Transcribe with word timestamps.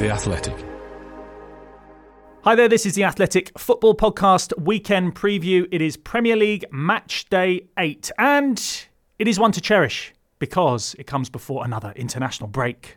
The 0.00 0.08
Athletic. 0.08 0.54
Hi 2.44 2.54
there, 2.54 2.70
this 2.70 2.86
is 2.86 2.94
the 2.94 3.04
Athletic 3.04 3.52
Football 3.58 3.94
Podcast 3.94 4.58
weekend 4.58 5.14
preview. 5.14 5.68
It 5.70 5.82
is 5.82 5.98
Premier 5.98 6.36
League 6.36 6.64
match 6.72 7.28
day 7.28 7.66
eight, 7.78 8.10
and 8.16 8.86
it 9.18 9.28
is 9.28 9.38
one 9.38 9.52
to 9.52 9.60
cherish 9.60 10.14
because 10.38 10.96
it 10.98 11.06
comes 11.06 11.28
before 11.28 11.66
another 11.66 11.92
international 11.96 12.48
break. 12.48 12.96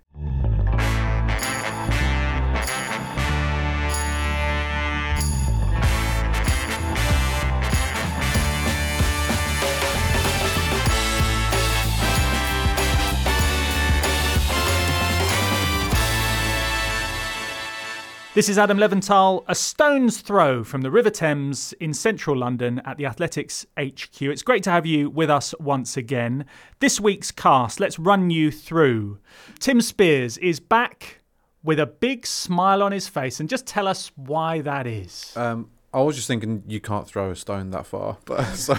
This 18.33 18.49
is 18.49 18.57
Adam 18.57 18.79
Leventhal, 18.79 19.43
a 19.47 19.53
stone's 19.53 20.19
throw 20.19 20.63
from 20.63 20.81
the 20.81 20.89
River 20.89 21.11
Thames 21.11 21.71
in 21.73 21.93
central 21.93 22.35
London 22.35 22.81
at 22.83 22.97
the 22.97 23.05
Athletics 23.05 23.63
HQ. 23.77 24.23
It's 24.23 24.41
great 24.41 24.63
to 24.63 24.71
have 24.71 24.87
you 24.87 25.07
with 25.11 25.29
us 25.29 25.53
once 25.59 25.97
again. 25.97 26.45
This 26.79 26.99
week's 26.99 27.29
cast, 27.29 27.79
let's 27.79 27.99
run 27.99 28.31
you 28.31 28.49
through. 28.49 29.19
Tim 29.59 29.81
Spiers 29.81 30.39
is 30.39 30.59
back 30.59 31.21
with 31.61 31.79
a 31.79 31.85
big 31.85 32.25
smile 32.25 32.81
on 32.81 32.91
his 32.91 33.07
face, 33.07 33.39
and 33.39 33.47
just 33.47 33.67
tell 33.67 33.87
us 33.87 34.11
why 34.15 34.61
that 34.61 34.87
is. 34.87 35.31
Um, 35.37 35.69
I 35.93 36.01
was 36.01 36.15
just 36.15 36.27
thinking 36.27 36.63
you 36.65 36.81
can't 36.81 37.05
throw 37.07 37.29
a 37.29 37.35
stone 37.35 37.69
that 37.69 37.85
far, 37.85 38.17
but 38.25 38.45
so. 38.55 38.75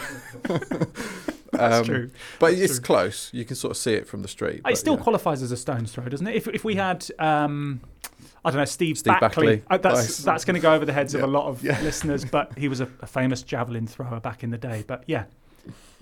That's 1.59 1.75
um, 1.81 1.85
true. 1.85 2.11
But 2.39 2.51
That's 2.51 2.61
it's 2.63 2.75
true. 2.79 2.85
close. 2.85 3.31
You 3.33 3.45
can 3.45 3.57
sort 3.57 3.71
of 3.73 3.77
see 3.77 3.95
it 3.95 4.07
from 4.07 4.23
the 4.23 4.29
street. 4.29 4.57
It 4.57 4.63
but 4.65 4.79
still 4.79 4.97
yeah. 4.97 5.03
qualifies 5.03 5.43
as 5.43 5.53
a 5.53 5.57
stone's 5.57 5.93
throw, 5.93 6.05
doesn't 6.05 6.27
it? 6.27 6.35
If, 6.37 6.49
if 6.49 6.65
we 6.65 6.75
had, 6.75 7.07
um, 7.19 7.81
I 8.45 8.51
don't 8.51 8.59
know, 8.59 8.65
Steve, 8.65 8.99
Steve 8.99 9.19
Backley, 9.21 9.57
Backley. 9.57 9.63
uh, 9.71 9.79
that's 9.79 9.97
Nice. 9.97 10.19
that's 10.19 10.45
going 10.45 10.55
to 10.57 10.61
go 10.61 10.75
over 10.75 10.85
the 10.85 10.93
heads 10.93 11.15
of 11.15 11.23
a 11.23 11.27
lot 11.27 11.47
of 11.47 11.63
Yeah. 11.65 11.81
listeners. 11.83 12.25
But 12.25 12.57
he 12.59 12.69
was 12.69 12.81
a, 12.81 12.89
a 13.01 13.07
famous 13.07 13.43
javelin 13.43 13.87
thrower 13.87 14.21
back 14.21 14.43
in 14.43 14.51
the 14.51 14.59
day. 14.59 14.85
But 14.87 15.05
yeah, 15.07 15.25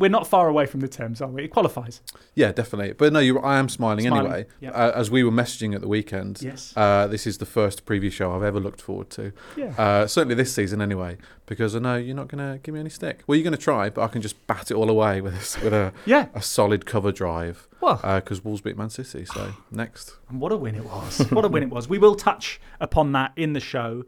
we're 0.03 0.11
not 0.11 0.27
far 0.27 0.49
away 0.49 0.67
from 0.67 0.81
the 0.81 0.89
Thames, 0.89 1.23
are 1.23 1.29
we? 1.29 1.45
It 1.45 1.49
qualifies. 1.49 2.01
Yeah, 2.35 2.53
definitely. 2.53 2.93
But 2.93 3.13
no, 3.13 3.21
you. 3.21 3.39
I 3.39 3.59
am 3.59 3.69
smiling, 3.69 4.05
Smiling, 4.07 4.27
anyway. 4.33 4.47
yep. 4.61 4.73
Uh, 4.75 4.93
as 4.95 5.11
we 5.11 5.23
were 5.25 5.31
messaging 5.31 5.75
at 5.75 5.81
the 5.81 5.89
weekend, 5.89 6.43
Yes. 6.43 6.75
uh, 6.77 7.07
this 7.07 7.27
is 7.27 7.39
the 7.39 7.47
first 7.47 7.87
preview 7.87 8.11
show 8.13 8.35
I've 8.35 8.43
ever 8.43 8.61
looked 8.61 8.83
forward 8.83 9.09
to. 9.11 9.33
Yeah. 9.57 9.73
Uh, 9.79 10.07
certainly 10.07 10.35
this 10.35 10.53
season, 10.53 10.83
anyway, 10.83 11.17
because 11.47 11.75
I 11.77 11.79
know 11.79 11.97
you're 11.97 12.17
not 12.17 12.29
going 12.29 12.53
to 12.53 12.59
give 12.59 12.75
me 12.75 12.81
any 12.81 12.91
stick. 12.91 13.23
Well, 13.27 13.37
you're 13.37 13.45
going 13.45 13.57
to 13.57 13.63
try, 13.63 13.89
but 13.91 14.03
I 14.03 14.09
can 14.09 14.21
just 14.23 14.47
bat 14.47 14.71
it 14.71 14.75
all 14.75 14.91
away 14.91 15.21
with 15.21 15.35
this, 15.35 15.61
with 15.63 15.73
a 15.73 15.93
Yeah. 16.05 16.27
a 16.35 16.43
solid 16.43 16.85
cover 16.85 17.13
drive. 17.13 17.69
Well. 17.81 17.97
because 18.03 18.45
Wolves 18.45 18.61
beat 18.61 18.77
Man 18.77 18.91
City. 18.91 19.25
So 19.25 19.53
next. 19.71 20.17
And 20.29 20.41
what 20.41 20.53
a 20.53 20.57
win 20.57 20.75
it 20.75 20.85
was. 20.85 21.19
What 21.31 21.45
a 21.45 21.49
win 21.49 21.63
it 21.63 21.71
was. 21.71 21.89
We 21.89 21.99
will 21.99 22.17
touch 22.17 22.61
upon 22.81 23.13
that 23.13 23.33
in 23.37 23.53
the 23.55 23.61
show. 23.61 24.05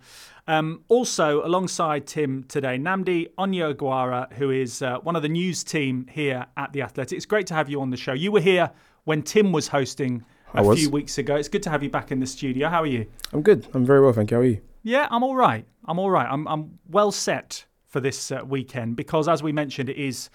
Um, 0.47 0.83
also, 0.89 1.43
alongside 1.45 2.07
Tim 2.07 2.45
today, 2.45 2.77
Nnamdi 2.79 3.31
Onyeagwara, 3.39 4.31
who 4.35 4.51
is 4.51 4.83
uh, 4.83 4.99
one 4.99 5.17
of 5.17 5.23
the 5.23 5.29
news 5.31 5.65
team 5.65 5.84
here 6.11 6.47
at 6.57 6.73
The 6.73 6.83
Athletic. 6.83 7.17
It's 7.17 7.27
great 7.27 7.47
to 7.49 7.55
have 7.55 7.69
you 7.69 7.81
on 7.81 7.91
the 7.91 7.97
show. 7.97 8.13
You 8.13 8.33
were 8.33 8.41
here 8.41 8.71
when 9.05 9.23
Tim 9.23 9.53
was 9.53 9.69
hosting 9.69 10.25
a 10.55 10.63
was. 10.63 10.79
few 10.79 10.91
weeks 10.91 11.19
ago. 11.19 11.37
It's 11.37 11.49
good 11.49 11.63
to 11.65 11.71
have 11.71 11.83
you 11.83 11.91
back 11.91 12.11
in 12.11 12.21
the 12.21 12.27
studio. 12.27 12.69
How 12.69 12.83
are 12.83 12.87
you? 12.87 13.07
I'm 13.33 13.43
good. 13.43 13.67
I'm 13.75 13.85
very 13.85 14.01
well, 14.01 14.13
thank 14.13 14.31
you. 14.31 14.37
How 14.37 14.43
are 14.43 14.47
you? 14.47 14.61
Yeah, 14.83 15.09
I'm 15.11 15.23
all 15.23 15.37
right. 15.37 15.67
I'm 15.87 15.99
all 15.99 16.11
right. 16.11 16.29
I'm, 16.31 16.47
I'm 16.49 16.79
well 16.89 17.13
set 17.13 17.67
for 17.87 18.01
this 18.01 18.31
uh, 18.31 18.43
weekend 18.47 18.97
because, 18.97 19.29
as 19.29 19.43
we 19.43 19.53
mentioned, 19.53 19.89
it 19.89 19.97
is 19.97 20.31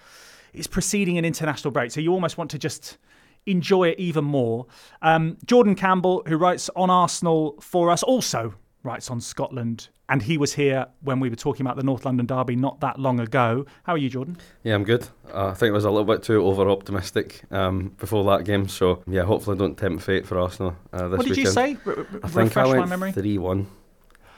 it's 0.52 0.66
preceding 0.66 1.18
an 1.18 1.24
international 1.24 1.70
break, 1.70 1.90
so 1.90 2.00
you 2.00 2.12
almost 2.12 2.36
want 2.36 2.50
to 2.50 2.58
just 2.58 2.98
enjoy 3.46 3.88
it 3.88 3.98
even 3.98 4.24
more. 4.24 4.66
Um, 5.02 5.38
Jordan 5.46 5.74
Campbell, 5.74 6.22
who 6.26 6.36
writes 6.36 6.68
on 6.74 6.90
Arsenal 6.90 7.56
for 7.60 7.90
us, 7.90 8.02
also 8.02 8.54
writes 8.82 9.10
on 9.10 9.20
Scotland, 9.20 9.88
and 10.10 10.20
he 10.20 10.36
was 10.36 10.52
here 10.54 10.86
when 11.02 11.20
we 11.20 11.30
were 11.30 11.36
talking 11.36 11.64
about 11.64 11.76
the 11.76 11.82
North 11.82 12.04
London 12.04 12.26
derby 12.26 12.56
not 12.56 12.80
that 12.80 12.98
long 12.98 13.20
ago. 13.20 13.64
How 13.84 13.94
are 13.94 13.98
you, 13.98 14.10
Jordan? 14.10 14.36
Yeah, 14.64 14.74
I'm 14.74 14.84
good. 14.84 15.08
Uh, 15.32 15.46
I 15.48 15.54
think 15.54 15.70
I 15.70 15.72
was 15.72 15.84
a 15.84 15.90
little 15.90 16.04
bit 16.04 16.22
too 16.22 16.44
over 16.44 16.68
optimistic 16.68 17.42
um, 17.50 17.94
before 17.98 18.24
that 18.24 18.44
game. 18.44 18.68
So 18.68 19.02
yeah, 19.06 19.22
hopefully 19.22 19.56
don't 19.56 19.78
tempt 19.78 20.02
fate 20.02 20.26
for 20.26 20.38
Arsenal 20.38 20.76
uh, 20.92 21.08
this 21.08 21.18
what 21.18 21.26
did 21.26 21.36
you 21.36 21.46
say? 21.46 21.76
R- 21.86 22.06
I 22.22 22.28
think 22.28 22.34
refresh 22.48 22.66
I 22.66 22.72
my 22.72 22.78
went 22.78 22.88
memory. 22.90 23.12
three 23.12 23.38
one. 23.38 23.66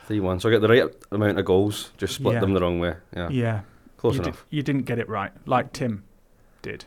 Three 0.07 0.21
one. 0.21 0.39
So 0.41 0.49
I 0.49 0.53
get 0.53 0.61
the 0.61 0.69
right 0.69 0.85
amount 1.11 1.39
of 1.39 1.45
goals, 1.45 1.91
just 1.97 2.15
split 2.17 2.35
Yeah. 2.35 2.41
them 2.41 2.53
the 2.55 2.61
wrong 2.61 2.79
way. 2.79 2.95
Yeah. 3.17 3.29
yeah, 3.31 3.61
Close 3.97 4.17
you, 4.17 4.23
enough. 4.23 4.45
you 4.51 4.63
didn't 4.63 4.83
get 4.83 4.99
it 4.99 5.09
right, 5.09 5.33
like 5.47 5.73
Tim 5.73 6.05
did. 6.61 6.85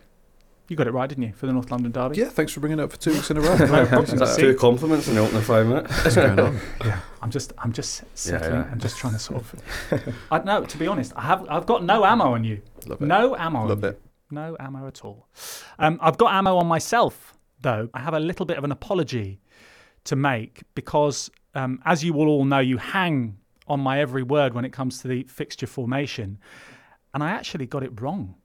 You 0.68 0.76
got 0.76 0.88
it 0.88 0.92
right, 0.94 1.08
didn't 1.08 1.24
you, 1.24 1.34
for 1.34 1.46
the 1.46 1.54
North 1.54 1.70
London 1.70 1.92
derby? 1.92 2.18
Yeah, 2.18 2.30
thanks 2.30 2.52
for 2.52 2.60
bringing 2.60 2.80
it 2.80 2.84
up 2.84 2.92
for 2.92 2.98
two 2.98 3.12
weeks 3.14 3.30
in 3.30 3.38
a 3.38 3.42
row. 3.42 3.56
No 3.56 3.86
problem. 3.86 4.04
Is 4.04 4.20
that 4.20 4.36
two 4.40 4.56
compliments 4.56 5.08
in 5.08 5.14
the 5.14 5.22
opening 5.22 5.42
five 5.44 5.68
minutes? 5.68 5.92
What's 6.04 6.16
going 6.16 6.40
on? 6.40 6.60
Yeah, 6.84 7.00
I'm 7.22 7.30
just, 7.30 7.54
I'm 7.60 7.72
just 7.72 8.04
settling. 8.16 8.62
yeah. 8.62 8.70
I'm 8.72 8.80
just 8.80 8.98
trying 8.98 9.14
to 9.14 9.20
sort 9.20 9.42
of. 9.42 10.16
I 10.32 10.40
no, 10.40 10.64
to 10.66 10.78
be 10.78 10.88
honest, 10.88 11.14
I 11.16 11.22
have, 11.22 11.48
I've 11.50 11.66
got 11.68 11.84
no 11.84 12.04
ammo 12.04 12.34
on 12.34 12.44
you. 12.44 12.62
Love 12.88 13.02
it. 13.02 13.06
No 13.06 13.36
ammo. 13.36 13.68
Love 13.68 13.84
on 13.84 13.92
it. 13.92 14.02
You. 14.04 14.36
No 14.36 14.58
ammo 14.60 14.88
at 14.88 15.06
all. 15.06 15.28
Um, 15.78 16.00
I've 16.02 16.18
got 16.18 16.34
ammo 16.34 16.58
on 16.58 16.66
myself 16.66 17.36
though. 17.62 17.90
I 17.94 18.00
have 18.00 18.16
a 18.16 18.20
little 18.20 18.46
bit 18.46 18.58
of 18.58 18.64
an 18.64 18.72
apology 18.72 19.42
to 20.06 20.16
make 20.16 20.64
because, 20.74 21.30
um, 21.54 21.80
as 21.86 22.04
you 22.04 22.14
will 22.14 22.28
all 22.28 22.46
know, 22.46 22.60
you 22.60 22.78
hang 22.78 23.38
on 23.68 23.80
my 23.80 24.00
every 24.00 24.24
word 24.24 24.54
when 24.56 24.66
it 24.66 24.72
comes 24.72 25.00
to 25.02 25.08
the 25.08 25.24
fixture 25.24 25.68
formation, 25.68 26.40
and 27.14 27.24
I 27.24 27.30
actually 27.32 27.66
got 27.68 27.84
it 27.84 28.00
wrong 28.02 28.36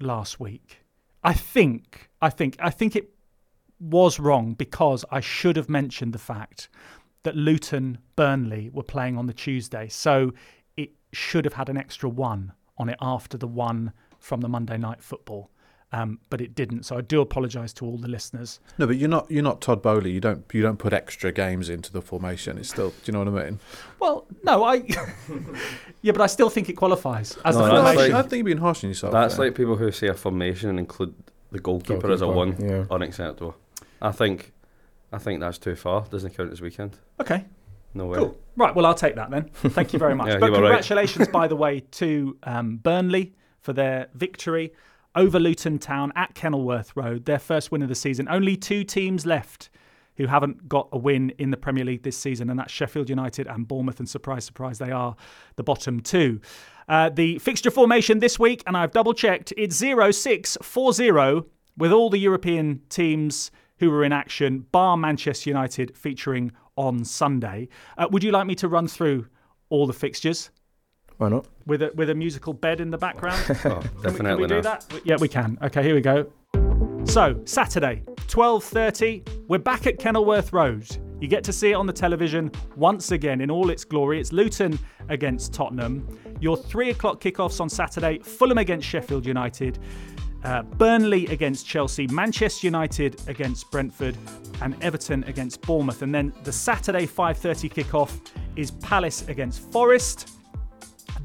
last 0.00 0.38
week. 0.40 0.83
I 1.24 1.32
think, 1.32 2.10
I 2.20 2.28
think, 2.28 2.56
I 2.60 2.70
think 2.70 2.94
it 2.94 3.10
was 3.80 4.20
wrong 4.20 4.52
because 4.52 5.04
I 5.10 5.20
should 5.20 5.56
have 5.56 5.68
mentioned 5.68 6.12
the 6.12 6.18
fact 6.18 6.68
that 7.22 7.34
Luton 7.34 7.98
Burnley 8.14 8.70
were 8.70 8.82
playing 8.82 9.16
on 9.16 9.26
the 9.26 9.32
Tuesday. 9.32 9.88
So 9.88 10.32
it 10.76 10.90
should 11.12 11.46
have 11.46 11.54
had 11.54 11.68
an 11.70 11.78
extra 11.78 12.08
one 12.08 12.52
on 12.76 12.88
it 12.88 12.98
after 13.00 13.38
the 13.38 13.48
one 13.48 13.92
from 14.18 14.42
the 14.42 14.48
Monday 14.48 14.76
night 14.76 15.02
football. 15.02 15.50
Um, 15.94 16.18
but 16.28 16.40
it 16.40 16.56
didn't. 16.56 16.82
So 16.84 16.98
I 16.98 17.02
do 17.02 17.20
apologise 17.20 17.72
to 17.74 17.84
all 17.84 17.96
the 17.96 18.08
listeners. 18.08 18.58
No, 18.78 18.86
but 18.88 18.96
you're 18.96 19.08
not 19.08 19.30
you're 19.30 19.44
not 19.44 19.60
Todd 19.60 19.80
Boehly. 19.80 20.10
You 20.10 20.18
don't 20.18 20.44
you 20.52 20.60
don't 20.60 20.76
put 20.76 20.92
extra 20.92 21.30
games 21.30 21.68
into 21.68 21.92
the 21.92 22.02
formation. 22.02 22.58
It's 22.58 22.70
still. 22.70 22.90
Do 22.90 22.96
you 23.04 23.12
know 23.12 23.20
what 23.20 23.28
I 23.28 23.44
mean? 23.44 23.60
Well, 24.00 24.26
no, 24.42 24.64
I. 24.64 24.74
yeah, 26.02 26.10
but 26.10 26.20
I 26.20 26.26
still 26.26 26.50
think 26.50 26.68
it 26.68 26.72
qualifies 26.72 27.38
as 27.44 27.56
No, 27.56 27.66
the 27.66 27.74
that's 27.74 27.94
formation. 27.94 28.16
I 28.16 28.22
think 28.22 28.32
you're 28.32 28.44
being 28.44 28.58
harsh 28.58 28.82
on 28.82 28.90
yourself. 28.90 29.12
That's 29.12 29.36
there. 29.36 29.46
like 29.46 29.54
people 29.54 29.76
who 29.76 29.92
say 29.92 30.08
a 30.08 30.14
formation 30.14 30.68
and 30.68 30.80
include 30.80 31.14
the 31.52 31.60
goalkeeper, 31.60 32.10
as 32.10 32.22
a 32.22 32.26
one. 32.26 32.56
yeah. 32.58 32.86
Unacceptable. 32.90 33.54
I 34.02 34.10
think, 34.10 34.52
I 35.12 35.18
think 35.18 35.38
that's 35.38 35.58
too 35.58 35.76
far. 35.76 36.06
Doesn't 36.10 36.36
count 36.36 36.50
as 36.50 36.60
weekend. 36.60 36.98
okay. 37.20 37.44
No 37.96 38.06
way. 38.06 38.18
Cool. 38.18 38.36
Right. 38.56 38.74
Well, 38.74 38.84
I'll 38.86 38.94
take 38.96 39.14
that 39.14 39.30
then. 39.30 39.44
Thank 39.54 39.92
you 39.92 40.00
very 40.00 40.14
much. 40.20 40.26
Yeah, 40.26 40.38
but 40.38 40.46
you 40.46 40.52
were 40.52 40.62
right. 40.62 40.70
congratulations, 40.70 41.28
by 41.28 41.46
the 41.46 41.54
way, 41.54 41.78
to 41.92 42.36
um, 42.42 42.78
Burnley 42.78 43.36
for 43.60 43.72
their 43.72 44.08
victory 44.14 44.72
over 45.14 45.38
Luton 45.38 45.78
Town 45.78 46.12
at 46.16 46.34
Kenilworth 46.34 46.96
Road, 46.96 47.24
their 47.24 47.38
first 47.38 47.70
win 47.70 47.82
of 47.82 47.88
the 47.88 47.94
season. 47.94 48.28
Only 48.28 48.56
two 48.56 48.84
teams 48.84 49.24
left 49.26 49.70
who 50.16 50.26
haven't 50.26 50.68
got 50.68 50.88
a 50.92 50.98
win 50.98 51.30
in 51.38 51.50
the 51.50 51.56
Premier 51.56 51.84
League 51.84 52.02
this 52.02 52.16
season, 52.16 52.50
and 52.50 52.58
that's 52.58 52.72
Sheffield 52.72 53.08
United 53.08 53.46
and 53.46 53.66
Bournemouth. 53.66 53.98
And 53.98 54.08
surprise, 54.08 54.44
surprise, 54.44 54.78
they 54.78 54.90
are 54.90 55.16
the 55.56 55.62
bottom 55.62 56.00
two. 56.00 56.40
Uh, 56.88 57.08
the 57.08 57.38
fixture 57.38 57.70
formation 57.70 58.18
this 58.18 58.38
week, 58.38 58.62
and 58.66 58.76
I've 58.76 58.92
double 58.92 59.14
checked, 59.14 59.52
it's 59.56 59.76
0 59.76 60.10
6 60.10 60.58
4 60.62 60.92
0 60.92 61.46
with 61.76 61.92
all 61.92 62.10
the 62.10 62.18
European 62.18 62.82
teams 62.88 63.50
who 63.78 63.90
were 63.90 64.04
in 64.04 64.12
action, 64.12 64.66
bar 64.70 64.96
Manchester 64.96 65.50
United 65.50 65.96
featuring 65.96 66.52
on 66.76 67.04
Sunday. 67.04 67.68
Uh, 67.98 68.06
would 68.10 68.22
you 68.22 68.30
like 68.30 68.46
me 68.46 68.54
to 68.56 68.68
run 68.68 68.86
through 68.86 69.26
all 69.68 69.86
the 69.86 69.92
fixtures 69.92 70.50
Why 71.18 71.28
not? 71.28 71.46
with 71.66 71.82
a 71.82 71.92
with 71.94 72.10
a 72.10 72.14
musical 72.14 72.52
bed 72.52 72.80
in 72.80 72.90
the 72.90 72.98
background? 72.98 73.42
Oh, 73.64 73.80
Can 73.80 73.80
we- 73.80 74.02
definitely 74.02 74.20
can 74.22 74.40
we, 74.40 74.46
do 74.48 74.54
not. 74.62 74.88
that? 74.88 75.00
Yeah, 75.04 75.16
we 75.20 75.28
can. 75.28 75.58
Okay, 75.62 75.82
here 75.82 75.94
we 75.94 76.00
go. 76.00 76.26
So 77.04 77.40
Saturday, 77.44 78.02
twelve 78.28 78.64
thirty, 78.64 79.22
we're 79.48 79.58
back 79.58 79.86
at 79.86 79.98
Kenilworth 79.98 80.52
Road. 80.52 80.86
You 81.20 81.28
get 81.28 81.44
to 81.44 81.52
see 81.52 81.70
it 81.70 81.74
on 81.74 81.86
the 81.86 81.92
television 81.92 82.50
once 82.76 83.12
again 83.12 83.40
in 83.40 83.50
all 83.50 83.70
its 83.70 83.84
glory. 83.84 84.20
It's 84.20 84.32
Luton 84.32 84.78
against 85.08 85.52
Tottenham. 85.54 86.06
Your 86.40 86.56
three 86.56 86.90
o'clock 86.90 87.20
kickoffs 87.20 87.60
on 87.60 87.68
Saturday: 87.68 88.18
Fulham 88.18 88.58
against 88.58 88.86
Sheffield 88.86 89.24
United. 89.26 89.78
uh, 90.44 90.62
Burnley 90.62 91.26
against 91.28 91.66
Chelsea, 91.66 92.06
Manchester 92.08 92.66
United 92.66 93.18
against 93.28 93.70
Brentford, 93.70 94.14
and 94.60 94.74
Everton 94.82 95.24
against 95.24 95.62
Bournemouth. 95.62 96.02
And 96.02 96.14
then 96.14 96.32
the 96.42 96.52
Saturday 96.52 97.06
5:30 97.06 97.70
kickoff 97.72 98.10
is 98.56 98.70
Palace 98.72 99.26
against 99.28 99.60
Forest. 99.72 100.30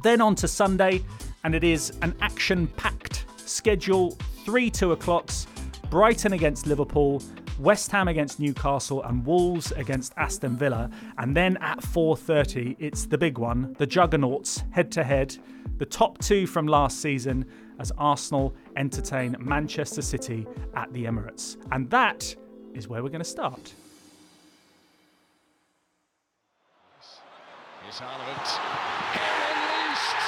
Then 0.01 0.21
on 0.21 0.35
to 0.35 0.47
Sunday, 0.47 1.03
and 1.43 1.53
it 1.53 1.63
is 1.63 1.91
an 2.01 2.15
action-packed 2.21 3.25
schedule. 3.37 4.17
Three 4.45 4.69
two 4.69 4.91
o'clocks: 4.91 5.47
Brighton 5.89 6.33
against 6.33 6.67
Liverpool, 6.67 7.21
West 7.59 7.91
Ham 7.91 8.07
against 8.07 8.39
Newcastle, 8.39 9.03
and 9.03 9.25
Wolves 9.25 9.71
against 9.73 10.13
Aston 10.17 10.55
Villa. 10.57 10.89
And 11.17 11.35
then 11.35 11.57
at 11.57 11.79
4:30, 11.81 12.75
it's 12.79 13.05
the 13.05 13.17
big 13.17 13.37
one: 13.37 13.75
the 13.77 13.85
Juggernauts 13.85 14.63
head-to-head, 14.71 15.37
the 15.77 15.85
top 15.85 16.17
two 16.19 16.47
from 16.47 16.67
last 16.67 17.01
season, 17.01 17.45
as 17.79 17.91
Arsenal 17.97 18.55
entertain 18.75 19.35
Manchester 19.39 20.01
City 20.01 20.47
at 20.75 20.91
the 20.93 21.05
Emirates. 21.05 21.57
And 21.71 21.89
that 21.89 22.35
is 22.73 22.87
where 22.87 23.01
we're 23.03 23.09
going 23.09 23.19
to 23.19 23.29
start. 23.29 23.73
Here's. 27.83 27.99
Here 27.99 28.09
unleashed. 29.49 30.25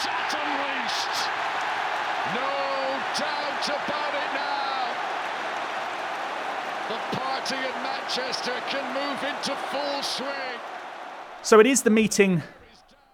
Shot 0.00 0.32
unleashed. 0.38 1.16
No 2.34 2.50
about 3.68 4.14
it 4.14 4.30
now. 4.34 4.94
The 6.88 7.16
party 7.16 7.56
in 7.56 7.82
Manchester 7.82 8.54
can 8.68 8.84
move 8.94 9.22
into 9.24 9.54
full 9.70 10.02
swing. 10.02 10.60
So 11.42 11.60
it 11.60 11.66
is 11.66 11.82
the 11.82 11.90
meeting 11.90 12.42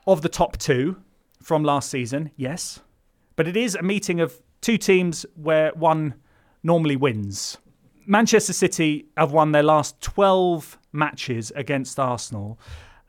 of 0.06 0.23
the 0.23 0.29
top 0.29 0.56
two 0.59 0.97
from 1.43 1.65
last 1.65 1.91
season, 1.91 2.31
yes. 2.37 2.81
But 3.37 3.49
it 3.49 3.56
is 3.56 3.75
a 3.75 3.83
meeting 3.83 4.21
of 4.21 4.41
two 4.61 4.79
teams 4.79 5.27
where 5.35 5.73
one 5.75 6.15
normally 6.62 6.97
wins. 6.97 7.59
Manchester 8.06 8.53
City 8.53 9.06
have 9.17 9.33
won 9.33 9.53
their 9.53 9.62
last 9.62 10.01
12 10.01 10.79
matches 10.93 11.53
against 11.55 11.99
Arsenal. 11.99 12.59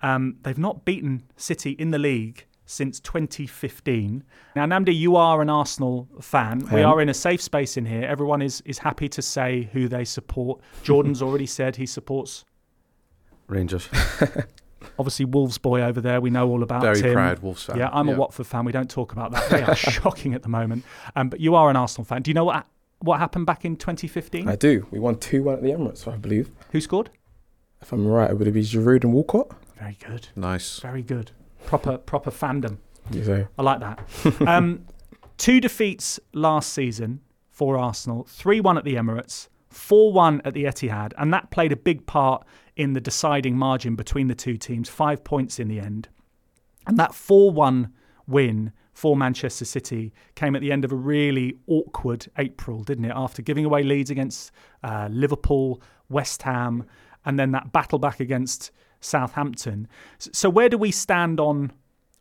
Um, 0.02 0.38
they've 0.44 0.58
not 0.58 0.86
beaten 0.86 1.24
City 1.38 1.72
in 1.72 1.92
the 1.92 2.00
league 2.00 2.46
since 2.66 3.00
2015. 3.00 4.24
Now, 4.56 4.66
Nnamdi, 4.66 4.96
you 4.96 5.16
are 5.16 5.42
an 5.42 5.50
Arsenal 5.50 6.08
fan. 6.22 6.68
We 6.72 6.82
are 6.82 7.02
in 7.02 7.10
a 7.10 7.14
safe 7.14 7.42
space 7.42 7.78
in 7.78 7.86
here. 7.86 8.04
Everyone 8.04 8.42
is, 8.42 8.62
is 8.66 8.80
happy 8.80 9.08
to 9.10 9.22
say 9.22 9.70
who 9.74 9.88
they 9.88 10.04
support. 10.06 10.62
Jordan's 10.84 11.22
already 11.22 11.46
said 11.46 11.76
he 11.76 11.86
supports, 11.86 12.44
Rangers. 13.48 13.88
obviously, 15.00 15.26
Wolves 15.26 15.58
boy 15.58 15.82
over 15.82 16.02
there. 16.02 16.20
We 16.20 16.30
know 16.30 16.50
all 16.50 16.64
about 16.64 16.82
Very 16.82 17.00
him. 17.02 17.14
proud 17.14 17.40
Wolves 17.40 17.64
fan. 17.64 17.78
Yeah, 17.78 17.90
I'm 17.94 18.10
a 18.10 18.16
Watford 18.16 18.48
fan. 18.48 18.66
We 18.66 18.72
don't 18.72 18.90
talk 18.90 19.12
about 19.12 19.32
that. 19.32 19.50
They 19.50 19.62
are 19.62 19.76
shocking 19.76 20.34
at 20.34 20.42
the 20.42 20.50
moment. 20.50 20.84
Um, 21.16 21.30
but 21.30 21.40
you 21.40 21.56
are 21.56 21.70
an 21.70 21.76
Arsenal 21.76 22.06
fan. 22.06 22.22
Do 22.24 22.32
you 22.32 22.36
know 22.36 22.46
what 22.46 22.66
what 23.00 23.20
happened 23.20 23.46
back 23.46 23.66
in 23.66 23.76
2015? 23.76 24.48
I 24.48 24.56
do. 24.56 24.88
We 24.90 25.00
won 25.00 25.18
2 25.20 25.44
1 25.44 25.56
at 25.56 25.62
the 25.62 25.70
Emirates, 25.70 26.12
I 26.12 26.18
believe. 26.18 26.50
Who 26.72 26.82
scored? 26.82 27.12
If 27.82 27.92
I'm 27.92 28.08
right, 28.08 28.32
it 28.32 28.38
would 28.40 28.52
be 28.52 28.64
Giroud 28.64 29.04
and 29.04 29.14
Walcott. 29.14 29.52
Very 29.78 29.98
good. 30.08 30.30
Nice. 30.36 30.80
Very 30.80 31.04
good. 31.04 31.32
Proper 31.66 31.98
proper 31.98 32.32
fandom. 32.32 32.78
I 33.58 33.62
like 33.62 33.80
that. 33.80 34.00
um, 34.48 34.86
two 35.38 35.60
defeats 35.60 36.20
last 36.34 36.74
season 36.74 37.22
for 37.50 37.78
Arsenal 37.78 38.26
3 38.30 38.60
1 38.60 38.78
at 38.78 38.84
the 38.84 38.96
Emirates, 38.96 39.48
4 39.70 40.12
1 40.12 40.42
at 40.44 40.54
the 40.54 40.66
Etihad, 40.66 41.14
and 41.18 41.34
that 41.34 41.52
played 41.52 41.72
a 41.72 41.78
big 41.78 42.06
part 42.06 42.46
in 42.76 42.94
the 42.94 43.02
deciding 43.02 43.58
margin 43.58 43.96
between 43.96 44.28
the 44.28 44.36
two 44.36 44.58
teams, 44.58 44.90
five 44.90 45.24
points 45.24 45.60
in 45.60 45.68
the 45.68 45.80
end. 45.80 46.10
And 46.88 46.98
that 46.98 47.16
4 47.16 47.52
1 47.52 47.94
win 48.28 48.72
for 48.94 49.16
Manchester 49.16 49.66
City 49.66 50.14
came 50.36 50.56
at 50.56 50.62
the 50.62 50.72
end 50.72 50.86
of 50.86 50.92
a 50.92 50.96
really 50.96 51.58
awkward 51.68 52.28
April, 52.38 52.84
didn't 52.84 53.06
it? 53.06 53.14
After 53.14 53.42
giving 53.42 53.66
away 53.66 53.84
leads 53.84 54.10
against 54.10 54.52
uh, 54.84 55.10
Liverpool, 55.12 55.82
West 56.10 56.42
Ham, 56.44 56.86
and 57.26 57.38
then 57.38 57.52
that 57.52 57.72
battle 57.72 58.00
back 58.00 58.20
against 58.20 58.72
Southampton. 59.06 59.88
So, 60.18 60.50
where 60.50 60.70
do 60.70 60.78
we 60.78 60.92
stand 60.92 61.40
on 61.40 61.72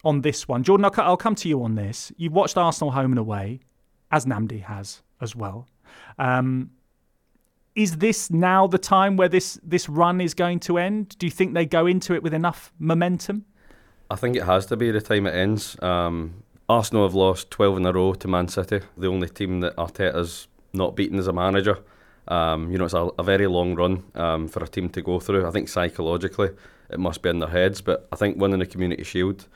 on 0.04 0.20
this 0.20 0.46
one? 0.46 0.62
Jordan, 0.62 0.84
I'll, 0.96 1.16
come 1.16 1.34
to 1.36 1.48
you 1.48 1.62
on 1.62 1.74
this. 1.74 2.12
You've 2.16 2.32
watched 2.32 2.56
Arsenal 2.56 2.92
home 2.92 3.12
and 3.12 3.18
away, 3.18 3.60
as 4.10 4.26
Nnamdi 4.26 4.62
has 4.62 5.02
as 5.20 5.34
well. 5.34 5.66
Um, 6.18 6.70
is 7.74 7.96
this 7.96 8.30
now 8.30 8.66
the 8.66 8.78
time 8.78 9.16
where 9.16 9.28
this 9.28 9.58
this 9.62 9.88
run 9.88 10.20
is 10.20 10.34
going 10.34 10.60
to 10.60 10.78
end? 10.78 11.16
Do 11.18 11.26
you 11.26 11.30
think 11.30 11.54
they 11.54 11.66
go 11.66 11.86
into 11.86 12.14
it 12.14 12.22
with 12.22 12.34
enough 12.34 12.72
momentum? 12.78 13.44
I 14.10 14.16
think 14.16 14.36
it 14.36 14.44
has 14.44 14.66
to 14.66 14.76
be 14.76 14.90
the 14.90 15.00
time 15.00 15.26
it 15.26 15.34
ends. 15.34 15.76
Um, 15.82 16.44
Arsenal 16.68 17.04
have 17.04 17.14
lost 17.14 17.50
12 17.50 17.78
in 17.78 17.86
a 17.86 17.92
row 17.92 18.14
to 18.14 18.28
Man 18.28 18.48
City, 18.48 18.80
the 18.96 19.08
only 19.08 19.28
team 19.28 19.60
that 19.60 19.76
Arteta's 19.76 20.46
not 20.72 20.94
beaten 20.94 21.18
as 21.18 21.26
a 21.26 21.32
manager. 21.32 21.78
Um, 22.28 22.70
you 22.70 22.78
know, 22.78 22.84
it's 22.84 22.94
a, 22.94 23.08
a 23.18 23.22
very 23.22 23.46
long 23.46 23.74
run 23.74 24.02
um, 24.14 24.48
for 24.48 24.62
a 24.62 24.68
team 24.68 24.88
to 24.90 25.02
go 25.02 25.20
through. 25.20 25.46
I 25.46 25.50
think 25.50 25.68
psychologically 25.68 26.50
it 26.90 26.98
must 26.98 27.22
be 27.22 27.30
in 27.30 27.38
their 27.38 27.48
heads, 27.48 27.80
but 27.80 28.08
I 28.12 28.16
think 28.16 28.38
winning 28.38 28.58
the 28.58 28.66
Community 28.66 29.04
Shield, 29.04 29.46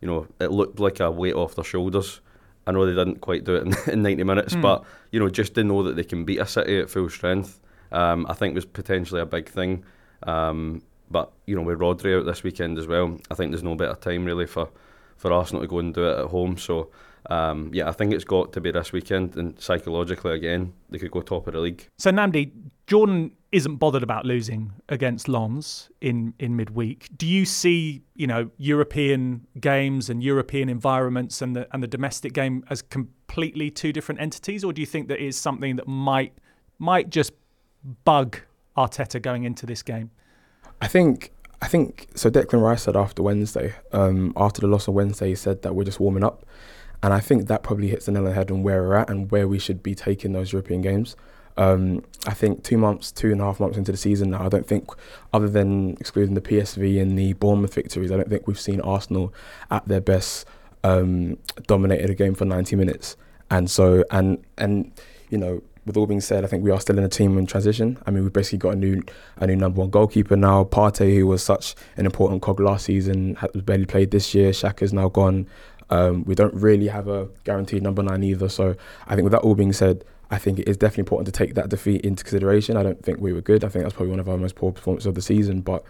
you 0.00 0.08
know, 0.08 0.26
it 0.40 0.50
looked 0.50 0.80
like 0.80 1.00
a 1.00 1.10
weight 1.10 1.34
off 1.34 1.54
their 1.54 1.64
shoulders. 1.64 2.20
I 2.66 2.72
know 2.72 2.86
they 2.86 2.94
didn't 2.94 3.20
quite 3.20 3.44
do 3.44 3.56
it 3.56 3.66
in, 3.66 3.74
in 3.92 4.02
90 4.02 4.24
minutes, 4.24 4.54
but, 4.56 4.84
you 5.10 5.20
know, 5.20 5.28
just 5.28 5.54
to 5.54 5.64
know 5.64 5.82
that 5.84 5.96
they 5.96 6.04
can 6.04 6.24
beat 6.24 6.38
a 6.38 6.46
City 6.46 6.78
at 6.78 6.90
full 6.90 7.08
strength, 7.08 7.60
um, 7.92 8.26
I 8.28 8.34
think 8.34 8.54
was 8.54 8.64
potentially 8.64 9.20
a 9.20 9.26
big 9.26 9.48
thing. 9.48 9.84
Um, 10.24 10.82
but 11.10 11.30
you 11.46 11.54
know, 11.54 11.62
with 11.62 11.78
Rodri 11.78 12.18
out 12.18 12.24
this 12.24 12.42
weekend 12.42 12.78
as 12.78 12.86
well, 12.86 13.18
I 13.30 13.34
think 13.34 13.50
there's 13.50 13.62
no 13.62 13.74
better 13.74 13.94
time 13.94 14.24
really 14.24 14.46
for, 14.46 14.70
for 15.16 15.32
Arsenal 15.32 15.62
to 15.62 15.68
go 15.68 15.78
and 15.78 15.92
do 15.92 16.08
it 16.08 16.18
at 16.18 16.26
home. 16.26 16.56
So 16.56 16.90
um, 17.30 17.70
yeah, 17.72 17.88
I 17.88 17.92
think 17.92 18.12
it's 18.12 18.24
got 18.24 18.52
to 18.54 18.60
be 18.60 18.72
this 18.72 18.92
weekend, 18.92 19.36
and 19.36 19.58
psychologically 19.60 20.32
again, 20.32 20.72
they 20.90 20.98
could 20.98 21.10
go 21.10 21.20
top 21.20 21.46
of 21.46 21.52
the 21.52 21.60
league. 21.60 21.86
So 21.98 22.10
Nnamdi, 22.10 22.50
Jordan 22.86 23.32
isn't 23.52 23.76
bothered 23.76 24.02
about 24.02 24.24
losing 24.24 24.72
against 24.88 25.28
Lens 25.28 25.90
in 26.00 26.34
in 26.38 26.56
midweek. 26.56 27.08
Do 27.16 27.26
you 27.26 27.44
see, 27.44 28.02
you 28.16 28.26
know, 28.26 28.50
European 28.56 29.46
games 29.60 30.08
and 30.08 30.22
European 30.22 30.68
environments 30.70 31.42
and 31.42 31.54
the 31.54 31.68
and 31.72 31.82
the 31.82 31.86
domestic 31.86 32.32
game 32.32 32.64
as 32.70 32.80
completely 32.80 33.70
two 33.70 33.92
different 33.92 34.20
entities, 34.20 34.64
or 34.64 34.72
do 34.72 34.80
you 34.80 34.86
think 34.86 35.08
that 35.08 35.22
is 35.22 35.36
something 35.36 35.76
that 35.76 35.86
might 35.86 36.32
might 36.78 37.10
just 37.10 37.32
bug 38.04 38.38
Arteta 38.76 39.20
going 39.20 39.44
into 39.44 39.66
this 39.66 39.82
game? 39.82 40.10
I 40.80 40.88
think 40.88 41.30
I 41.60 41.68
think 41.68 42.08
so. 42.14 42.30
Declan 42.30 42.62
Rice 42.62 42.82
said 42.82 42.96
after 42.96 43.22
Wednesday, 43.22 43.74
um, 43.92 44.32
after 44.36 44.62
the 44.62 44.66
loss 44.66 44.88
on 44.88 44.94
Wednesday, 44.94 45.28
he 45.28 45.34
said 45.34 45.60
that 45.62 45.74
we're 45.74 45.84
just 45.84 46.00
warming 46.00 46.24
up, 46.24 46.46
and 47.02 47.12
I 47.12 47.20
think 47.20 47.48
that 47.48 47.62
probably 47.62 47.88
hits 47.88 48.06
the 48.06 48.12
nail 48.12 48.22
on 48.22 48.28
the 48.30 48.34
head 48.34 48.50
on 48.50 48.62
where 48.62 48.82
we're 48.82 48.94
at 48.96 49.10
and 49.10 49.30
where 49.30 49.46
we 49.46 49.58
should 49.58 49.82
be 49.82 49.94
taking 49.94 50.32
those 50.32 50.52
European 50.52 50.80
games. 50.80 51.16
Um, 51.56 52.04
I 52.26 52.34
think 52.34 52.64
two 52.64 52.78
months, 52.78 53.12
two 53.12 53.32
and 53.32 53.40
a 53.40 53.44
half 53.44 53.60
months 53.60 53.76
into 53.76 53.92
the 53.92 53.98
season 53.98 54.30
now, 54.30 54.44
I 54.44 54.48
don't 54.48 54.66
think, 54.66 54.88
other 55.32 55.48
than 55.48 55.96
excluding 56.00 56.34
the 56.34 56.40
PSV 56.40 57.00
and 57.00 57.18
the 57.18 57.34
Bournemouth 57.34 57.74
victories, 57.74 58.10
I 58.10 58.16
don't 58.16 58.28
think 58.28 58.46
we've 58.46 58.60
seen 58.60 58.80
Arsenal 58.80 59.34
at 59.70 59.86
their 59.86 60.00
best 60.00 60.46
um, 60.84 61.38
dominated 61.66 62.10
a 62.10 62.14
game 62.14 62.34
for 62.34 62.44
90 62.44 62.76
minutes. 62.76 63.16
And 63.50 63.70
so, 63.70 64.04
and 64.10 64.42
and 64.56 64.92
you 65.28 65.36
know, 65.36 65.62
with 65.84 65.96
all 65.96 66.06
being 66.06 66.20
said, 66.20 66.44
I 66.44 66.46
think 66.46 66.64
we 66.64 66.70
are 66.70 66.80
still 66.80 66.96
in 66.98 67.04
a 67.04 67.08
team 67.08 67.36
in 67.38 67.46
transition. 67.46 67.98
I 68.06 68.10
mean, 68.10 68.22
we've 68.22 68.32
basically 68.32 68.58
got 68.58 68.74
a 68.74 68.76
new 68.76 69.02
a 69.36 69.46
new 69.46 69.56
number 69.56 69.80
one 69.80 69.90
goalkeeper 69.90 70.36
now. 70.36 70.64
Partey, 70.64 71.16
who 71.16 71.26
was 71.26 71.42
such 71.42 71.74
an 71.96 72.06
important 72.06 72.40
cog 72.40 72.60
last 72.60 72.86
season, 72.86 73.34
has 73.36 73.50
barely 73.62 73.86
played 73.86 74.10
this 74.10 74.34
year. 74.34 74.50
Xhaka's 74.52 74.92
now 74.92 75.08
gone. 75.08 75.46
Um, 75.90 76.24
we 76.24 76.34
don't 76.34 76.54
really 76.54 76.88
have 76.88 77.08
a 77.08 77.28
guaranteed 77.44 77.82
number 77.82 78.02
nine 78.02 78.22
either. 78.22 78.48
So 78.48 78.74
I 79.06 79.14
think 79.14 79.24
with 79.24 79.32
that 79.32 79.42
all 79.42 79.54
being 79.54 79.74
said, 79.74 80.04
I 80.32 80.38
think 80.38 80.58
it 80.58 80.66
is 80.66 80.78
definitely 80.78 81.02
important 81.02 81.26
to 81.26 81.32
take 81.32 81.54
that 81.54 81.68
defeat 81.68 82.00
into 82.00 82.24
consideration. 82.24 82.76
I 82.78 82.82
don't 82.82 83.02
think 83.04 83.20
we 83.20 83.34
were 83.34 83.42
good. 83.42 83.64
I 83.64 83.68
think 83.68 83.84
that's 83.84 83.94
probably 83.94 84.10
one 84.10 84.18
of 84.18 84.30
our 84.30 84.38
most 84.38 84.54
poor 84.54 84.72
performances 84.72 85.06
of 85.06 85.14
the 85.14 85.20
season. 85.20 85.60
But 85.60 85.84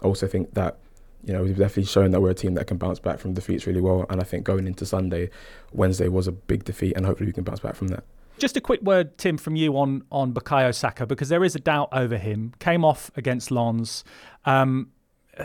I 0.00 0.06
also 0.06 0.28
think 0.28 0.54
that 0.54 0.78
you 1.24 1.32
know 1.32 1.42
we've 1.42 1.58
definitely 1.58 1.84
shown 1.84 2.12
that 2.12 2.20
we're 2.20 2.30
a 2.30 2.34
team 2.34 2.54
that 2.54 2.68
can 2.68 2.76
bounce 2.76 3.00
back 3.00 3.18
from 3.18 3.34
defeats 3.34 3.66
really 3.66 3.80
well. 3.80 4.06
And 4.08 4.20
I 4.20 4.24
think 4.24 4.44
going 4.44 4.68
into 4.68 4.86
Sunday, 4.86 5.30
Wednesday 5.72 6.08
was 6.08 6.28
a 6.28 6.32
big 6.32 6.64
defeat, 6.64 6.96
and 6.96 7.04
hopefully 7.04 7.26
we 7.26 7.32
can 7.32 7.42
bounce 7.42 7.58
back 7.58 7.74
from 7.74 7.88
that. 7.88 8.04
Just 8.38 8.56
a 8.56 8.60
quick 8.60 8.80
word, 8.82 9.18
Tim, 9.18 9.36
from 9.36 9.56
you 9.56 9.76
on 9.76 10.04
on 10.12 10.32
Bukayo 10.32 10.72
Saka 10.72 11.04
because 11.04 11.28
there 11.28 11.42
is 11.42 11.56
a 11.56 11.60
doubt 11.60 11.88
over 11.90 12.16
him. 12.16 12.54
Came 12.60 12.84
off 12.84 13.10
against 13.16 13.50
Lens. 13.50 14.04
Um, 14.44 14.92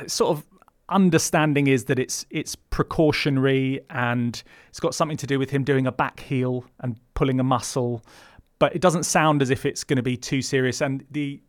sort 0.06 0.38
of 0.38 0.46
understanding 0.90 1.68
is 1.68 1.86
that 1.86 1.98
it's 1.98 2.26
it's 2.30 2.56
precautionary 2.56 3.82
and 3.90 4.44
it's 4.70 4.80
got 4.80 4.94
something 4.94 5.18
to 5.18 5.28
do 5.28 5.40
with 5.40 5.50
him 5.50 5.64
doing 5.64 5.88
a 5.88 5.92
back 5.92 6.20
heel 6.20 6.66
and 6.82 7.00
pulling 7.16 7.40
a 7.40 7.44
muscle, 7.44 8.04
but 8.64 8.74
it 8.74 8.80
doesn't 8.80 9.04
sound 9.04 9.42
as 9.42 9.50
if 9.50 9.66
it's 9.66 9.84
going 9.84 9.98
to 9.98 10.02
be 10.04 10.16
too 10.16 10.42
serious. 10.42 10.80
And 10.80 11.04
the 11.12 11.42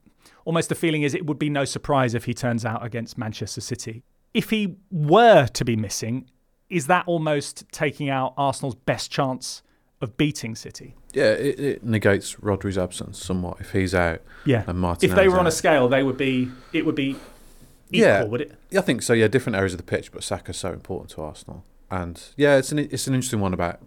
almost 0.44 0.68
the 0.68 0.75
feeling 0.75 1.02
is 1.02 1.14
it 1.14 1.26
would 1.26 1.38
be 1.38 1.49
no 1.49 1.64
surprise 1.64 2.12
if 2.12 2.25
he 2.25 2.35
turns 2.35 2.64
out 2.64 2.85
against 2.85 3.16
Manchester 3.16 3.61
City. 3.61 4.02
If 4.35 4.50
he 4.50 4.75
were 4.90 5.47
to 5.47 5.64
be 5.64 5.76
missing, 5.76 6.28
is 6.68 6.88
that 6.88 7.04
almost 7.06 7.66
taking 7.71 8.11
out 8.11 8.35
Arsenal's 8.37 8.75
best 8.75 9.12
chance 9.12 9.62
of 10.00 10.16
beating 10.16 10.56
City? 10.56 10.97
Yeah, 11.12 11.30
it, 11.35 11.61
it 11.61 11.85
negates 11.85 12.35
Rodri's 12.42 12.76
absence 12.76 13.23
somewhat 13.25 13.61
if 13.61 13.71
he's 13.71 13.94
out. 13.94 14.21
Yeah. 14.44 14.64
And 14.66 14.80
Martinelli's 14.80 15.12
if 15.12 15.16
they 15.16 15.28
were 15.28 15.38
on 15.38 15.47
a 15.47 15.52
scale, 15.52 15.87
they 15.88 16.02
would 16.02 16.16
be. 16.16 16.50
It 16.73 16.85
would 16.85 16.97
be 16.97 17.11
equal, 17.11 18.00
Yeah. 18.09 18.25
would 18.25 18.40
it? 18.40 18.59
Yeah, 18.71 18.80
I 18.80 18.83
think 18.83 19.02
so. 19.02 19.12
Yeah, 19.12 19.28
different 19.28 19.54
areas 19.54 19.73
of 19.73 19.76
the 19.76 19.85
pitch, 19.85 20.11
but 20.11 20.25
Saka's 20.25 20.56
so 20.56 20.73
important 20.73 21.11
to 21.11 21.23
Arsenal. 21.23 21.62
And 21.92 22.21
yeah, 22.37 22.56
it's 22.56 22.73
an 22.73 22.80
it's 22.80 23.06
an 23.06 23.14
interesting 23.14 23.38
one 23.38 23.54
about 23.54 23.78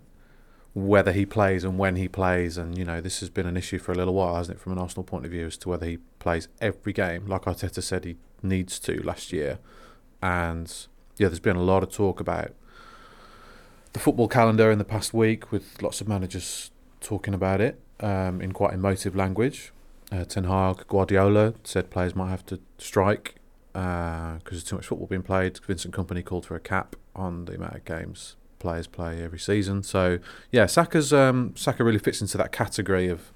whether 0.77 1.11
he 1.11 1.25
plays 1.25 1.63
and 1.63 1.79
when 1.79 1.95
he 1.95 2.07
plays, 2.07 2.55
and 2.55 2.77
you 2.77 2.85
know 2.85 3.01
this 3.01 3.19
has 3.19 3.31
been 3.31 3.47
an 3.47 3.57
issue 3.57 3.79
for 3.79 3.91
a 3.91 3.95
little 3.95 4.13
while, 4.13 4.35
hasn't 4.35 4.57
it, 4.57 4.61
from 4.61 4.73
an 4.73 4.77
Arsenal 4.77 5.03
point 5.03 5.25
of 5.25 5.31
view, 5.31 5.47
as 5.47 5.57
to 5.57 5.69
whether 5.69 5.87
he 5.87 5.97
plays 6.19 6.47
every 6.61 6.93
game, 6.93 7.25
like 7.25 7.43
Arteta 7.43 7.81
said 7.81 8.05
he 8.05 8.15
needs 8.43 8.77
to 8.79 9.01
last 9.01 9.33
year, 9.33 9.57
and 10.21 10.71
yeah, 11.17 11.29
there's 11.29 11.39
been 11.39 11.55
a 11.55 11.63
lot 11.63 11.81
of 11.81 11.91
talk 11.91 12.19
about 12.19 12.53
the 13.93 13.99
football 13.99 14.27
calendar 14.27 14.69
in 14.69 14.77
the 14.77 14.85
past 14.85 15.15
week, 15.15 15.51
with 15.51 15.81
lots 15.81 15.99
of 15.99 16.07
managers 16.07 16.69
talking 17.01 17.33
about 17.33 17.59
it 17.59 17.79
um, 17.99 18.39
in 18.39 18.51
quite 18.51 18.73
emotive 18.73 19.15
language. 19.15 19.73
Uh, 20.11 20.25
Ten 20.25 20.43
Hag, 20.43 20.85
Guardiola 20.87 21.55
said 21.63 21.89
players 21.89 22.15
might 22.15 22.29
have 22.29 22.45
to 22.45 22.59
strike 22.77 23.35
because 23.73 24.41
there's 24.51 24.63
too 24.63 24.75
much 24.75 24.85
football 24.85 25.07
being 25.07 25.23
played. 25.23 25.59
Vincent 25.65 25.93
Kompany 25.93 26.23
called 26.23 26.45
for 26.45 26.55
a 26.55 26.59
cap 26.59 26.95
on 27.15 27.45
the 27.45 27.55
amount 27.55 27.75
of 27.75 27.83
games 27.83 28.35
players 28.59 28.87
play 28.87 29.21
every 29.23 29.39
season. 29.39 29.83
So 29.83 30.19
yeah, 30.51 30.65
Saka's 30.65 31.11
um, 31.13 31.53
Saka 31.55 31.83
really 31.83 31.99
fits 31.99 32.21
into 32.21 32.37
that 32.37 32.51
category 32.51 33.07
of 33.07 33.31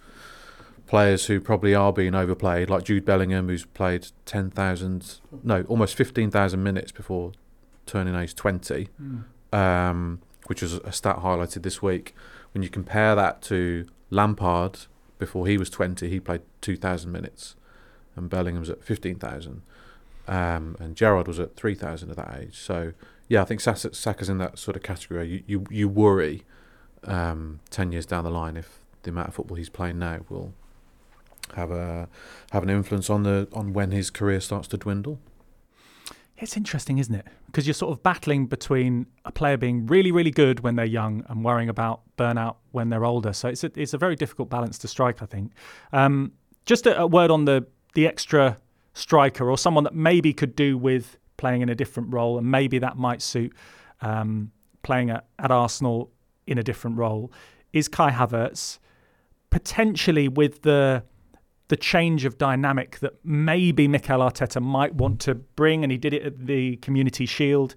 players 0.87 1.27
who 1.27 1.39
probably 1.39 1.73
are 1.73 1.93
being 1.93 2.13
overplayed, 2.15 2.69
like 2.69 2.83
Jude 2.83 3.05
Bellingham, 3.05 3.47
who's 3.47 3.65
played 3.65 4.07
ten 4.25 4.49
thousand, 4.49 5.19
no, 5.43 5.63
almost 5.67 5.95
fifteen 5.95 6.29
thousand 6.31 6.63
minutes 6.63 6.91
before 6.91 7.31
turning 7.85 8.15
age 8.15 8.35
twenty, 8.35 8.89
Mm. 9.01 9.23
um, 9.53 10.21
which 10.47 10.61
was 10.61 10.73
a 10.75 10.91
stat 10.91 11.17
highlighted 11.17 11.63
this 11.63 11.81
week. 11.81 12.13
When 12.53 12.63
you 12.63 12.69
compare 12.69 13.15
that 13.15 13.41
to 13.43 13.85
Lampard, 14.09 14.79
before 15.19 15.47
he 15.47 15.57
was 15.57 15.69
twenty, 15.69 16.09
he 16.09 16.19
played 16.19 16.41
two 16.61 16.75
thousand 16.75 17.11
minutes, 17.11 17.55
and 18.15 18.29
Bellingham's 18.29 18.69
at 18.69 18.83
fifteen 18.83 19.15
thousand. 19.15 19.61
Um, 20.27 20.75
and 20.79 20.95
Gerrard 20.95 21.27
was 21.27 21.39
at 21.39 21.55
3,000 21.57 22.11
at 22.11 22.15
that 22.15 22.37
age. 22.39 22.57
So, 22.57 22.93
yeah, 23.31 23.41
I 23.41 23.45
think 23.45 23.61
Saka- 23.61 23.93
Saka's 23.93 24.27
in 24.27 24.39
that 24.39 24.59
sort 24.59 24.75
of 24.75 24.83
category. 24.83 25.25
You 25.29 25.43
you, 25.47 25.65
you 25.69 25.87
worry 25.87 26.43
um, 27.05 27.61
10 27.69 27.93
years 27.93 28.05
down 28.05 28.25
the 28.25 28.29
line 28.29 28.57
if 28.57 28.79
the 29.03 29.09
amount 29.09 29.29
of 29.29 29.35
football 29.35 29.55
he's 29.55 29.69
playing 29.69 29.99
now 29.99 30.19
will 30.27 30.53
have 31.55 31.71
a 31.71 32.09
have 32.51 32.61
an 32.61 32.69
influence 32.69 33.09
on 33.09 33.23
the 33.23 33.47
on 33.53 33.71
when 33.71 33.91
his 33.91 34.09
career 34.09 34.41
starts 34.41 34.67
to 34.67 34.77
dwindle. 34.77 35.17
It's 36.39 36.57
interesting, 36.57 36.97
isn't 36.97 37.15
it? 37.15 37.25
Because 37.45 37.65
you're 37.65 37.73
sort 37.73 37.93
of 37.93 38.03
battling 38.03 38.47
between 38.47 39.05
a 39.23 39.31
player 39.31 39.55
being 39.55 39.85
really, 39.85 40.11
really 40.11 40.31
good 40.31 40.59
when 40.59 40.75
they're 40.75 40.85
young 40.85 41.23
and 41.29 41.45
worrying 41.45 41.69
about 41.69 42.01
burnout 42.17 42.55
when 42.71 42.89
they're 42.89 43.05
older. 43.05 43.31
So 43.31 43.47
it's 43.47 43.63
a, 43.63 43.71
it's 43.75 43.93
a 43.93 43.97
very 43.97 44.17
difficult 44.17 44.49
balance 44.49 44.77
to 44.79 44.89
strike, 44.89 45.21
I 45.21 45.25
think. 45.25 45.53
Um, 45.93 46.33
just 46.65 46.85
a, 46.85 46.99
a 46.99 47.07
word 47.07 47.31
on 47.31 47.45
the 47.45 47.65
the 47.93 48.07
extra 48.07 48.57
striker 48.93 49.49
or 49.49 49.57
someone 49.57 49.85
that 49.85 49.95
maybe 49.95 50.33
could 50.33 50.53
do 50.53 50.77
with 50.77 51.17
playing 51.41 51.61
in 51.61 51.69
a 51.69 51.75
different 51.75 52.13
role, 52.13 52.37
and 52.39 52.49
maybe 52.49 52.77
that 52.79 52.95
might 52.97 53.21
suit 53.21 53.51
um, 54.01 54.51
playing 54.83 55.09
at, 55.09 55.23
at 55.37 55.51
Arsenal 55.51 56.09
in 56.45 56.57
a 56.57 56.63
different 56.63 56.97
role. 56.97 57.31
Is 57.73 57.87
Kai 57.87 58.11
Havertz 58.11 58.79
potentially 59.49 60.27
with 60.27 60.61
the 60.61 61.03
the 61.67 61.77
change 61.77 62.25
of 62.25 62.37
dynamic 62.37 62.99
that 62.99 63.13
maybe 63.23 63.87
Mikel 63.87 64.19
Arteta 64.19 64.61
might 64.61 64.93
want 64.93 65.21
to 65.21 65.35
bring, 65.35 65.83
and 65.83 65.91
he 65.91 65.97
did 65.97 66.13
it 66.13 66.23
at 66.23 66.45
the 66.45 66.75
Community 66.85 67.25
Shield. 67.25 67.75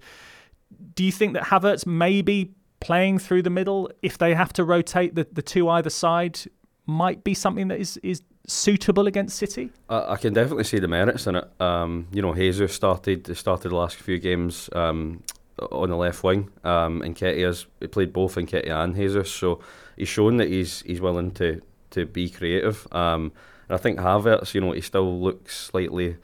Do 0.95 1.03
you 1.05 1.13
think 1.13 1.33
that 1.33 1.43
Havertz 1.43 1.85
maybe 1.85 2.51
playing 2.81 3.19
through 3.19 3.43
the 3.43 3.49
middle, 3.49 3.89
if 4.01 4.17
they 4.17 4.35
have 4.35 4.51
to 4.53 4.65
rotate 4.65 5.15
the, 5.15 5.25
the 5.31 5.41
two 5.41 5.69
either 5.69 5.89
side, 5.89 6.37
might 6.85 7.23
be 7.23 7.33
something 7.33 7.69
that 7.69 7.79
is, 7.79 7.95
is 8.03 8.21
suitable 8.47 9.07
against 9.07 9.37
City? 9.37 9.71
I, 9.89 10.13
I 10.13 10.17
can 10.17 10.33
definitely 10.33 10.63
see 10.63 10.79
the 10.79 10.87
merits 10.87 11.27
in 11.27 11.35
it. 11.35 11.61
Um, 11.61 12.07
you 12.11 12.21
know, 12.21 12.33
Jesus 12.33 12.73
started 12.73 13.35
started 13.37 13.69
the 13.69 13.75
last 13.75 13.95
few 13.95 14.19
games 14.19 14.69
um, 14.73 15.23
on 15.71 15.89
the 15.89 15.97
left 15.97 16.23
wing, 16.23 16.49
um, 16.63 17.01
and 17.01 17.15
Nketiah's 17.15 17.67
he 17.79 17.87
played 17.87 18.13
both 18.13 18.35
Nketiah 18.35 18.83
and 18.83 18.95
Jesus, 18.95 19.31
so 19.31 19.59
he's 19.97 20.09
shown 20.09 20.37
that 20.37 20.49
he's 20.49 20.81
he's 20.81 21.01
willing 21.01 21.31
to 21.31 21.61
to 21.91 22.05
be 22.05 22.29
creative. 22.29 22.87
Um, 22.91 23.31
and 23.67 23.75
I 23.75 23.77
think 23.77 23.99
Havertz, 23.99 24.53
you 24.53 24.61
know, 24.61 24.73
he 24.73 24.81
still 24.81 25.19
looks 25.19 25.57
slightly 25.57 26.17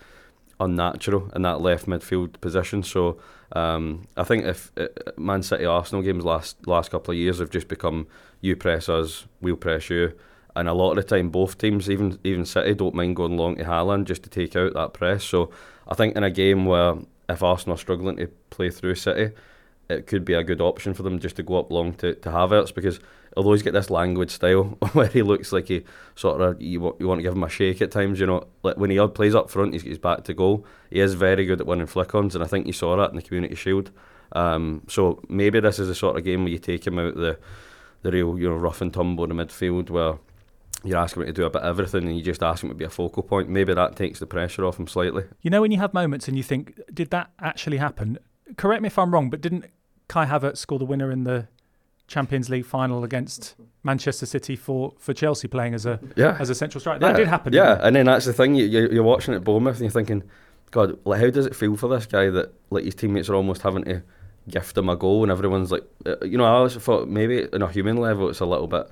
unnatural 0.59 1.31
in 1.35 1.41
that 1.41 1.59
left 1.59 1.87
midfield 1.87 2.39
position. 2.39 2.83
So 2.83 3.19
um, 3.53 4.07
I 4.15 4.23
think 4.23 4.45
if 4.45 4.71
uh, 4.77 4.87
Man 5.17 5.41
City 5.41 5.65
Arsenal 5.65 6.03
games 6.03 6.23
last 6.23 6.67
last 6.67 6.91
couple 6.91 7.11
of 7.11 7.17
years 7.17 7.39
have 7.39 7.49
just 7.49 7.67
become 7.67 8.07
you 8.41 8.55
press 8.55 8.89
us, 8.89 9.25
we'll 9.41 9.55
press 9.55 9.89
you. 9.89 10.13
And 10.55 10.67
a 10.67 10.73
lot 10.73 10.91
of 10.91 10.97
the 10.97 11.03
time, 11.03 11.29
both 11.29 11.57
teams, 11.57 11.89
even 11.89 12.19
even 12.23 12.45
City, 12.45 12.73
don't 12.73 12.95
mind 12.95 13.15
going 13.15 13.37
long 13.37 13.55
to 13.55 13.63
Haaland 13.63 14.05
just 14.05 14.23
to 14.23 14.29
take 14.29 14.55
out 14.55 14.73
that 14.73 14.93
press. 14.93 15.23
So 15.23 15.51
I 15.87 15.95
think 15.95 16.15
in 16.15 16.23
a 16.23 16.29
game 16.29 16.65
where 16.65 16.95
if 17.29 17.41
Arsenal 17.41 17.75
are 17.75 17.79
struggling 17.79 18.17
to 18.17 18.27
play 18.49 18.69
through 18.69 18.95
City, 18.95 19.33
it 19.89 20.07
could 20.07 20.25
be 20.25 20.33
a 20.33 20.43
good 20.43 20.61
option 20.61 20.93
for 20.93 21.03
them 21.03 21.19
just 21.19 21.35
to 21.37 21.43
go 21.43 21.59
up 21.59 21.71
long 21.71 21.93
to, 21.95 22.15
to 22.15 22.29
Havertz 22.29 22.73
because 22.73 22.99
although 23.35 23.53
he's 23.53 23.63
got 23.63 23.73
this 23.73 23.89
language 23.89 24.31
style 24.31 24.63
where 24.93 25.07
he 25.07 25.21
looks 25.21 25.51
like 25.51 25.67
he 25.67 25.83
sort 26.15 26.41
of 26.41 26.61
you 26.61 26.81
want, 26.81 26.99
you 26.99 27.07
want 27.07 27.19
to 27.19 27.23
give 27.23 27.33
him 27.33 27.43
a 27.43 27.49
shake 27.49 27.81
at 27.81 27.91
times, 27.91 28.19
you 28.19 28.25
know, 28.25 28.45
like 28.63 28.77
when 28.77 28.89
he 28.89 29.07
plays 29.07 29.35
up 29.35 29.49
front, 29.49 29.73
he's, 29.73 29.83
he's 29.83 29.97
back 29.97 30.23
to 30.25 30.33
goal. 30.33 30.65
He 30.89 30.99
is 30.99 31.13
very 31.13 31.45
good 31.45 31.61
at 31.61 31.67
winning 31.67 31.87
flick-ons, 31.87 32.35
and 32.35 32.43
I 32.43 32.47
think 32.47 32.67
you 32.67 32.73
saw 32.73 32.95
that 32.97 33.11
in 33.11 33.15
the 33.15 33.21
Community 33.21 33.55
Shield. 33.55 33.91
Um, 34.33 34.83
so 34.87 35.21
maybe 35.27 35.59
this 35.59 35.79
is 35.79 35.87
the 35.87 35.95
sort 35.95 36.17
of 36.17 36.23
game 36.23 36.43
where 36.43 36.51
you 36.51 36.59
take 36.59 36.87
him 36.87 36.99
out 36.99 37.15
the 37.15 37.37
the 38.01 38.11
real 38.11 38.39
you 38.39 38.49
know 38.49 38.55
rough 38.55 38.81
and 38.81 38.93
tumble 38.93 39.23
in 39.25 39.35
the 39.35 39.45
midfield 39.45 39.89
where 39.89 40.15
you're 40.83 40.97
asking 40.97 41.21
him 41.23 41.27
to 41.27 41.33
do 41.33 41.45
a 41.45 41.49
bit 41.49 41.61
of 41.61 41.67
everything 41.79 42.07
and 42.07 42.17
you 42.17 42.23
just 42.23 42.41
ask 42.41 42.63
him 42.63 42.69
to 42.69 42.75
be 42.75 42.85
a 42.85 42.89
focal 42.89 43.23
point. 43.23 43.49
Maybe 43.49 43.73
that 43.73 43.95
takes 43.95 44.19
the 44.19 44.25
pressure 44.25 44.65
off 44.65 44.79
him 44.79 44.87
slightly. 44.87 45.23
You 45.41 45.49
know, 45.51 45.61
when 45.61 45.71
you 45.71 45.77
have 45.79 45.93
moments 45.93 46.27
and 46.27 46.35
you 46.37 46.43
think, 46.43 46.79
did 46.93 47.11
that 47.11 47.31
actually 47.39 47.77
happen? 47.77 48.17
Correct 48.57 48.81
me 48.81 48.87
if 48.87 48.97
I'm 48.97 49.13
wrong, 49.13 49.29
but 49.29 49.41
didn't 49.41 49.65
Kai 50.07 50.25
Havertz 50.25 50.57
score 50.57 50.79
the 50.79 50.85
winner 50.85 51.11
in 51.11 51.23
the 51.23 51.47
Champions 52.07 52.49
League 52.49 52.65
final 52.65 53.03
against 53.03 53.55
Manchester 53.83 54.25
City 54.25 54.55
for, 54.55 54.93
for 54.97 55.13
Chelsea 55.13 55.47
playing 55.47 55.73
as 55.73 55.85
a 55.85 55.99
Yeah. 56.15 56.35
as 56.39 56.49
a 56.49 56.55
central 56.55 56.79
striker? 56.81 56.99
That 56.99 57.15
did 57.15 57.27
happen. 57.27 57.53
Yeah, 57.53 57.79
and 57.81 57.95
then 57.95 58.05
that's 58.07 58.25
the 58.25 58.33
thing. 58.33 58.55
You, 58.55 58.65
you, 58.65 58.89
you're 58.91 59.03
watching 59.03 59.33
at 59.33 59.43
Bournemouth 59.43 59.75
and 59.75 59.83
you're 59.83 59.91
thinking, 59.91 60.23
God, 60.71 60.97
like 61.05 61.21
how 61.21 61.29
does 61.29 61.45
it 61.45 61.55
feel 61.55 61.77
for 61.77 61.87
this 61.87 62.05
guy 62.05 62.29
that 62.29 62.53
like 62.69 62.83
his 62.85 62.95
teammates 62.95 63.29
are 63.29 63.35
almost 63.35 63.61
having 63.61 63.83
to 63.85 64.03
gift 64.49 64.77
him 64.77 64.89
a 64.89 64.95
goal 64.95 65.23
and 65.23 65.31
everyone's 65.31 65.71
like, 65.71 65.83
uh, 66.05 66.15
you 66.25 66.37
know, 66.37 66.43
I 66.45 66.49
always 66.49 66.75
thought 66.75 67.07
maybe 67.07 67.47
on 67.53 67.61
a 67.61 67.71
human 67.71 67.97
level 67.97 68.27
it's 68.29 68.39
a 68.41 68.45
little 68.45 68.67
bit, 68.67 68.89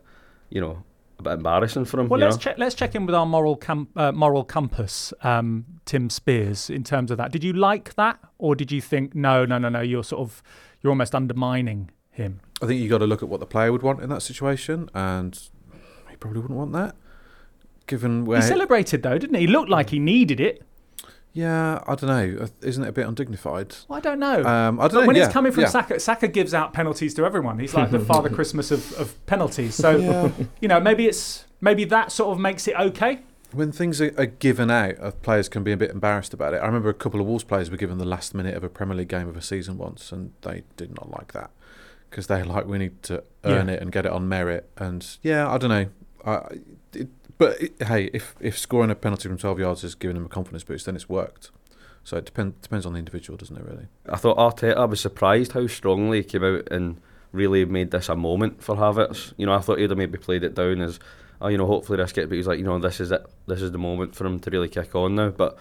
you 0.49 0.61
know, 0.61 0.83
a 1.19 1.23
bit 1.23 1.33
embarrassing 1.33 1.85
for 1.85 1.99
him. 1.99 2.07
Well, 2.09 2.19
let's 2.19 2.37
know? 2.37 2.41
check. 2.41 2.57
Let's 2.57 2.75
check 2.75 2.95
in 2.95 3.05
with 3.05 3.15
our 3.15 3.25
moral 3.25 3.55
com- 3.55 3.89
uh, 3.95 4.11
moral 4.11 4.43
compass, 4.43 5.13
um, 5.21 5.65
Tim 5.85 6.09
Spiers, 6.09 6.69
in 6.69 6.83
terms 6.83 7.11
of 7.11 7.17
that. 7.17 7.31
Did 7.31 7.43
you 7.43 7.53
like 7.53 7.95
that, 7.95 8.19
or 8.37 8.55
did 8.55 8.71
you 8.71 8.81
think 8.81 9.15
no, 9.15 9.45
no, 9.45 9.57
no, 9.57 9.69
no? 9.69 9.81
You're 9.81 10.03
sort 10.03 10.21
of 10.21 10.41
you're 10.81 10.91
almost 10.91 11.13
undermining 11.13 11.91
him. 12.09 12.39
I 12.61 12.65
think 12.65 12.81
you 12.81 12.89
got 12.89 12.99
to 12.99 13.07
look 13.07 13.21
at 13.21 13.29
what 13.29 13.39
the 13.39 13.45
player 13.45 13.71
would 13.71 13.83
want 13.83 14.01
in 14.01 14.09
that 14.09 14.21
situation, 14.21 14.89
and 14.93 15.39
he 16.09 16.15
probably 16.15 16.41
wouldn't 16.41 16.57
want 16.57 16.73
that. 16.73 16.95
Given 17.87 18.25
where, 18.25 18.41
He 18.41 18.47
celebrated 18.47 19.03
though, 19.03 19.17
didn't 19.17 19.35
he? 19.35 19.41
He 19.41 19.47
looked 19.47 19.69
like 19.69 19.89
he 19.89 19.99
needed 19.99 20.39
it. 20.39 20.63
Yeah, 21.33 21.83
I 21.87 21.95
don't 21.95 22.07
know. 22.09 22.47
Isn't 22.61 22.83
it 22.83 22.87
a 22.87 22.91
bit 22.91 23.07
undignified? 23.07 23.75
Well, 23.87 23.97
I 23.97 24.01
don't 24.01 24.19
know. 24.19 24.43
Um, 24.43 24.79
I 24.79 24.83
don't 24.87 24.93
But 24.95 25.01
know. 25.01 25.07
when 25.07 25.15
yeah, 25.15 25.25
it's 25.25 25.33
coming 25.33 25.51
from 25.51 25.61
yeah. 25.63 25.69
Saka, 25.69 25.99
Saka 25.99 26.27
gives 26.27 26.53
out 26.53 26.73
penalties 26.73 27.13
to 27.15 27.25
everyone. 27.25 27.59
He's 27.59 27.73
like 27.73 27.91
the 27.91 27.99
Father 28.11 28.29
Christmas 28.29 28.71
of, 28.71 28.91
of 28.99 29.25
penalties. 29.27 29.75
So 29.75 29.95
Yeah. 29.97 30.31
you 30.59 30.67
know, 30.67 30.79
maybe 30.79 31.05
it's 31.07 31.45
maybe 31.61 31.85
that 31.85 32.11
sort 32.11 32.29
of 32.31 32.39
makes 32.39 32.67
it 32.67 32.75
okay. 32.79 33.19
When 33.51 33.71
things 33.71 33.99
are, 34.01 34.13
are 34.17 34.27
given 34.27 34.69
out, 34.69 34.99
uh, 34.99 35.11
players 35.11 35.49
can 35.49 35.63
be 35.63 35.71
a 35.71 35.77
bit 35.77 35.89
embarrassed 35.91 36.33
about 36.33 36.53
it. 36.53 36.57
I 36.57 36.65
remember 36.67 36.89
a 36.89 36.93
couple 36.93 37.19
of 37.19 37.25
Wolves 37.27 37.43
players 37.43 37.71
were 37.71 37.77
given 37.77 37.97
the 37.97 38.05
last 38.05 38.35
minute 38.35 38.55
of 38.55 38.63
a 38.63 38.69
Premier 38.69 38.95
League 38.95 39.07
game 39.07 39.27
of 39.27 39.35
a 39.37 39.41
season 39.41 39.77
once, 39.77 40.11
and 40.11 40.33
they 40.41 40.63
did 40.77 40.91
not 40.95 41.09
like 41.11 41.33
that 41.33 41.49
because 42.09 42.27
they're 42.27 42.45
like, 42.45 42.65
we 42.67 42.77
need 42.79 43.01
to 43.03 43.23
earn 43.43 43.67
Yeah. 43.67 43.75
it 43.75 43.81
and 43.81 43.91
get 43.91 44.05
it 44.05 44.11
on 44.11 44.27
merit. 44.29 44.69
And 44.77 45.05
yeah, 45.23 45.49
I 45.49 45.57
don't 45.57 45.69
know. 45.69 45.85
I, 46.25 46.33
it, 46.35 46.61
but 47.39 47.57
hey, 47.87 48.11
if 48.13 48.35
if 48.39 48.59
scoring 48.59 48.91
a 48.91 48.95
penalty 48.95 49.27
from 49.27 49.39
12 49.39 49.59
yards 49.59 49.81
has 49.81 49.95
given 49.95 50.15
him 50.15 50.25
a 50.25 50.29
confidence 50.29 50.63
boost, 50.63 50.85
then 50.85 50.95
it's 50.95 51.09
worked. 51.09 51.49
So 52.03 52.17
it 52.17 52.25
depend, 52.25 52.61
depends 52.61 52.85
on 52.85 52.93
the 52.93 52.99
individual, 52.99 53.37
doesn't 53.37 53.57
it? 53.57 53.63
Really. 53.63 53.87
I 54.07 54.17
thought 54.17 54.37
Arteta 54.37 54.87
was 54.87 55.01
surprised 55.01 55.53
how 55.53 55.65
strongly 55.67 56.17
he 56.19 56.23
came 56.23 56.43
out 56.43 56.67
and 56.71 56.99
really 57.31 57.65
made 57.65 57.91
this 57.91 58.09
a 58.09 58.15
moment 58.15 58.63
for 58.63 58.75
Havertz. 58.75 59.33
You 59.37 59.45
know, 59.45 59.53
I 59.53 59.59
thought 59.59 59.79
he'd 59.79 59.89
have 59.89 59.97
maybe 59.97 60.17
played 60.17 60.43
it 60.43 60.55
down 60.55 60.81
as, 60.81 60.99
oh, 61.41 61.47
you 61.47 61.57
know, 61.57 61.67
hopefully 61.67 61.97
this 61.97 62.11
get, 62.11 62.29
but 62.29 62.35
he's 62.35 62.47
like, 62.47 62.59
you 62.59 62.65
know, 62.65 62.79
this 62.79 62.99
is 62.99 63.11
it. 63.11 63.25
This 63.47 63.61
is 63.61 63.71
the 63.71 63.77
moment 63.77 64.15
for 64.15 64.25
him 64.25 64.39
to 64.39 64.49
really 64.49 64.69
kick 64.69 64.95
on 64.95 65.15
now. 65.15 65.29
But 65.29 65.57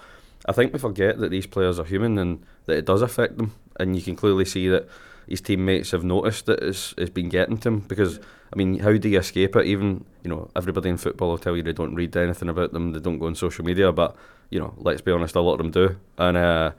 I 0.46 0.52
think 0.52 0.72
we 0.72 0.78
forget 0.78 1.18
that 1.18 1.30
these 1.30 1.46
players 1.46 1.78
are 1.78 1.84
human 1.84 2.18
and 2.18 2.44
that 2.66 2.78
it 2.78 2.86
does 2.86 3.02
affect 3.02 3.36
them. 3.36 3.54
And 3.78 3.94
you 3.94 4.02
can 4.02 4.16
clearly 4.16 4.44
see 4.44 4.68
that 4.68 4.88
his 5.28 5.40
teammates 5.40 5.90
have 5.92 6.04
noticed 6.04 6.46
that 6.46 6.60
it's, 6.62 6.94
it's 6.96 7.10
been 7.10 7.28
getting 7.28 7.58
to 7.58 7.68
him 7.68 7.78
because, 7.80 8.18
I 8.52 8.56
mean, 8.56 8.78
how 8.78 8.92
do 8.96 9.08
you 9.08 9.18
escape 9.18 9.54
it? 9.56 9.66
Even, 9.66 10.04
you 10.24 10.30
know, 10.30 10.50
everybody 10.56 10.88
in 10.88 10.96
football 10.96 11.28
will 11.30 11.38
tell 11.38 11.56
you 11.56 11.62
they 11.62 11.72
don't 11.72 11.94
read 11.94 12.16
anything 12.16 12.48
about 12.48 12.72
them, 12.72 12.92
they 12.92 13.00
don't 13.00 13.18
go 13.18 13.26
on 13.26 13.34
social 13.34 13.64
media, 13.64 13.92
but, 13.92 14.16
you 14.50 14.58
know, 14.58 14.74
let's 14.78 15.00
be 15.02 15.12
honest, 15.12 15.36
a 15.36 15.40
lot 15.40 15.54
of 15.54 15.58
them 15.58 15.70
do. 15.70 15.96
And, 16.16 16.36
uh, 16.36 16.72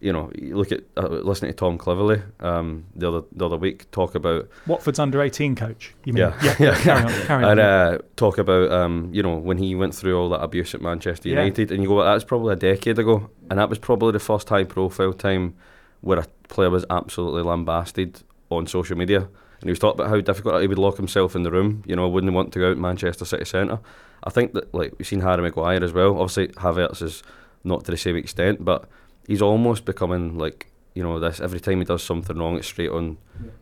you 0.00 0.14
know, 0.14 0.30
you 0.34 0.56
look 0.56 0.72
at 0.72 0.80
uh, 0.96 1.08
listening 1.08 1.52
to 1.52 1.56
Tom 1.56 1.76
Cleverley 1.76 2.22
um, 2.42 2.86
the 2.96 3.06
other 3.08 3.26
the 3.32 3.44
other 3.44 3.58
week 3.58 3.90
talk 3.90 4.14
about 4.14 4.48
Watford's 4.66 4.98
under 4.98 5.20
eighteen 5.20 5.54
coach. 5.54 5.94
You 6.06 6.14
mean? 6.14 6.22
Yeah. 6.42 6.56
yeah. 6.58 6.74
Carry 6.80 7.02
on. 7.04 7.22
Carry 7.26 7.44
on. 7.44 7.50
and 7.50 7.60
uh, 7.60 7.98
talk 8.16 8.38
about 8.38 8.72
um, 8.72 9.10
you 9.12 9.22
know 9.22 9.36
when 9.36 9.58
he 9.58 9.74
went 9.74 9.94
through 9.94 10.18
all 10.18 10.30
that 10.30 10.40
abuse 10.40 10.74
at 10.74 10.80
Manchester 10.80 11.28
Yeah. 11.28 11.34
United, 11.42 11.70
and 11.70 11.82
you 11.82 11.88
go, 11.90 12.02
that's 12.02 12.24
probably 12.24 12.54
a 12.54 12.56
decade 12.56 12.98
ago, 12.98 13.28
and 13.50 13.58
that 13.58 13.68
was 13.68 13.78
probably 13.78 14.12
the 14.12 14.18
first 14.20 14.48
high 14.48 14.64
profile 14.64 15.12
time 15.12 15.54
where 16.00 16.18
a 16.18 16.26
player 16.48 16.70
was 16.70 16.84
absolutely 16.90 17.42
lambasted 17.42 18.22
on 18.50 18.66
social 18.66 18.96
media. 18.96 19.28
and 19.60 19.68
he 19.68 19.70
was 19.70 19.78
talking 19.78 20.00
about 20.00 20.10
how 20.10 20.20
difficult 20.20 20.60
he 20.60 20.66
would 20.66 20.78
lock 20.78 20.96
himself 20.96 21.36
in 21.36 21.42
the 21.42 21.50
room. 21.50 21.82
You 21.86 21.96
know, 21.96 22.08
wouldn't 22.08 22.32
want 22.32 22.52
to 22.52 22.58
go 22.58 22.70
out 22.70 22.78
Manchester 22.78 23.24
City 23.24 23.44
Centre. 23.44 23.78
I 24.24 24.30
think 24.30 24.52
that 24.54 24.72
like 24.74 24.94
we've 24.98 25.06
seen 25.06 25.20
Harry 25.20 25.42
Maguire 25.42 25.82
as 25.82 25.92
well. 25.92 26.18
Obviously, 26.18 26.48
Havertz 26.48 27.02
is 27.02 27.22
not 27.64 27.84
to 27.84 27.90
the 27.90 27.96
same 27.96 28.16
extent, 28.16 28.64
but 28.64 28.88
he's 29.26 29.42
almost 29.42 29.84
becoming 29.84 30.38
like 30.38 30.70
you 30.94 31.02
know 31.02 31.18
this. 31.20 31.40
Every 31.40 31.60
time 31.60 31.78
he 31.78 31.84
does 31.84 32.02
something 32.02 32.36
wrong, 32.36 32.56
it's 32.56 32.66
straight 32.66 32.90
on, 32.90 33.18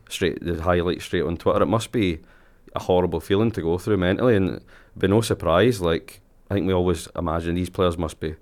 straight 0.09 0.43
the 0.43 0.61
highlight 0.61 1.01
straight 1.01 1.23
on 1.23 1.37
Twitter. 1.37 1.63
It 1.63 1.67
must 1.67 1.91
be 1.91 2.19
a 2.75 2.79
horrible 2.79 3.19
feeling 3.19 3.51
to 3.51 3.61
go 3.61 3.77
through 3.77 3.97
mentally, 3.97 4.35
and 4.35 4.61
be 4.97 5.07
no 5.07 5.21
surprise. 5.21 5.81
Like 5.81 6.21
I 6.49 6.53
think 6.55 6.67
we 6.67 6.73
always 6.73 7.07
imagine 7.15 7.55
these 7.55 7.69
players 7.69 7.97
must 7.97 8.19
be 8.19 8.35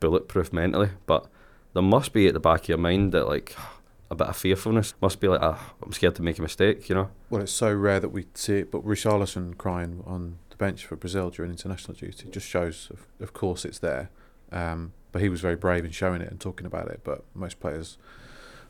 bulletproof 0.00 0.52
mentally, 0.52 0.90
but 1.06 1.26
there 1.74 1.82
must 1.82 2.12
be 2.12 2.26
at 2.26 2.34
the 2.34 2.40
back 2.40 2.62
of 2.62 2.68
your 2.68 2.78
mind 2.78 3.12
that 3.12 3.28
like 3.28 3.54
a 4.10 4.14
bit 4.14 4.28
of 4.28 4.36
fearfulness 4.36 4.94
must 5.00 5.20
be 5.20 5.28
like 5.28 5.40
ah, 5.42 5.74
I'm 5.82 5.92
scared 5.92 6.14
to 6.16 6.22
make 6.22 6.38
a 6.38 6.42
mistake, 6.42 6.88
you 6.88 6.94
know. 6.94 7.10
Well, 7.28 7.42
it's 7.42 7.52
so 7.52 7.72
rare 7.72 8.00
that 8.00 8.10
we 8.10 8.26
see 8.34 8.58
it, 8.58 8.70
but 8.70 8.84
Richarlison 8.84 9.58
crying 9.58 10.02
on 10.06 10.38
the 10.50 10.56
bench 10.56 10.86
for 10.86 10.96
Brazil 10.96 11.30
during 11.30 11.50
international 11.50 11.94
duty 11.94 12.28
just 12.30 12.46
shows, 12.46 12.88
of, 12.90 13.06
of 13.20 13.32
course, 13.32 13.64
it's 13.64 13.80
there. 13.80 14.10
Um, 14.52 14.92
but 15.10 15.20
he 15.20 15.28
was 15.28 15.40
very 15.40 15.56
brave 15.56 15.84
in 15.84 15.90
showing 15.90 16.20
it 16.20 16.30
and 16.30 16.40
talking 16.40 16.66
about 16.66 16.88
it. 16.88 17.00
But 17.02 17.24
most 17.34 17.60
players, 17.60 17.98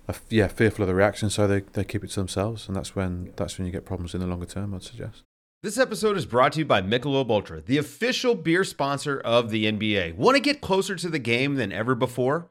are, 0.09 0.15
yeah, 0.31 0.49
fearful 0.49 0.83
of 0.83 0.89
the 0.89 0.95
reaction, 0.95 1.31
so 1.31 1.47
they, 1.47 1.61
they 1.61 1.85
keep 1.85 2.05
it 2.05 2.11
to 2.11 2.21
themselves, 2.21 2.69
and 2.69 2.77
that's 2.77 2.95
when 2.97 3.33
that's 3.37 3.59
when 3.59 3.67
you 3.67 3.73
get 3.73 3.85
problems 3.85 4.15
in 4.15 4.21
the 4.21 4.27
longer 4.27 4.47
term. 4.47 4.75
I'd 4.75 4.83
suggest. 4.83 5.25
This 5.63 5.79
episode 5.79 6.19
is 6.19 6.27
brought 6.27 6.53
to 6.53 6.59
you 6.59 6.67
by 6.67 6.83
Michelob 6.83 7.31
Ultra, 7.31 7.63
the 7.63 7.79
official 7.79 8.35
beer 8.35 8.65
sponsor 8.65 9.19
of 9.21 9.49
the 9.49 9.65
NBA. 9.65 10.15
Want 10.15 10.37
to 10.37 10.43
get 10.43 10.61
closer 10.61 10.95
to 10.95 11.09
the 11.09 11.19
game 11.19 11.55
than 11.55 11.73
ever 11.73 11.95
before? 11.95 12.51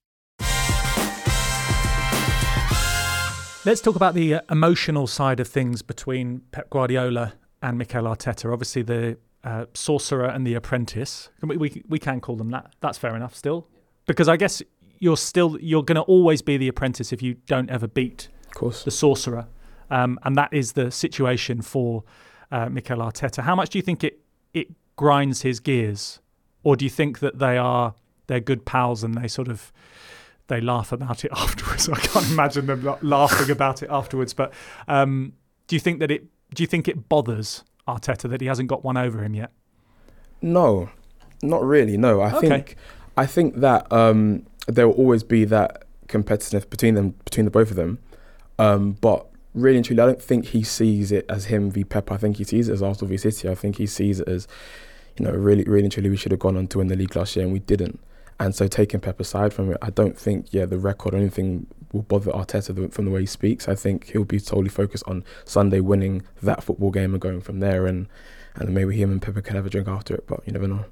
Let's 3.63 3.79
talk 3.79 3.95
about 3.95 4.15
the 4.15 4.35
uh, 4.35 4.41
emotional 4.49 5.05
side 5.05 5.39
of 5.39 5.47
things 5.47 5.83
between 5.83 6.41
Pep 6.51 6.71
Guardiola 6.71 7.33
and 7.61 7.77
Mikel 7.77 8.05
Arteta. 8.05 8.51
Obviously, 8.51 8.81
the 8.81 9.19
uh, 9.43 9.65
sorcerer 9.75 10.25
and 10.25 10.47
the 10.47 10.55
apprentice. 10.55 11.29
We, 11.43 11.57
we 11.57 11.83
we 11.87 11.99
can 11.99 12.21
call 12.21 12.35
them 12.35 12.49
that. 12.49 12.73
That's 12.81 12.97
fair 12.97 13.15
enough. 13.15 13.35
Still, 13.35 13.67
because 14.07 14.27
I 14.27 14.35
guess 14.35 14.63
you're 14.97 15.17
still 15.17 15.59
you're 15.61 15.83
going 15.83 15.95
to 15.97 16.01
always 16.01 16.41
be 16.41 16.57
the 16.57 16.67
apprentice 16.67 17.13
if 17.13 17.21
you 17.21 17.35
don't 17.45 17.69
ever 17.69 17.87
beat 17.87 18.29
Of 18.47 18.55
course. 18.55 18.83
the 18.83 18.89
sorcerer, 18.91 19.45
um, 19.91 20.17
and 20.23 20.35
that 20.37 20.51
is 20.51 20.71
the 20.71 20.89
situation 20.89 21.61
for 21.61 22.03
uh, 22.51 22.67
Mikel 22.67 22.97
Arteta. 22.97 23.43
How 23.43 23.55
much 23.55 23.69
do 23.69 23.77
you 23.77 23.83
think 23.83 24.03
it 24.03 24.21
it 24.55 24.69
grinds 24.95 25.43
his 25.43 25.59
gears, 25.59 26.19
or 26.63 26.75
do 26.75 26.83
you 26.83 26.89
think 26.89 27.19
that 27.19 27.37
they 27.37 27.59
are 27.59 27.93
they're 28.25 28.39
good 28.39 28.65
pals 28.65 29.03
and 29.03 29.13
they 29.13 29.27
sort 29.27 29.49
of 29.49 29.71
they 30.51 30.61
laugh 30.61 30.91
about 30.91 31.25
it 31.25 31.31
afterwards? 31.35 31.89
I 31.89 31.99
can't 31.99 32.29
imagine 32.29 32.65
them 32.67 32.97
laughing 33.01 33.49
about 33.49 33.81
it 33.81 33.89
afterwards. 33.89 34.33
But 34.33 34.53
um, 34.87 35.33
do 35.67 35.75
you 35.75 35.79
think 35.79 35.99
that 35.99 36.11
it 36.11 36.25
do 36.53 36.61
you 36.63 36.67
think 36.67 36.87
it 36.87 37.09
bothers 37.09 37.63
Arteta 37.87 38.29
that 38.29 38.41
he 38.41 38.47
hasn't 38.47 38.69
got 38.69 38.83
one 38.83 38.97
over 38.97 39.23
him 39.23 39.33
yet? 39.33 39.51
No, 40.41 40.89
not 41.41 41.63
really. 41.63 41.97
No, 41.97 42.21
I 42.21 42.31
Okay. 42.35 42.47
think 42.47 42.75
I 43.17 43.25
think 43.25 43.55
that 43.57 43.91
um, 43.91 44.45
there 44.67 44.87
will 44.87 44.95
always 44.95 45.23
be 45.23 45.45
that 45.45 45.83
competitiveness 46.07 46.69
between 46.69 46.95
them, 46.95 47.11
between 47.25 47.45
the 47.45 47.51
both 47.51 47.69
of 47.69 47.75
them. 47.77 47.99
Um, 48.59 48.93
but 49.01 49.27
really 49.53 49.77
and 49.77 49.85
truly, 49.85 50.01
I 50.01 50.05
don't 50.05 50.21
think 50.21 50.45
he 50.47 50.63
sees 50.63 51.11
it 51.11 51.25
as 51.29 51.45
him 51.45 51.71
v 51.71 51.83
Pep. 51.83 52.11
I 52.11 52.17
think 52.17 52.37
he 52.37 52.43
sees 52.43 52.69
it 52.69 52.73
as 52.73 52.81
Arsenal 52.83 53.09
v 53.09 53.17
City. 53.17 53.49
I 53.49 53.55
think 53.55 53.77
he 53.77 53.85
sees 53.87 54.19
it 54.19 54.27
as, 54.27 54.47
you 55.17 55.25
know, 55.25 55.31
really, 55.31 55.63
really 55.63 55.83
and 55.85 55.91
truly, 55.91 56.09
we 56.09 56.17
should 56.17 56.31
have 56.31 56.39
gone 56.39 56.57
on 56.57 56.67
to 56.67 56.77
win 56.79 56.87
the 56.87 56.95
league 56.95 57.15
last 57.15 57.35
year 57.35 57.43
and 57.45 57.53
we 57.53 57.59
didn't. 57.59 57.99
And 58.41 58.55
so 58.55 58.67
taking 58.67 58.99
Pep 58.99 59.19
aside 59.19 59.53
from 59.53 59.71
it, 59.71 59.77
I 59.81 59.89
don't 59.91 60.17
think 60.17 60.47
yeah 60.51 60.65
the 60.65 60.77
record 60.79 61.13
or 61.13 61.17
anything 61.17 61.67
will 61.93 62.01
bother 62.01 62.31
Arteta 62.31 62.73
the- 62.75 62.89
from 62.89 63.05
the 63.05 63.11
way 63.11 63.19
he 63.21 63.25
speaks. 63.25 63.67
I 63.67 63.75
think 63.75 64.09
he'll 64.11 64.23
be 64.23 64.39
totally 64.39 64.69
focused 64.69 65.03
on 65.07 65.23
Sunday 65.45 65.79
winning 65.79 66.23
that 66.41 66.63
football 66.63 66.89
game 66.91 67.13
and 67.13 67.21
going 67.21 67.41
from 67.41 67.59
there. 67.59 67.85
And 67.85 68.07
and 68.55 68.73
maybe 68.73 68.95
him 68.97 69.11
and 69.11 69.21
Pep 69.21 69.41
can 69.43 69.55
have 69.55 69.65
a 69.65 69.69
drink 69.69 69.87
after 69.87 70.13
it, 70.15 70.25
but 70.27 70.41
you 70.45 70.51
never 70.53 70.67
know. 70.67 70.85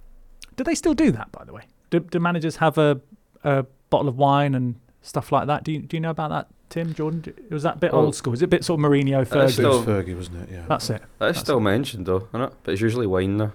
Do 0.55 0.63
they 0.63 0.75
still 0.75 0.93
do 0.93 1.11
that, 1.11 1.31
by 1.31 1.43
the 1.43 1.51
way? 1.53 1.63
Do, 1.89 1.99
do 1.99 2.19
managers 2.19 2.57
have 2.57 2.77
a, 2.77 3.01
a 3.43 3.65
bottle 3.89 4.07
of 4.07 4.17
wine 4.17 4.53
and 4.55 4.75
stuff 5.01 5.31
like 5.31 5.47
that? 5.47 5.63
Do 5.65 5.71
you, 5.73 5.79
do 5.79 5.97
you 5.97 6.01
know 6.01 6.09
about 6.11 6.29
that, 6.29 6.47
Tim, 6.69 6.93
Jordan? 6.93 7.21
Do- 7.21 7.33
Was 7.49 7.63
that 7.63 7.75
a 7.75 7.79
bit 7.79 7.91
Well, 7.93 8.03
old 8.05 8.15
school? 8.15 8.33
Is 8.33 8.41
it 8.41 8.45
a 8.45 8.47
bit 8.47 8.63
sort 8.63 8.79
of 8.79 8.85
Mourinho, 8.85 9.21
it's 9.23 9.31
It 9.31 9.35
Fergie? 9.35 9.43
was 9.43 9.53
Still- 9.55 9.83
Fergie, 9.83 10.15
wasn't 10.15 10.37
it? 10.43 10.49
Yeah. 10.53 10.65
That's 10.69 10.89
it. 10.89 11.01
That 11.17 11.31
is 11.31 11.37
still 11.37 11.59
mentioned 11.59 12.05
though, 12.05 12.27
isn't 12.29 12.41
it? 12.41 12.53
But 12.63 12.71
it's 12.73 12.81
usually 12.81 13.07
wine 13.07 13.35
now. 13.37 13.53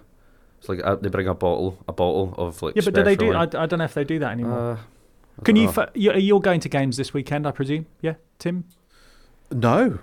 It's 0.64 0.68
like 0.70 0.80
uh, 0.82 0.96
they 0.96 1.10
bring 1.10 1.28
a 1.28 1.34
bottle, 1.34 1.76
a 1.86 1.92
bottle 1.92 2.34
of 2.38 2.62
like. 2.62 2.74
Yeah, 2.74 2.80
but 2.86 2.94
do 2.94 3.02
they 3.02 3.16
do? 3.16 3.34
I. 3.34 3.42
I 3.42 3.46
don't 3.66 3.78
know 3.80 3.84
if 3.84 3.92
they 3.92 4.02
do 4.04 4.18
that 4.20 4.30
anymore. 4.32 4.78
Uh, 5.38 5.42
Can 5.44 5.56
you? 5.56 5.66
know. 5.66 5.72
Fa- 5.72 5.90
you're, 5.94 6.16
you're 6.16 6.40
going 6.40 6.60
to 6.60 6.70
games 6.70 6.96
this 6.96 7.12
weekend, 7.12 7.46
I 7.46 7.50
presume? 7.50 7.84
Yeah, 8.00 8.14
Tim. 8.38 8.64
No, 9.52 9.98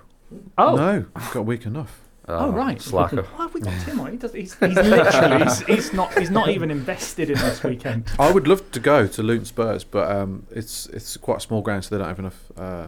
Oh, 0.56 0.76
no, 0.76 1.04
I've 1.16 1.32
got 1.32 1.40
a 1.40 1.42
week 1.42 1.66
enough. 1.66 2.01
Oh, 2.28 2.44
Uh, 2.44 2.48
right. 2.50 2.80
Slacker. 2.80 3.22
Why 3.22 3.42
have 3.44 3.54
we 3.54 3.60
got 3.60 3.80
Tim 3.84 3.98
on? 3.98 4.12
He 4.12 4.16
does, 4.16 4.32
he's, 4.32 4.54
he's 4.54 4.76
literally 4.76 5.44
he's, 5.44 5.60
he's 5.66 5.92
not 5.92 6.16
he's 6.16 6.30
not 6.30 6.48
even 6.50 6.70
invested 6.70 7.30
in 7.30 7.38
this 7.38 7.62
weekend. 7.64 8.08
I 8.18 8.30
would 8.30 8.46
love 8.46 8.70
to 8.70 8.80
go 8.80 9.08
to 9.08 9.22
Luton 9.24 9.44
Spurs, 9.44 9.82
but 9.82 10.08
um, 10.10 10.46
it's 10.52 10.86
it's 10.86 11.16
quite 11.16 11.38
a 11.38 11.40
small 11.40 11.62
ground, 11.62 11.84
so 11.84 11.94
they 11.94 11.98
don't 11.98 12.08
have 12.08 12.18
enough 12.20 12.52
uh, 12.56 12.86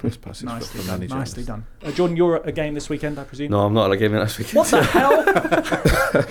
press 0.00 0.16
passes 0.22 0.44
Nicely 0.44 0.66
for, 0.68 0.78
for 0.78 0.78
done. 0.78 0.86
managing. 1.00 1.18
Nicely 1.18 1.44
done. 1.44 1.66
Uh, 1.84 1.90
Jordan, 1.92 2.16
you're 2.16 2.36
at 2.36 2.48
a 2.48 2.52
game 2.52 2.72
this 2.72 2.88
weekend, 2.88 3.18
I 3.18 3.24
presume. 3.24 3.50
No, 3.50 3.60
I'm 3.66 3.74
not 3.74 3.86
at 3.86 3.92
a 3.92 3.96
game 3.98 4.12
this 4.12 4.38
weekend. 4.38 4.56
What 4.56 4.68
the 4.68 4.82
hell? 4.96 5.22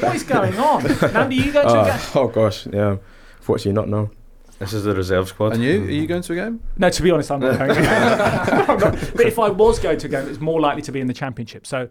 what 0.02 0.16
is 0.16 0.24
going 0.24 0.58
on? 0.58 0.82
Nnamdi, 0.82 1.36
you 1.36 1.52
go 1.52 1.62
to 1.62 1.68
a 1.68 1.72
Uh, 1.82 1.98
game? 1.98 2.06
oh 2.16 2.28
gosh, 2.28 2.66
yeah. 2.68 2.98
Fortunately, 3.40 3.74
not 3.74 3.88
no. 3.88 4.10
This 4.58 4.74
is 4.74 4.84
the 4.84 4.94
reserve 4.96 5.28
squad. 5.28 5.54
And 5.54 5.64
you, 5.64 5.84
are 5.84 5.90
you 5.90 6.06
going 6.08 6.22
to 6.22 6.34
a 6.34 6.36
game? 6.36 6.60
No, 6.78 6.90
to 6.90 7.02
be 7.04 7.10
honest, 7.12 7.32
I'm 7.32 7.40
not 7.40 7.58
going. 7.58 7.72
I'm 7.72 8.80
not. 8.80 9.12
But 9.16 9.26
if 9.26 9.40
I 9.40 9.50
was 9.50 9.80
going 9.80 9.98
to 10.00 10.08
a 10.08 10.10
game, 10.10 10.28
it's 10.28 10.40
more 10.40 10.60
likely 10.60 10.82
to 10.84 10.92
be 10.92 11.00
in 11.00 11.08
the 11.08 11.14
championship. 11.16 11.66
So 11.66 11.90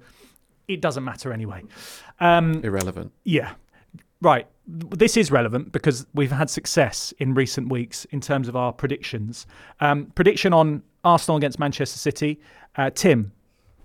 it 0.68 0.80
doesn't 0.80 1.04
matter 1.04 1.32
anyway. 1.32 1.62
Um, 2.20 2.62
Irrelevant. 2.64 3.12
Yeah. 3.24 3.52
Right. 4.22 4.46
This 4.66 5.16
is 5.16 5.30
relevant 5.30 5.72
because 5.72 6.06
we've 6.14 6.30
had 6.30 6.50
success 6.50 7.12
in 7.18 7.34
recent 7.34 7.68
weeks 7.70 8.04
in 8.06 8.20
terms 8.20 8.46
of 8.48 8.54
our 8.54 8.72
predictions. 8.72 9.46
Um, 9.80 10.06
prediction 10.14 10.52
on 10.52 10.82
Arsenal 11.04 11.38
against 11.38 11.58
Manchester 11.58 11.98
City. 11.98 12.40
Uh, 12.76 12.90
Tim, 12.90 13.32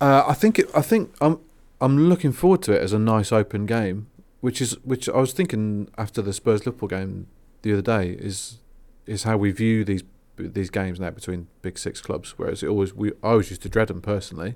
Uh, 0.02 0.24
I 0.28 0.34
think 0.34 0.60
it, 0.60 0.70
I 0.76 0.82
think 0.82 1.14
I'm 1.22 1.40
I'm 1.82 1.98
looking 2.10 2.32
forward 2.34 2.62
to 2.64 2.74
it 2.74 2.82
as 2.82 2.94
a 2.94 3.00
nice 3.00 3.32
open 3.32 3.66
game, 3.66 4.08
which 4.42 4.62
is 4.62 4.74
which 4.84 5.08
I 5.10 5.18
was 5.18 5.32
thinking 5.34 5.90
after 5.98 6.22
the 6.22 6.34
Spurs 6.34 6.66
Liverpool 6.66 6.90
game 6.90 7.28
the 7.64 7.74
other 7.74 7.82
day 7.82 8.12
is 8.12 8.60
is 9.08 9.24
how 9.24 9.38
we 9.38 9.52
view 9.52 9.84
these 9.86 10.04
these 10.38 10.70
games 10.70 11.00
now 11.00 11.10
between 11.12 11.48
big 11.62 11.80
six 11.80 12.02
clubs. 12.02 12.38
Whereas 12.38 12.62
it 12.62 12.68
always 12.68 12.94
we 12.94 13.12
I 13.24 13.30
always 13.30 13.50
used 13.50 13.64
to 13.64 13.70
dread 13.70 13.88
them 13.88 14.02
personally, 14.02 14.56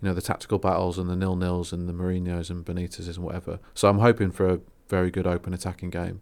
you 0.00 0.08
know 0.08 0.14
the 0.14 0.22
tactical 0.22 0.58
battles 0.58 0.98
and 0.98 1.08
the 1.08 1.16
nil 1.16 1.36
nils 1.36 1.72
and 1.72 1.88
the 1.88 1.92
Mourinho's 1.92 2.50
and 2.50 2.64
Benitez's 2.64 3.16
and 3.16 3.24
whatever. 3.24 3.58
So 3.74 3.88
I'm 3.88 3.98
hoping 3.98 4.30
for 4.30 4.48
a 4.48 4.60
very 4.88 5.10
good 5.10 5.26
open 5.26 5.52
attacking 5.54 5.90
game. 5.90 6.20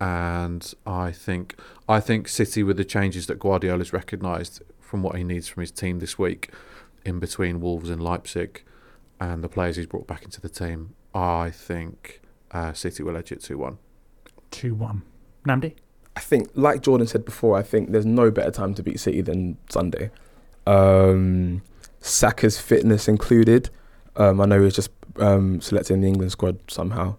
And 0.00 0.72
I 0.86 1.12
think 1.12 1.56
I 1.88 2.00
think 2.00 2.28
City 2.28 2.62
with 2.62 2.76
the 2.76 2.84
changes 2.84 3.26
that 3.26 3.38
Guardiola's 3.38 3.92
recognised 3.92 4.62
from 4.80 5.02
what 5.02 5.16
he 5.16 5.24
needs 5.24 5.46
from 5.46 5.60
his 5.60 5.70
team 5.70 5.98
this 5.98 6.18
week, 6.18 6.50
in 7.04 7.18
between 7.18 7.60
Wolves 7.60 7.90
and 7.90 8.02
Leipzig, 8.02 8.64
and 9.20 9.44
the 9.44 9.48
players 9.48 9.76
he's 9.76 9.86
brought 9.86 10.06
back 10.06 10.24
into 10.24 10.40
the 10.40 10.48
team, 10.48 10.94
I 11.14 11.50
think 11.50 12.22
uh, 12.50 12.72
City 12.72 13.02
will 13.02 13.16
edge 13.16 13.30
it 13.30 13.42
two 13.42 13.58
one. 13.58 13.78
2 14.50 14.74
1. 14.74 15.02
Nnamdi? 15.46 15.74
I 16.16 16.20
think, 16.20 16.50
like 16.54 16.82
Jordan 16.82 17.06
said 17.06 17.24
before, 17.24 17.56
I 17.56 17.62
think 17.62 17.92
there's 17.92 18.06
no 18.06 18.30
better 18.30 18.50
time 18.50 18.74
to 18.74 18.82
beat 18.82 18.98
City 19.00 19.20
than 19.20 19.56
Sunday. 19.68 20.10
Um, 20.66 21.62
Saka's 22.00 22.58
fitness 22.58 23.08
included. 23.08 23.70
Um, 24.16 24.40
I 24.40 24.46
know 24.46 24.58
he 24.58 24.64
was 24.64 24.74
just 24.74 24.90
um, 25.18 25.60
selected 25.60 25.94
in 25.94 26.00
the 26.00 26.08
England 26.08 26.32
squad 26.32 26.58
somehow. 26.68 27.16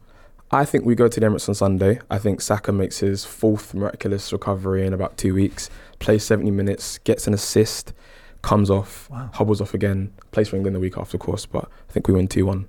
I 0.51 0.65
think 0.65 0.83
we 0.85 0.95
go 0.95 1.07
to 1.07 1.19
the 1.19 1.25
Emirates 1.25 1.47
on 1.47 1.55
Sunday. 1.55 1.99
I 2.09 2.17
think 2.17 2.41
Saka 2.41 2.71
makes 2.73 2.99
his 2.99 3.23
fourth 3.23 3.73
miraculous 3.73 4.33
recovery 4.33 4.85
in 4.85 4.93
about 4.93 5.17
two 5.17 5.33
weeks, 5.33 5.69
plays 5.99 6.25
70 6.25 6.51
minutes, 6.51 6.97
gets 6.99 7.25
an 7.25 7.33
assist, 7.33 7.93
comes 8.41 8.69
off, 8.69 9.09
Wow. 9.09 9.29
hobbles 9.33 9.61
off 9.61 9.73
again, 9.73 10.11
plays 10.31 10.49
for 10.49 10.57
England 10.57 10.75
the 10.75 10.79
week 10.81 10.97
after, 10.97 11.15
of 11.15 11.21
course. 11.21 11.45
But 11.45 11.69
I 11.89 11.91
think 11.93 12.07
we 12.09 12.13
win 12.13 12.27
two 12.27 12.45
one. 12.45 12.67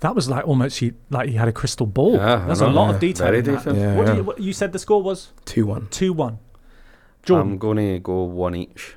That 0.00 0.14
was 0.16 0.28
like 0.28 0.46
almost 0.46 0.82
you, 0.82 0.94
like 1.10 1.28
he 1.28 1.36
had 1.36 1.46
a 1.48 1.52
crystal 1.52 1.86
ball. 1.86 2.14
Yeah, 2.14 2.42
I 2.42 2.46
There's 2.46 2.60
a 2.60 2.66
lot 2.68 2.88
Yeah. 2.88 2.94
of 2.94 3.00
detail. 3.00 3.26
Very 3.28 3.38
in 3.38 3.44
that. 3.44 3.64
Yeah, 3.66 3.96
What, 3.96 4.06
yeah. 4.06 4.12
Do 4.12 4.16
you, 4.18 4.24
what 4.24 4.40
you 4.40 4.52
said 4.52 4.72
the 4.72 4.78
score 4.78 5.02
was 5.02 5.32
Two 5.44 5.64
one. 5.66 5.86
two 5.90 6.12
one. 6.12 6.38
Jordan, 7.22 7.52
I'm 7.52 7.58
going 7.58 7.76
to 7.78 7.98
go 8.00 8.22
one 8.24 8.54
each. 8.56 8.96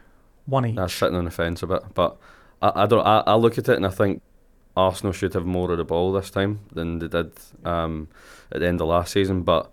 One 0.50 0.66
each. 0.66 0.76
That's 0.76 0.94
sitting 0.94 1.16
on 1.16 1.26
the 1.26 1.32
fence 1.32 1.64
a 1.64 1.68
bit, 1.68 1.84
but 1.94 2.18
I, 2.62 2.84
I 2.84 2.86
don't. 2.86 3.06
I, 3.06 3.24
I 3.26 3.36
look 3.36 3.58
at 3.58 3.70
it 3.70 3.76
and 3.76 3.86
I 3.86 3.90
think 3.90 4.22
Arsenal 4.76 5.14
should 5.14 5.34
have 5.34 5.46
more 5.46 5.72
of 5.72 5.78
the 5.78 5.84
ball 5.86 6.12
this 6.12 6.30
time 6.30 6.60
than 6.74 7.00
they 7.00 7.08
did 7.08 7.32
um, 7.66 8.08
at 8.52 8.60
the 8.62 8.68
end 8.68 8.82
of 8.82 8.88
last 8.88 9.14
season. 9.14 9.44
But 9.44 9.72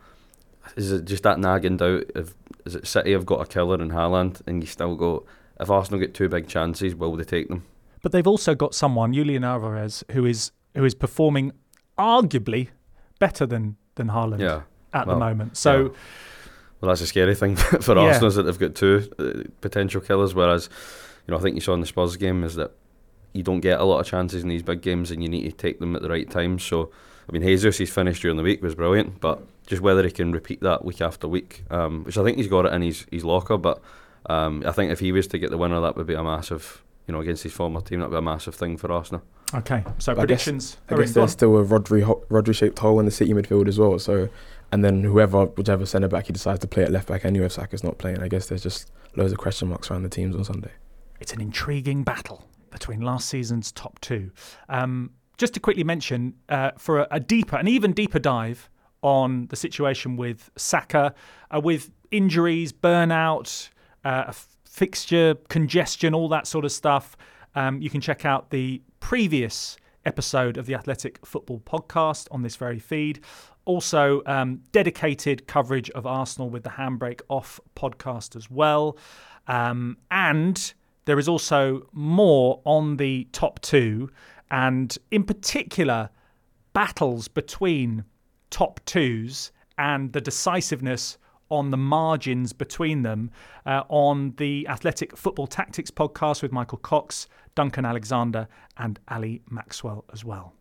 is 0.77 0.93
it 0.93 1.05
just 1.05 1.23
that 1.23 1.39
nagging 1.39 1.77
doubt? 1.77 2.05
If 2.15 2.35
is 2.65 2.75
it 2.75 2.87
City 2.87 3.12
have 3.12 3.27
got 3.27 3.41
a 3.41 3.47
killer 3.47 3.81
in 3.81 3.91
Haaland, 3.91 4.43
and 4.47 4.62
you 4.62 4.67
still 4.67 4.97
go? 4.97 5.25
If 5.59 5.71
Arsenal 5.71 6.01
get 6.01 6.12
two 6.15 6.29
big 6.29 6.49
chances, 6.49 6.95
will 6.95 7.17
they 7.17 7.25
take 7.25 7.49
them? 7.49 7.65
But 8.03 8.12
they've 8.12 8.27
also 8.27 8.55
got 8.55 8.75
someone, 8.75 9.12
Julian 9.15 9.45
Alvarez, 9.45 10.05
who 10.12 10.27
is 10.27 10.53
who 10.75 10.85
is 10.85 10.95
performing 10.95 11.53
arguably 11.99 12.69
better 13.19 13.47
than 13.47 13.77
than 13.95 14.09
Haaland 14.09 14.41
Yeah. 14.41 14.62
at 14.93 15.07
well, 15.07 15.17
the 15.17 15.21
moment. 15.21 15.57
So 15.57 15.87
yeah. 15.87 15.89
Well, 16.87 16.92
that's 16.94 17.01
a 17.03 17.07
scary 17.09 17.35
thing 17.35 17.57
for 17.81 17.94
Yeah. 17.96 18.03
Arsenal 18.03 18.29
is 18.29 18.37
that 18.37 18.44
they've 18.44 18.59
got 18.59 18.77
two 18.77 19.09
uh, 19.18 19.42
potential 19.61 20.01
killers. 20.01 20.35
Whereas, 20.35 20.68
you 21.27 21.33
know, 21.33 21.38
I 21.38 21.42
think 21.42 21.57
you 21.57 21.61
saw 21.61 21.75
in 21.75 21.81
the 21.81 21.87
Spurs 21.87 22.16
game 22.16 22.44
is 22.44 22.55
that 22.55 22.70
you 23.33 23.42
don't 23.42 23.59
get 23.61 23.81
a 23.81 23.85
lot 23.85 23.99
of 23.99 24.07
chances 24.07 24.42
in 24.44 24.49
these 24.49 24.62
big 24.62 24.81
games, 24.83 25.11
and 25.11 25.20
you 25.22 25.29
need 25.29 25.42
to 25.51 25.53
take 25.53 25.81
them 25.81 25.96
at 25.96 26.03
the 26.03 26.09
right 26.09 26.31
time. 26.31 26.59
So, 26.61 26.90
I 27.29 27.33
mean, 27.33 27.42
Jesus, 27.42 27.77
he's 27.79 27.92
finished 27.92 28.22
during 28.22 28.37
the 28.37 28.42
week 28.44 28.62
was 28.62 28.75
brilliant, 28.77 29.20
but 29.20 29.42
just 29.66 29.83
whether 29.83 30.05
he 30.05 30.11
can 30.12 30.31
repeat 30.31 30.61
that 30.61 30.85
week 30.85 31.01
after 31.01 31.27
week, 31.27 31.64
um, 31.70 32.05
which 32.05 32.16
I 32.16 32.22
think 32.22 32.37
he's 32.38 32.46
got 32.46 32.66
it 32.66 32.72
in 32.72 32.83
his, 32.83 33.05
his 33.11 33.25
locker. 33.25 33.57
But 33.59 33.83
um, 34.27 34.62
I 34.64 34.70
think 34.72 34.92
if 34.92 35.01
he 35.01 35.11
was 35.11 35.27
to 35.29 35.38
get 35.38 35.51
the 35.51 35.59
winner, 35.59 35.81
that 35.81 35.96
would 35.96 36.07
be 36.07 36.14
a 36.14 36.22
massive, 36.22 36.83
you 37.09 37.12
know, 37.12 37.20
against 37.20 37.42
his 37.42 37.53
former 37.53 37.81
team, 37.81 37.99
that 37.99 38.11
would 38.11 38.14
be 38.14 38.18
a 38.18 38.22
massive 38.22 38.55
thing 38.55 38.77
for 38.77 38.90
Arsenal. 38.92 39.22
okay, 39.55 39.83
so 39.99 40.14
But 40.14 40.22
I 40.22 40.27
guess- 40.27 40.44
predictions. 40.44 40.77
I 40.88 40.96
guess 40.96 41.12
there's 41.12 41.33
still 41.33 41.59
a 41.59 41.64
Rodri 41.64 42.03
ho- 42.05 42.22
Rodri 42.31 42.55
shaped 42.55 42.79
hole 42.79 43.01
in 43.01 43.07
the 43.07 43.12
City 43.12 43.35
midfield 43.35 43.66
as 43.68 43.79
well. 43.79 43.99
So, 43.99 44.29
and 44.77 44.85
then 44.85 45.03
whoever, 45.03 45.47
whichever 45.47 45.87
centre 45.87 46.07
back 46.07 46.27
he 46.27 46.35
decides 46.35 46.61
to 46.61 46.67
play 46.67 46.83
at 46.83 46.93
left 46.93 47.09
back 47.09 47.25
anyway, 47.25 47.47
if 47.47 47.53
Saka's 47.53 47.83
not 47.83 47.97
playing, 47.97 48.23
I 48.23 48.29
guess 48.29 48.49
there's 48.49 48.62
just 48.62 48.93
loads 49.17 49.33
of 49.33 49.39
question 49.39 49.69
marks 49.69 49.91
around 49.91 50.03
the 50.03 50.11
teams 50.11 50.37
on 50.37 50.45
Sunday. 50.45 50.71
it's 51.19 51.33
an 51.33 51.41
intriguing 51.41 52.05
battle 52.05 52.47
between 52.71 53.01
last 53.01 53.27
season's 53.31 53.73
top 53.73 53.99
two. 54.01 54.31
Um, 54.69 55.12
just 55.39 55.55
to 55.55 55.61
quickly 55.61 55.83
mention, 55.83 56.35
uh, 56.51 56.73
for 56.77 56.99
a, 56.99 57.09
a 57.12 57.21
deeper, 57.21 57.57
an 57.57 57.69
even 57.69 57.95
deeper 57.95 58.19
dive 58.19 58.69
on 59.01 59.47
the 59.47 59.57
situation 59.57 60.19
with 60.19 60.51
Saka, 60.57 61.15
uh, 61.51 61.59
with 61.59 61.91
injuries, 62.11 62.71
burnout, 62.71 63.71
uh, 64.05 64.31
fixture 64.67 65.37
congestion, 65.49 66.12
all 66.12 66.29
that 66.29 66.47
sort 66.47 66.67
of 66.67 66.73
stuff, 66.73 67.17
um, 67.55 67.81
you 67.81 67.89
can 67.89 68.03
check 68.03 68.27
out 68.27 68.51
the 68.51 68.83
previous 69.01 69.79
episode 70.07 70.57
of 70.57 70.66
the 70.66 70.75
Athletic 70.75 71.27
Football 71.27 71.61
Podcast 71.61 72.29
on 72.31 72.42
this 72.42 72.57
very 72.57 72.79
feed. 72.79 73.21
Also, 73.64 74.23
um, 74.27 74.62
dedicated 74.73 75.47
coverage 75.47 75.90
of 75.90 76.07
Arsenal 76.07 76.49
with 76.49 76.62
the 76.62 76.71
Handbrake 76.71 77.21
Off 77.29 77.61
podcast 77.75 78.37
as 78.37 78.51
well. 78.51 78.97
Um, 79.49 79.97
and 80.11 80.73
there 81.05 81.19
is 81.19 81.29
also 81.29 81.88
more 81.92 82.61
on 82.64 82.97
the 82.97 83.29
top 83.33 83.61
two, 83.61 84.11
and 84.51 84.97
in 85.11 85.25
particular, 85.25 86.11
battles 86.73 87.29
between 87.29 88.05
top 88.51 88.81
twos 88.87 89.51
and 89.79 90.12
the 90.12 90.21
decisiveness 90.21 91.19
on 91.51 91.71
the 91.71 91.77
margins 91.77 92.53
between 92.53 93.03
them 93.03 93.31
uh, 93.66 93.83
on 93.88 94.35
the 94.37 94.66
Athletic 94.69 95.16
Football 95.16 95.47
Tactics 95.47 95.90
podcast 95.90 96.42
with 96.42 96.53
Michael 96.53 96.79
Cox, 96.79 97.29
Duncan 97.57 97.85
Alexander, 97.85 98.47
and 98.77 99.01
Ali 99.09 99.42
Maxwell 99.51 100.05
as 100.12 100.25
well. 100.25 100.53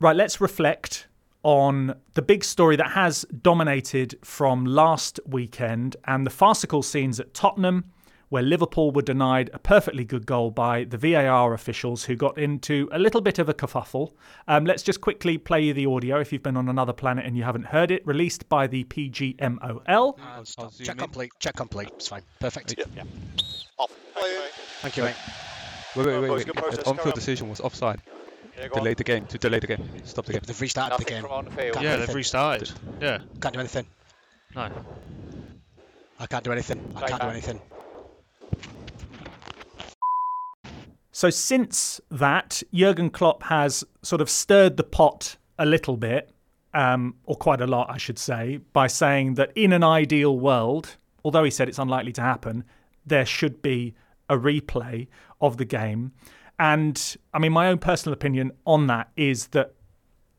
Right, 0.00 0.14
let's 0.14 0.40
reflect 0.40 1.08
on 1.42 1.94
the 2.14 2.22
big 2.22 2.44
story 2.44 2.76
that 2.76 2.90
has 2.90 3.24
dominated 3.42 4.18
from 4.22 4.64
last 4.64 5.18
weekend 5.26 5.96
and 6.04 6.26
the 6.26 6.30
farcical 6.30 6.82
scenes 6.82 7.18
at 7.18 7.32
Tottenham, 7.34 7.84
where 8.28 8.42
Liverpool 8.42 8.90
were 8.90 9.02
denied 9.02 9.50
a 9.52 9.58
perfectly 9.58 10.04
good 10.04 10.26
goal 10.26 10.50
by 10.50 10.84
the 10.84 10.96
VAR 10.98 11.54
officials 11.54 12.04
who 12.04 12.16
got 12.16 12.38
into 12.38 12.88
a 12.92 12.98
little 12.98 13.20
bit 13.20 13.38
of 13.38 13.48
a 13.48 13.54
kerfuffle. 13.54 14.12
Um, 14.48 14.64
let's 14.64 14.82
just 14.82 15.00
quickly 15.00 15.38
play 15.38 15.62
you 15.62 15.72
the 15.74 15.86
audio 15.86 16.20
if 16.20 16.32
you've 16.32 16.42
been 16.42 16.56
on 16.56 16.68
another 16.68 16.92
planet 16.92 17.24
and 17.26 17.36
you 17.36 17.42
haven't 17.44 17.66
heard 17.66 17.90
it, 17.90 18.06
released 18.06 18.48
by 18.48 18.66
the 18.66 18.84
PGMOL. 18.84 20.18
Check 20.82 20.96
complete. 20.98 21.32
Check 21.38 21.54
complete. 21.56 21.88
It's 21.96 22.08
fine. 22.08 22.22
Perfect. 22.40 22.74
Yeah. 22.96 23.04
Off. 23.78 23.90
Thank 24.80 24.96
you, 24.96 25.04
mate. 25.04 25.14
Wait, 25.96 26.06
wait, 26.06 26.18
wait, 26.20 26.28
Oh, 26.28 26.32
wait. 26.32 26.36
it's 26.36 26.44
good 26.44 26.56
process, 26.56 26.78
The 26.84 26.90
on-field 26.90 27.14
decision 27.14 27.48
was 27.48 27.60
offside. 27.60 28.00
Yeah, 28.58 28.68
go 28.68 28.80
on. 28.80 28.84
The 28.84 28.94
game. 29.04 29.26
To 29.26 29.38
delay 29.38 29.58
the 29.58 29.66
game. 29.66 29.88
Stop 30.04 30.26
the 30.26 30.32
game. 30.32 30.42
They've 30.46 30.60
restarted 30.60 30.98
the 30.98 31.04
game. 31.04 31.22
from 31.22 31.32
on 31.32 31.44
the 31.46 31.50
field. 31.50 31.76
Yeah, 31.82 31.96
they've 31.96 32.14
restarted. 32.14 32.70
Yeah. 33.00 33.18
Can't 33.40 33.54
do 33.54 33.60
anything. 33.60 33.86
No. 34.54 34.70
I 36.20 36.26
can't 36.26 36.44
do 36.44 36.52
anything. 36.52 36.80
I 36.96 37.08
can't 37.08 37.20
do 37.22 37.28
anything. 37.28 37.60
So 41.14 41.30
since 41.30 42.00
that, 42.10 42.60
Jurgen 42.72 43.08
Klopp 43.08 43.44
has 43.44 43.84
sort 44.02 44.20
of 44.20 44.28
stirred 44.28 44.76
the 44.76 44.82
pot 44.82 45.36
a 45.60 45.64
little 45.64 45.96
bit, 45.96 46.34
um, 46.74 47.14
or 47.22 47.36
quite 47.36 47.60
a 47.60 47.68
lot, 47.68 47.88
I 47.88 47.98
should 47.98 48.18
say, 48.18 48.58
by 48.72 48.88
saying 48.88 49.34
that 49.34 49.52
in 49.54 49.72
an 49.72 49.84
ideal 49.84 50.36
world, 50.36 50.96
although 51.24 51.44
he 51.44 51.52
said 51.52 51.68
it's 51.68 51.78
unlikely 51.78 52.10
to 52.14 52.20
happen, 52.20 52.64
there 53.06 53.24
should 53.24 53.62
be 53.62 53.94
a 54.28 54.36
replay 54.36 55.06
of 55.40 55.56
the 55.56 55.64
game. 55.64 56.10
And 56.58 57.16
I 57.32 57.38
mean, 57.38 57.52
my 57.52 57.68
own 57.68 57.78
personal 57.78 58.12
opinion 58.12 58.50
on 58.66 58.88
that 58.88 59.08
is 59.16 59.46
that 59.48 59.72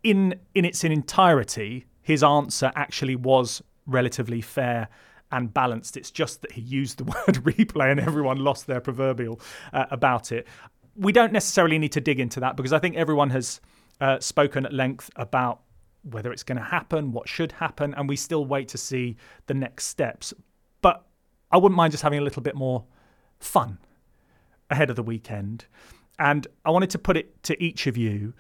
in 0.03 0.37
in 0.55 0.65
its 0.65 0.83
entirety, 0.83 1.85
his 2.01 2.21
answer 2.21 2.73
actually 2.75 3.15
was 3.15 3.61
relatively 3.85 4.41
fair 4.41 4.89
and 5.35 5.53
balanced. 5.53 5.97
It's 5.97 6.11
just 6.11 6.41
that 6.41 6.53
he 6.53 6.61
used 6.61 6.97
the 6.97 7.03
word 7.03 7.43
replay 7.43 7.91
and 7.91 7.99
everyone 7.99 8.37
lost 8.37 8.67
their 8.67 8.79
proverbial 8.79 9.39
uh, 9.73 9.85
about 9.91 10.31
it. 10.31 10.47
We 10.95 11.11
don't 11.11 11.33
necessarily 11.33 11.77
need 11.77 11.91
to 11.91 12.01
dig 12.01 12.19
into 12.19 12.39
that 12.39 12.55
because 12.55 12.71
I 12.71 12.79
think 12.79 12.95
everyone 12.95 13.29
has 13.31 13.59
uh, 13.99 14.19
spoken 14.19 14.65
at 14.65 14.73
length 14.73 15.09
about 15.17 15.59
whether 16.03 16.31
it's 16.31 16.43
going 16.43 16.57
to 16.57 16.63
happen, 16.63 17.11
what 17.11 17.27
should 17.27 17.51
happen, 17.51 17.93
and 17.95 18.07
we 18.07 18.15
still 18.15 18.45
wait 18.45 18.69
to 18.69 18.77
see 18.77 19.17
the 19.47 19.53
next 19.53 19.87
steps. 19.87 20.33
But 20.81 21.03
I 21.51 21.57
wouldn't 21.57 21.75
mind 21.75 21.91
just 21.91 22.03
having 22.03 22.19
a 22.19 22.21
little 22.23 22.41
bit 22.41 22.55
more 22.55 22.85
fun 23.39 23.79
ahead 24.69 24.89
of 24.89 24.95
the 24.95 25.03
weekend. 25.03 25.65
And 26.17 26.47
I 26.63 26.69
wanted 26.69 26.91
to 26.91 26.99
put 26.99 27.17
it 27.17 27.43
to 27.43 27.61
each 27.61 27.87
of 27.87 27.97
you 27.97 28.33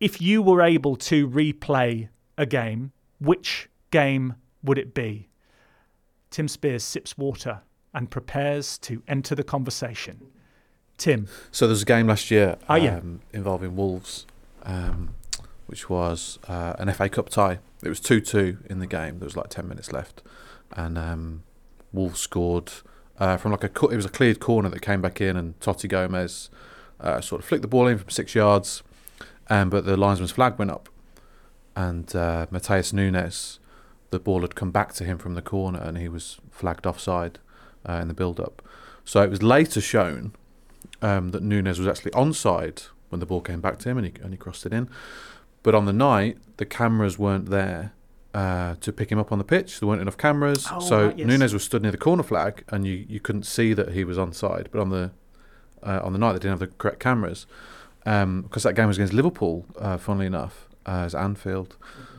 if 0.00 0.20
you 0.20 0.42
were 0.42 0.62
able 0.62 0.96
to 0.96 1.28
replay 1.28 2.08
a 2.36 2.46
game, 2.46 2.92
which 3.20 3.68
game 3.90 4.34
would 4.62 4.78
it 4.78 4.94
be? 4.94 5.27
Tim 6.30 6.48
Spiers 6.48 6.82
sips 6.84 7.16
water 7.16 7.60
and 7.94 8.10
prepares 8.10 8.78
to 8.78 9.02
enter 9.08 9.34
the 9.34 9.44
conversation. 9.44 10.26
Tim, 10.98 11.28
So 11.52 11.66
there 11.66 11.70
was 11.72 11.82
a 11.82 11.86
game 11.86 12.08
last 12.08 12.30
year 12.30 12.56
Oh, 12.68 12.74
yeah. 12.74 12.96
um, 12.98 13.20
involving 13.32 13.76
Wolves, 13.76 14.26
um, 14.64 15.14
which 15.66 15.88
was 15.88 16.38
uh, 16.48 16.74
an 16.78 16.92
FA 16.92 17.08
Cup 17.08 17.28
tie. 17.28 17.60
It 17.82 17.88
was 17.88 18.00
2 18.00 18.20
2 18.20 18.58
in 18.68 18.80
the 18.80 18.86
game. 18.86 19.20
There 19.20 19.26
was 19.26 19.36
like 19.36 19.48
10 19.48 19.68
minutes 19.68 19.92
left. 19.92 20.22
And 20.72 20.98
um, 20.98 21.44
Wolves 21.92 22.18
scored 22.20 22.72
uh, 23.18 23.36
from 23.36 23.52
like 23.52 23.62
a. 23.64 23.70
It 23.86 23.96
was 23.96 24.04
a 24.04 24.08
cleared 24.10 24.40
corner 24.40 24.68
that 24.68 24.80
came 24.82 25.00
back 25.00 25.20
in, 25.20 25.36
and 25.36 25.58
Toti 25.60 25.88
Gomes 25.88 26.50
uh, 27.00 27.20
sort 27.20 27.40
of 27.42 27.48
flicked 27.48 27.62
the 27.62 27.68
ball 27.68 27.86
in 27.86 27.96
from 27.96 28.10
six 28.10 28.34
yards. 28.34 28.82
Um, 29.48 29.70
but 29.70 29.86
the 29.86 29.96
linesman's 29.96 30.32
flag 30.32 30.58
went 30.58 30.70
up. 30.72 30.88
And 31.76 32.14
uh, 32.14 32.46
Matheus 32.50 32.92
Nunes, 32.92 33.60
the 34.10 34.18
ball 34.18 34.40
had 34.40 34.54
come 34.54 34.70
back 34.70 34.92
to 34.94 35.04
him 35.04 35.18
from 35.18 35.34
the 35.34 35.42
corner, 35.42 35.80
and 35.80 35.98
he 35.98 36.08
was 36.08 36.38
flagged 36.50 36.86
offside 36.86 37.38
uh, 37.88 37.94
in 37.94 38.08
the 38.08 38.14
build 38.14 38.40
up. 38.40 38.62
So 39.04 39.22
it 39.22 39.30
was 39.30 39.42
later 39.42 39.80
shown 39.80 40.34
um, 41.00 41.30
that 41.30 41.42
Nunes 41.42 41.78
was 41.78 41.88
actually 41.88 42.10
onside 42.12 42.88
when 43.08 43.20
the 43.20 43.26
ball 43.26 43.40
came 43.40 43.60
back 43.60 43.78
to 43.78 43.88
him 43.88 43.96
and 43.96 44.06
he, 44.06 44.12
and 44.22 44.32
he 44.32 44.36
crossed 44.36 44.66
it 44.66 44.72
in. 44.72 44.88
But 45.62 45.74
on 45.74 45.86
the 45.86 45.92
night, 45.92 46.38
the 46.58 46.66
cameras 46.66 47.18
weren't 47.18 47.46
there 47.46 47.92
uh, 48.34 48.74
to 48.80 48.92
pick 48.92 49.10
him 49.10 49.18
up 49.18 49.32
on 49.32 49.38
the 49.38 49.44
pitch. 49.44 49.80
There 49.80 49.88
weren't 49.88 50.02
enough 50.02 50.18
cameras. 50.18 50.66
Oh, 50.70 50.80
so 50.80 51.06
right, 51.06 51.18
yes. 51.18 51.26
Nunes 51.26 51.54
was 51.54 51.64
stood 51.64 51.82
near 51.82 51.90
the 51.90 51.98
corner 51.98 52.22
flag 52.22 52.64
and 52.68 52.86
you, 52.86 53.06
you 53.08 53.20
couldn't 53.20 53.44
see 53.44 53.72
that 53.72 53.92
he 53.92 54.04
was 54.04 54.18
onside. 54.18 54.66
But 54.70 54.80
on 54.80 54.90
the 54.90 55.10
uh, 55.82 56.00
on 56.02 56.12
the 56.12 56.18
night, 56.18 56.32
they 56.32 56.40
didn't 56.40 56.58
have 56.58 56.58
the 56.58 56.66
correct 56.66 56.98
cameras 56.98 57.46
because 58.04 58.62
that 58.64 58.74
game 58.74 58.88
was 58.88 58.96
against 58.96 59.12
Liverpool, 59.12 59.64
uh, 59.78 59.96
funnily 59.96 60.26
enough, 60.26 60.66
uh, 60.86 61.02
as 61.04 61.14
Anfield. 61.14 61.76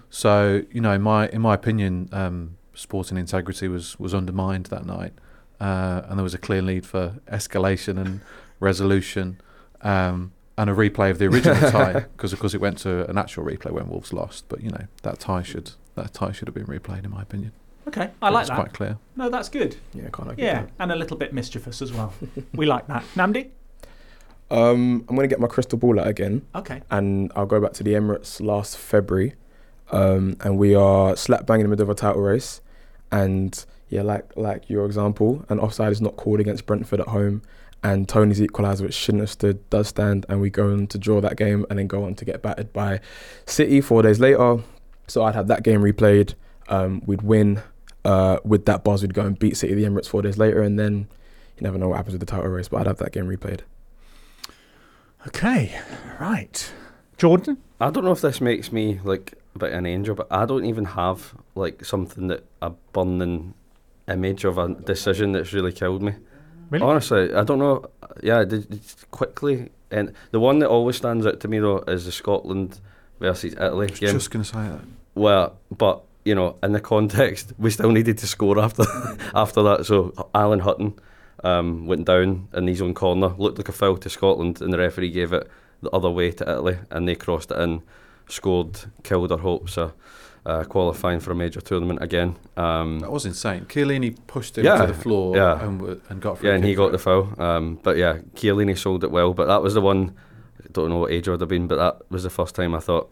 So 0.09 0.63
you 0.71 0.81
know, 0.81 0.91
in 0.93 1.01
my 1.01 1.27
in 1.29 1.41
my 1.41 1.53
opinion, 1.53 2.09
um, 2.11 2.57
sporting 2.73 3.17
integrity 3.17 3.67
was 3.67 3.99
was 3.99 4.13
undermined 4.13 4.65
that 4.67 4.85
night, 4.85 5.13
uh, 5.59 6.01
and 6.07 6.17
there 6.17 6.23
was 6.23 6.33
a 6.33 6.37
clear 6.39 6.61
need 6.61 6.85
for 6.85 7.15
escalation 7.31 7.97
and 7.99 8.21
resolution, 8.59 9.39
um, 9.81 10.31
and 10.57 10.69
a 10.69 10.73
replay 10.73 11.11
of 11.11 11.19
the 11.19 11.25
original 11.27 11.69
tie 11.71 11.99
because 12.15 12.33
of 12.33 12.39
course 12.39 12.53
it 12.53 12.61
went 12.61 12.77
to 12.79 13.09
an 13.09 13.17
actual 13.17 13.43
replay 13.45 13.71
when 13.71 13.87
Wolves 13.87 14.11
lost. 14.13 14.45
But 14.49 14.61
you 14.61 14.71
know 14.71 14.85
that 15.03 15.19
tie 15.19 15.43
should 15.43 15.71
that 15.95 16.13
tie 16.13 16.31
should 16.31 16.47
have 16.47 16.55
been 16.55 16.65
replayed 16.67 17.03
in 17.05 17.11
my 17.11 17.21
opinion. 17.21 17.51
Okay, 17.87 18.09
I 18.21 18.29
like 18.29 18.41
It's 18.43 18.49
that. 18.49 18.55
quite 18.55 18.73
clear. 18.73 18.97
No, 19.15 19.29
that's 19.29 19.49
good. 19.49 19.75
Yeah, 19.93 20.09
can't 20.13 20.29
argue. 20.29 20.45
Yeah, 20.45 20.61
with 20.61 20.71
and 20.79 20.91
a 20.91 20.95
little 20.95 21.17
bit 21.17 21.33
mischievous 21.33 21.81
as 21.81 21.91
well. 21.93 22.13
we 22.53 22.65
like 22.67 22.85
that. 22.87 23.03
Nnamdi? 23.15 23.49
Um, 24.51 25.05
I'm 25.07 25.15
gonna 25.15 25.27
get 25.27 25.39
my 25.39 25.47
crystal 25.47 25.77
ball 25.77 25.99
out 25.99 26.07
again, 26.07 26.41
Okay. 26.55 26.81
and 26.89 27.31
I'll 27.35 27.45
go 27.45 27.59
back 27.61 27.73
to 27.73 27.83
the 27.83 27.93
Emirates 27.93 28.41
last 28.43 28.77
February, 28.77 29.35
um, 29.91 30.37
and 30.41 30.57
we 30.57 30.75
are 30.75 31.15
slap 31.15 31.45
bang 31.45 31.59
in 31.59 31.65
the 31.65 31.69
middle 31.69 31.83
of 31.83 31.89
a 31.89 31.95
title 31.95 32.21
race, 32.21 32.61
and 33.11 33.65
yeah, 33.89 34.01
like 34.01 34.35
like 34.35 34.69
your 34.69 34.85
example, 34.85 35.45
an 35.49 35.59
offside 35.59 35.91
is 35.91 36.01
not 36.01 36.15
called 36.15 36.39
against 36.39 36.65
Brentford 36.65 37.01
at 37.01 37.07
home, 37.07 37.41
and 37.83 38.07
Toney's 38.07 38.39
equaliser, 38.39 38.81
which 38.81 38.93
shouldn't 38.93 39.21
have 39.21 39.29
stood, 39.29 39.67
does 39.69 39.87
stand, 39.87 40.25
and 40.29 40.41
we 40.41 40.49
go 40.49 40.71
on 40.71 40.87
to 40.87 40.97
draw 40.97 41.21
that 41.21 41.37
game, 41.37 41.65
and 41.69 41.79
then 41.79 41.87
go 41.87 42.03
on 42.03 42.15
to 42.15 42.25
get 42.25 42.41
battered 42.41 42.71
by 42.73 42.99
City 43.45 43.81
four 43.81 44.01
days 44.01 44.19
later. 44.19 44.63
So 45.07 45.23
I'd 45.23 45.35
have 45.35 45.47
that 45.47 45.63
game 45.63 45.81
replayed. 45.81 46.35
Um, 46.67 47.01
we'd 47.05 47.21
win. 47.21 47.61
Uh, 48.05 48.39
with 48.45 48.65
that 48.65 48.83
buzz, 48.83 49.01
we'd 49.01 49.13
go 49.13 49.23
and 49.23 49.37
beat 49.37 49.57
City 49.57 49.73
at 49.73 49.75
the 49.75 49.83
Emirates 49.83 50.07
four 50.07 50.21
days 50.21 50.37
later, 50.37 50.61
and 50.61 50.79
then 50.79 51.07
you 51.57 51.63
never 51.63 51.77
know 51.77 51.89
what 51.89 51.97
happens 51.97 52.13
with 52.13 52.21
the 52.21 52.25
title 52.25 52.47
race. 52.47 52.69
But 52.69 52.81
I'd 52.81 52.87
have 52.87 52.97
that 52.97 53.11
game 53.11 53.25
replayed. 53.25 53.61
Okay, 55.27 55.77
right. 56.19 56.71
Jordan? 57.17 57.57
I 57.81 57.89
don't 57.89 58.05
know 58.05 58.11
if 58.11 58.21
this 58.21 58.39
makes 58.39 58.71
me 58.71 58.99
like 59.03 59.33
a 59.55 59.59
bit 59.59 59.71
of 59.71 59.79
an 59.79 59.85
angel, 59.85 60.15
but 60.15 60.27
I 60.31 60.45
don't 60.45 60.65
even 60.65 60.85
have 60.85 61.33
like 61.55 61.83
something 61.85 62.27
that 62.27 62.45
a 62.61 62.71
burning 62.93 63.53
image 64.07 64.43
of 64.43 64.57
a 64.57 64.73
decision 64.73 65.31
that's 65.31 65.53
really 65.53 65.71
killed 65.71 66.01
me. 66.01 66.13
Really? 66.69 66.85
Honestly, 66.85 67.33
I 67.33 67.43
don't 67.43 67.59
know. 67.59 67.85
Yeah, 68.21 68.43
did, 68.43 68.69
did 68.69 68.81
quickly, 69.11 69.69
and 69.91 70.13
the 70.31 70.39
one 70.39 70.59
that 70.59 70.69
always 70.69 70.97
stands 70.97 71.25
out 71.25 71.39
to 71.41 71.47
me 71.47 71.59
though 71.59 71.79
is 71.87 72.05
the 72.05 72.11
Scotland 72.11 72.79
versus 73.19 73.53
Italy 73.53 73.87
I 73.87 73.91
was 73.91 73.99
game. 73.99 74.13
just 74.13 74.31
going 74.31 74.43
to 74.43 74.49
say 74.49 74.57
that. 74.59 74.81
Well, 75.15 75.57
but 75.75 76.03
you 76.25 76.35
know, 76.35 76.57
in 76.61 76.73
the 76.73 76.79
context, 76.79 77.53
we 77.57 77.71
still 77.71 77.91
needed 77.91 78.17
to 78.19 78.27
score 78.27 78.59
after 78.59 78.83
after 79.35 79.63
that. 79.63 79.85
So 79.85 80.13
Alan 80.35 80.59
Hutton 80.59 80.93
um, 81.43 81.87
went 81.87 82.05
down 82.05 82.47
in 82.53 82.67
his 82.67 82.81
own 82.81 82.93
corner, 82.93 83.29
looked 83.37 83.57
like 83.57 83.69
a 83.69 83.73
foul 83.73 83.97
to 83.97 84.09
Scotland, 84.09 84.61
and 84.61 84.71
the 84.71 84.77
referee 84.77 85.11
gave 85.11 85.33
it 85.33 85.49
the 85.81 85.89
other 85.91 86.09
way 86.09 86.31
to 86.31 86.43
Italy, 86.43 86.77
and 86.91 87.07
they 87.07 87.15
crossed 87.15 87.51
it 87.51 87.59
in, 87.59 87.81
scored, 88.31 88.79
killed 89.03 89.31
our 89.31 89.37
hopes 89.39 89.77
of 89.77 89.93
uh, 90.45 90.63
qualifying 90.63 91.19
for 91.19 91.31
a 91.31 91.35
major 91.35 91.61
tournament 91.61 92.01
again. 92.01 92.35
Um, 92.57 92.99
That 92.99 93.11
was 93.11 93.25
insane. 93.25 93.65
Chiellini 93.65 94.15
pushed 94.27 94.57
him 94.57 94.65
Yeah, 94.65 94.77
to 94.85 94.87
the 94.87 94.93
floor 94.93 95.35
yeah. 95.35 95.63
and, 95.63 96.01
and 96.09 96.21
got 96.21 96.37
free 96.39 96.49
yeah, 96.49 96.55
and 96.55 96.63
he 96.63 96.73
got 96.75 96.87
for 96.87 96.91
the 96.91 96.97
foul. 96.99 97.33
Um, 97.41 97.79
but 97.83 97.97
yeah, 97.97 98.19
Chiellini 98.35 98.77
sold 98.77 99.03
it 99.03 99.11
well. 99.11 99.33
But 99.33 99.47
that 99.47 99.61
was 99.61 99.73
the 99.73 99.81
one. 99.81 100.15
I 100.63 100.67
don't 100.71 100.89
know 100.89 100.97
what 100.97 101.11
age 101.11 101.27
I 101.27 101.31
would 101.31 101.41
have 101.41 101.49
been, 101.49 101.67
but 101.67 101.75
that 101.77 102.09
was 102.11 102.23
the 102.23 102.29
first 102.29 102.55
time 102.55 102.73
I 102.75 102.79
thought, 102.79 103.09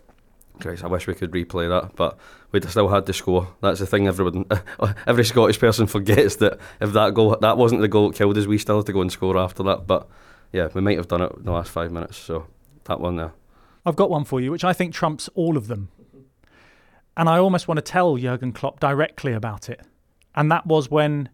Christ, 0.60 0.84
I 0.84 0.88
wish 0.88 1.06
we 1.08 1.14
could 1.16 1.32
replay 1.32 1.68
that. 1.70 1.96
But 1.96 2.18
we'd 2.52 2.68
still 2.70 2.88
had 2.90 3.06
to 3.06 3.14
score. 3.14 3.48
That's 3.62 3.80
the 3.80 3.86
thing. 3.86 4.08
Everyone, 4.08 4.46
every 5.08 5.26
Scottish 5.26 5.60
person 5.60 5.86
forgets 5.88 6.38
that 6.38 6.60
if 6.82 6.94
that 6.94 7.14
goal, 7.14 7.36
that 7.40 7.58
wasn't 7.58 7.82
the 7.82 7.88
goal 7.88 8.10
that 8.10 8.18
killed 8.18 8.38
us, 8.38 8.46
we 8.48 8.58
still 8.58 8.78
had 8.78 8.86
to 8.88 8.94
go 8.94 9.02
and 9.02 9.12
score 9.12 9.38
after 9.38 9.64
that. 9.64 9.86
But 9.86 10.08
yeah, 10.54 10.70
we 10.74 10.82
might 10.82 10.98
have 10.98 11.08
done 11.10 11.22
it 11.22 11.32
in 11.38 11.44
the 11.44 11.52
last 11.52 11.72
five 11.72 11.92
minutes. 11.92 12.18
So 12.18 12.48
that 12.86 13.00
one 13.00 13.18
there. 13.18 13.34
I've 13.88 13.96
got 13.96 14.10
one 14.10 14.26
for 14.26 14.42
you, 14.42 14.52
which 14.52 14.66
I 14.66 14.74
think 14.74 14.94
trumps 14.94 15.30
all 15.34 15.56
of 15.56 15.68
them. 15.68 15.88
And 17.16 17.30
I 17.30 17.38
almost 17.38 17.68
want 17.70 17.78
to 17.78 17.82
tell 17.82 18.18
Jurgen 18.18 18.52
Klopp 18.52 18.80
directly 18.82 19.32
about 19.32 19.70
it. 19.70 19.80
And 20.36 20.52
that 20.52 20.68
was 20.68 20.92
when 20.92 21.30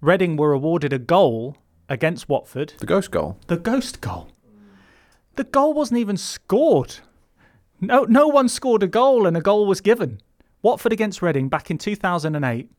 Reading 0.00 0.36
were 0.36 0.52
awarded 0.52 0.92
a 0.92 0.98
goal 0.98 1.56
against 1.88 2.28
Watford, 2.28 2.74
The 2.78 2.86
ghost 2.86 3.10
goal. 3.12 3.38
the 3.46 3.56
ghost 3.56 4.00
goal. 4.00 4.28
The 5.36 5.44
goal 5.44 5.72
wasn't 5.72 6.00
even 6.00 6.16
scored. 6.16 6.96
No, 7.80 8.02
no 8.04 8.26
one 8.28 8.48
scored 8.48 8.82
a 8.82 8.86
goal, 8.88 9.26
and 9.26 9.36
a 9.36 9.40
goal 9.40 9.66
was 9.66 9.80
given. 9.80 10.20
Watford 10.62 10.92
against 10.92 11.22
Reading 11.22 11.48
back 11.48 11.70
in 11.70 11.78
2008, 11.78 12.70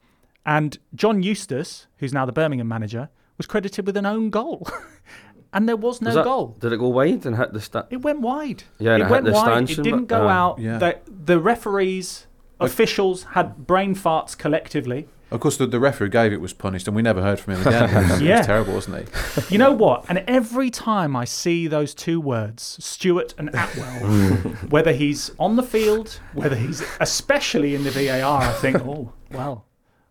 and 0.45 0.78
John 0.93 1.23
Eustace, 1.23 1.88
who's 1.97 2.13
now 2.13 2.25
the 2.25 2.32
Birmingham 2.32 2.67
manager, 2.67 3.10
was 3.38 3.47
credited 3.47 3.86
with 3.86 3.97
an 3.97 4.06
own 4.06 4.30
goal, 4.30 4.67
and 5.55 5.67
there 5.67 5.75
was 5.75 6.01
no 6.01 6.09
Was 6.09 6.15
that- 6.15 6.25
goal. 6.25 6.55
Did 6.59 6.71
it 6.73 6.77
go 6.77 6.89
wide 6.89 7.25
and 7.25 7.35
hit 7.37 7.51
the 7.53 7.59
sta- 7.61 7.87
It 7.89 8.01
went 8.03 8.21
wide. 8.21 8.63
Yeah, 8.77 8.93
and 8.93 9.01
it 9.01 9.05
it 9.05 9.07
hit 9.07 9.11
went 9.11 9.25
the 9.25 9.31
wide. 9.31 9.45
stanchion, 9.45 9.79
It 9.79 9.83
didn't 9.89 10.05
go 10.05 10.27
uh, 10.27 10.31
out. 10.31 10.59
Yeah. 10.59 10.77
The, 10.77 10.99
the 11.25 11.39
referees, 11.39 12.27
officials 12.59 13.23
had 13.33 13.65
brain 13.65 13.95
farts 13.95 14.37
collectively. 14.37 15.07
Of 15.31 15.39
course, 15.39 15.57
the, 15.57 15.65
the 15.65 15.79
referee 15.79 16.05
who 16.07 16.11
gave 16.11 16.31
it 16.33 16.39
was 16.39 16.53
punished, 16.53 16.87
and 16.87 16.95
we 16.95 17.01
never 17.01 17.21
heard 17.21 17.39
from 17.39 17.55
him 17.55 17.61
again. 17.67 17.89
He 18.05 18.11
was, 18.11 18.19
he 18.19 18.27
Yeah. 18.27 18.37
was 18.37 18.45
terrible, 18.45 18.73
wasn't 18.75 19.09
he? 19.09 19.53
You 19.53 19.57
know 19.57 19.71
what? 19.73 20.05
And 20.07 20.23
every 20.27 20.69
time 20.69 21.15
I 21.15 21.25
see 21.25 21.67
those 21.67 21.95
two 21.95 22.21
words, 22.21 22.77
Stuart 22.79 23.33
and 23.37 23.49
Attwell, 23.51 24.69
whether 24.69 24.93
he's 24.93 25.31
on 25.39 25.55
the 25.55 25.63
field, 25.63 26.19
whether 26.33 26.55
he's 26.55 26.83
especially 26.99 27.73
in 27.73 27.83
the 27.83 27.89
VAR, 27.91 28.41
I 28.43 28.51
think, 28.53 28.77
oh, 28.85 29.13
well, 29.31 29.65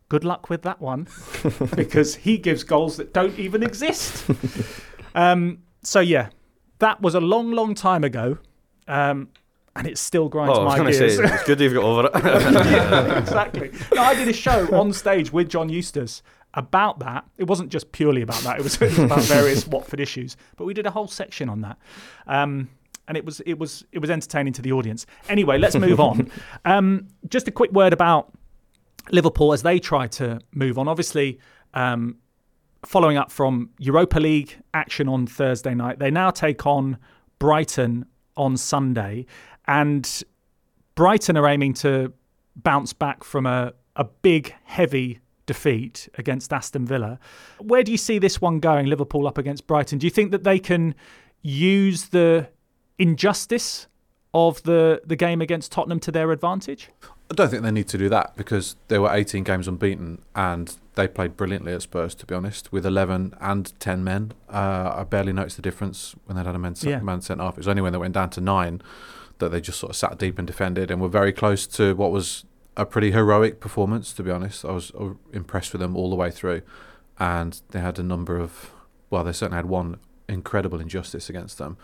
good 0.09 0.25
luck 0.25 0.51
with 0.51 0.63
that 0.63 0.81
one 0.81 1.07
because 1.77 2.17
he 2.17 2.37
gives 2.37 2.65
goals 2.65 2.97
that 2.97 3.15
don't 3.15 3.39
even 3.39 3.63
exist. 3.63 4.27
Um, 5.15 5.59
so, 5.83 6.01
yeah, 6.01 6.31
that 6.79 7.01
was 7.03 7.15
a 7.15 7.21
long, 7.21 7.53
long 7.53 7.75
time 7.75 8.05
ago. 8.05 8.39
Um, 8.89 9.29
and 9.77 9.87
it 9.89 9.99
still 9.99 10.29
grinds 10.29 10.57
Oh, 10.57 10.63
I 10.63 10.65
was 10.65 10.79
my 10.79 10.91
gears. 10.93 11.17
say, 11.17 11.25
it's 11.25 11.43
good 11.45 11.59
you've 11.61 11.75
got 11.75 11.85
over 11.85 12.07
it. 12.15 12.25
yeah, 12.25 13.19
exactly. 13.19 13.73
No, 13.95 14.03
I 14.03 14.15
did 14.15 14.29
a 14.29 14.33
show 14.33 14.69
on 14.73 14.93
stage 14.93 15.33
with 15.33 15.49
John 15.49 15.69
Eustace 15.69 16.23
about 16.55 17.01
that. 17.01 17.25
It 17.39 17.49
wasn't 17.49 17.71
just 17.71 17.91
purely 17.91 18.23
about 18.23 18.41
that. 18.43 18.59
It 18.61 18.63
was, 18.63 18.75
it 18.81 18.91
was 18.91 18.99
about 19.01 19.23
various 19.23 19.67
Watford 19.67 19.99
issues, 19.99 20.37
but 20.57 20.65
we 20.67 20.75
did 20.75 20.87
a 20.87 20.93
whole 20.93 21.09
section 21.09 21.49
on 21.49 21.63
that. 21.63 21.77
Um, 22.29 22.69
and 23.09 23.17
it 23.17 23.25
was 23.25 23.41
it 23.41 23.59
was 23.59 23.85
it 23.93 23.99
was 23.99 24.11
entertaining 24.11 24.53
to 24.55 24.63
the 24.63 24.71
audience. 24.73 25.07
Anyway, 25.29 25.59
let's 25.59 25.75
move 25.77 25.99
on. 26.01 26.31
Um, 26.65 27.09
just 27.29 27.49
a 27.49 27.51
quick 27.51 27.73
word 27.73 27.93
about 27.93 28.33
Liverpool 29.11 29.53
as 29.53 29.63
they 29.63 29.79
try 29.81 30.07
to 30.07 30.41
move 30.55 30.79
on. 30.79 30.87
Obviously, 30.89 31.39
um, 31.75 32.17
following 32.87 33.17
up 33.17 33.31
from 33.31 33.71
Europa 33.79 34.19
League 34.19 34.59
action 34.73 35.09
on 35.09 35.27
Thursday 35.27 35.75
night, 35.75 35.99
they 35.99 36.11
now 36.11 36.31
take 36.31 36.67
on 36.67 36.99
Brighton 37.39 38.07
on 38.37 38.57
Sunday, 38.57 39.27
and 39.67 40.23
Brighton 40.95 41.37
are 41.37 41.49
aiming 41.49 41.75
to 41.75 42.13
bounce 42.57 42.93
back 42.93 43.25
from 43.25 43.47
a, 43.47 43.73
a 43.97 44.05
big, 44.05 44.55
heavy 44.65 45.21
defeat 45.47 46.09
against 46.17 46.53
Aston 46.53 46.87
Villa. 46.87 47.19
Where 47.59 47.83
do 47.83 47.93
you 47.93 47.99
see 47.99 48.19
this 48.19 48.41
one 48.41 48.61
going, 48.61 48.87
Liverpool 48.87 49.27
up 49.27 49.39
against 49.39 49.67
Brighton? 49.67 49.99
Do 49.99 50.07
you 50.07 50.11
think 50.11 50.31
that 50.31 50.45
they 50.45 50.59
can 50.59 50.95
use 51.43 52.07
the 52.07 52.49
injustice 52.99 53.89
of 54.33 54.63
the, 54.63 55.03
the 55.05 55.17
game 55.17 55.41
against 55.41 55.73
Tottenham 55.73 56.01
to 56.01 56.13
their 56.13 56.31
advantage? 56.33 56.91
I 57.31 57.35
don't 57.35 57.49
think 57.49 57.63
they 57.63 57.71
need 57.71 57.89
to 57.89 57.99
do 57.99 58.09
that 58.11 58.37
because 58.37 58.77
they 58.89 58.99
were 58.99 59.11
18 59.13 59.45
games 59.45 59.67
unbeaten 59.67 60.21
and 60.35 60.77
they 60.95 61.09
played 61.09 61.37
brilliantly 61.37 61.73
at 61.73 61.83
Spurs, 61.83 62.15
to 62.17 62.27
be 62.27 62.35
honest, 62.35 62.71
with 62.71 62.85
11 62.85 63.35
and 63.41 63.73
10 63.81 64.05
men. 64.05 64.33
Uh, 64.49 64.93
I 64.97 65.05
barely 65.05 65.33
noticed 65.33 65.57
the 65.57 65.63
difference 65.63 66.15
when 66.27 66.37
they 66.37 66.43
had 66.45 66.55
a 66.55 66.59
man, 66.59 66.75
Yeah. 66.83 67.01
man 67.01 67.23
sent 67.23 67.41
off. 67.41 67.55
It 67.55 67.61
was 67.61 67.69
only 67.69 67.83
when 67.83 67.93
they 67.93 67.99
went 67.99 68.15
down 68.15 68.31
to 68.31 68.41
nine 68.41 68.83
that 69.39 69.49
they 69.49 69.61
just 69.61 69.81
sort 69.81 69.91
of 69.91 69.97
sat 69.97 70.19
deep 70.19 70.39
and 70.39 70.47
defended 70.47 70.91
and 70.91 71.01
were 71.01 71.09
very 71.09 71.33
close 71.33 71.67
to 71.67 71.95
what 71.97 72.13
was 72.13 72.45
a 72.77 72.85
pretty 72.85 73.11
heroic 73.13 73.59
performance, 73.59 74.13
to 74.13 74.23
be 74.23 74.31
honest. 74.31 74.65
I 74.65 74.73
was 74.73 74.93
uh, 74.99 75.11
impressed 75.33 75.73
with 75.73 75.81
them 75.81 75.97
all 75.97 76.11
the 76.11 76.17
way 76.17 76.31
through. 76.31 76.63
And 77.19 77.61
they 77.71 77.81
had 77.81 77.99
a 77.99 78.03
number 78.03 78.39
of, 78.39 78.71
well, 79.11 79.25
they 79.25 79.33
certainly 79.33 79.57
had 79.57 79.67
one 79.67 79.99
incredible 80.29 80.81
injustice 80.81 81.29
against 81.31 81.59
them 81.59 81.77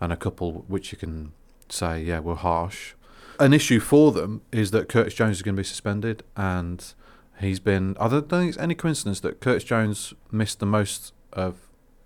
and 0.00 0.12
a 0.12 0.16
couple 0.16 0.64
which 0.68 0.92
you 0.92 0.98
can 0.98 1.32
say, 1.68 2.02
yeah, 2.02 2.18
were 2.20 2.34
harsh. 2.34 2.94
An 3.40 3.52
issue 3.52 3.80
for 3.80 4.10
them 4.12 4.42
is 4.50 4.72
that 4.72 4.88
Curtis 4.88 5.14
Jones 5.14 5.36
is 5.36 5.42
going 5.42 5.54
to 5.54 5.60
be 5.60 5.64
suspended, 5.64 6.24
and 6.36 6.84
he's 7.40 7.60
been. 7.60 7.96
I 8.00 8.08
don't 8.08 8.28
think 8.28 8.48
it's 8.48 8.58
any 8.58 8.74
coincidence 8.74 9.20
that 9.20 9.40
Curtis 9.40 9.64
Jones 9.64 10.14
missed 10.32 10.60
the 10.60 10.66
most 10.66 11.12
of 11.32 11.56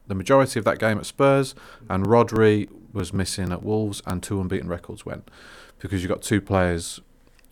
the 0.07 0.15
majority 0.15 0.59
of 0.59 0.65
that 0.67 0.79
game 0.79 0.99
at 0.99 1.07
Spurs, 1.07 1.55
and 1.89 2.05
Rodri 2.05 2.69
was 2.93 3.13
missing 3.13 3.51
at 3.51 3.63
Wolves, 3.63 4.03
and 4.07 4.23
two 4.23 4.41
unbeaten 4.41 4.69
records 4.69 5.07
went 5.07 5.31
because 5.79 6.03
you've 6.03 6.11
got 6.11 6.23
two 6.23 6.41
players 6.41 7.01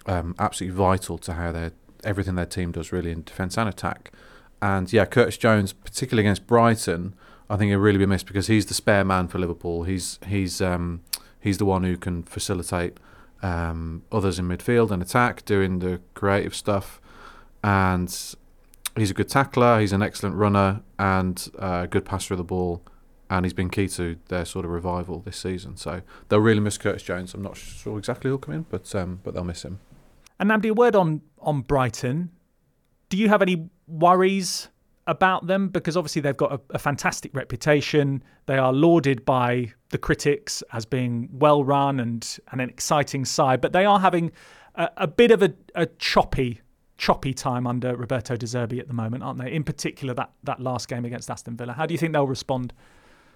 um, 0.06 0.34
absolutely 0.38 0.76
vital 0.76 1.18
to 1.18 1.34
how 1.34 1.52
their 1.52 1.72
everything 2.04 2.34
their 2.34 2.46
team 2.46 2.72
does 2.72 2.92
really 2.92 3.10
in 3.10 3.22
defence 3.22 3.58
and 3.58 3.68
attack. 3.68 4.12
And 4.62 4.92
yeah, 4.92 5.04
Curtis 5.04 5.36
Jones, 5.36 5.72
particularly 5.72 6.26
against 6.26 6.46
Brighton, 6.46 7.14
I 7.48 7.56
think 7.56 7.70
he'll 7.70 7.78
really 7.78 7.98
be 7.98 8.06
missed 8.06 8.26
because 8.26 8.46
he's 8.46 8.66
the 8.66 8.74
spare 8.74 9.04
man 9.04 9.28
for 9.28 9.38
Liverpool. 9.38 9.84
He's 9.84 10.18
he's 10.26 10.60
um, 10.60 11.02
he's 11.40 11.58
the 11.58 11.64
one 11.64 11.82
who 11.84 11.96
can 11.96 12.22
facilitate 12.22 12.98
um, 13.42 14.03
others 14.12 14.38
in 14.38 14.46
midfield 14.48 14.90
and 14.90 15.03
attack, 15.03 15.44
doing 15.44 15.79
the 15.79 16.00
creative 16.14 16.55
stuff. 16.55 17.00
And 17.62 18.09
he's 18.96 19.11
a 19.11 19.14
good 19.14 19.29
tackler. 19.29 19.81
He's 19.81 19.92
an 19.92 20.03
excellent 20.03 20.37
runner 20.37 20.83
and 20.98 21.48
a 21.59 21.87
good 21.87 22.05
passer 22.05 22.35
of 22.35 22.38
the 22.38 22.44
ball. 22.44 22.83
And 23.29 23.44
he's 23.44 23.53
been 23.53 23.70
key 23.70 23.87
to 23.88 24.16
their 24.29 24.44
sort 24.44 24.64
of 24.64 24.72
revival 24.72 25.20
this 25.20 25.37
season. 25.37 25.76
So 25.76 26.03
they'll 26.29 26.40
really 26.40 26.61
miss 26.61 26.79
Curtis 26.79 27.03
Jones. 27.03 27.33
I'm 27.33 27.42
not 27.42 27.57
sure 27.57 27.96
exactly 27.96 28.29
who'll 28.29 28.38
come 28.38 28.55
in, 28.55 28.66
but 28.68 28.92
um, 28.94 29.20
but 29.22 29.35
they'll 29.35 29.44
miss 29.44 29.64
him. 29.64 29.79
And 30.40 30.50
Nnamdi, 30.50 30.70
a 30.70 30.74
word 30.74 30.96
on 30.96 31.22
on 31.38 31.61
Brighton. 31.61 32.31
Do 33.09 33.16
you 33.16 33.29
have 33.29 33.40
any 33.40 33.68
worries 33.87 34.68
about 35.10 35.46
them? 35.46 35.68
Because 35.68 35.96
obviously 35.96 36.22
they've 36.22 36.36
got 36.36 36.52
a, 36.52 36.60
a 36.70 36.78
fantastic 36.78 37.34
reputation. 37.34 38.22
They 38.46 38.56
are 38.56 38.72
lauded 38.72 39.24
by 39.24 39.72
the 39.90 39.98
critics 39.98 40.62
as 40.72 40.86
being 40.86 41.28
well 41.32 41.64
run 41.64 42.00
and, 42.00 42.38
and 42.52 42.60
an 42.60 42.70
exciting 42.70 43.24
side, 43.24 43.60
but 43.60 43.72
they 43.72 43.84
are 43.84 44.00
having 44.00 44.32
a, 44.76 44.88
a 44.96 45.06
bit 45.06 45.30
of 45.30 45.42
a, 45.42 45.52
a 45.74 45.86
choppy 45.86 46.60
choppy 46.96 47.32
time 47.32 47.66
under 47.66 47.96
Roberto 47.96 48.36
De 48.36 48.44
Zerbi 48.44 48.78
at 48.78 48.86
the 48.86 48.92
moment, 48.92 49.22
aren't 49.22 49.38
they? 49.38 49.50
In 49.50 49.64
particular, 49.64 50.12
that, 50.14 50.32
that 50.44 50.60
last 50.60 50.86
game 50.86 51.06
against 51.06 51.30
Aston 51.30 51.56
Villa. 51.56 51.72
How 51.72 51.86
do 51.86 51.94
you 51.94 51.98
think 51.98 52.12
they'll 52.12 52.26
respond? 52.26 52.74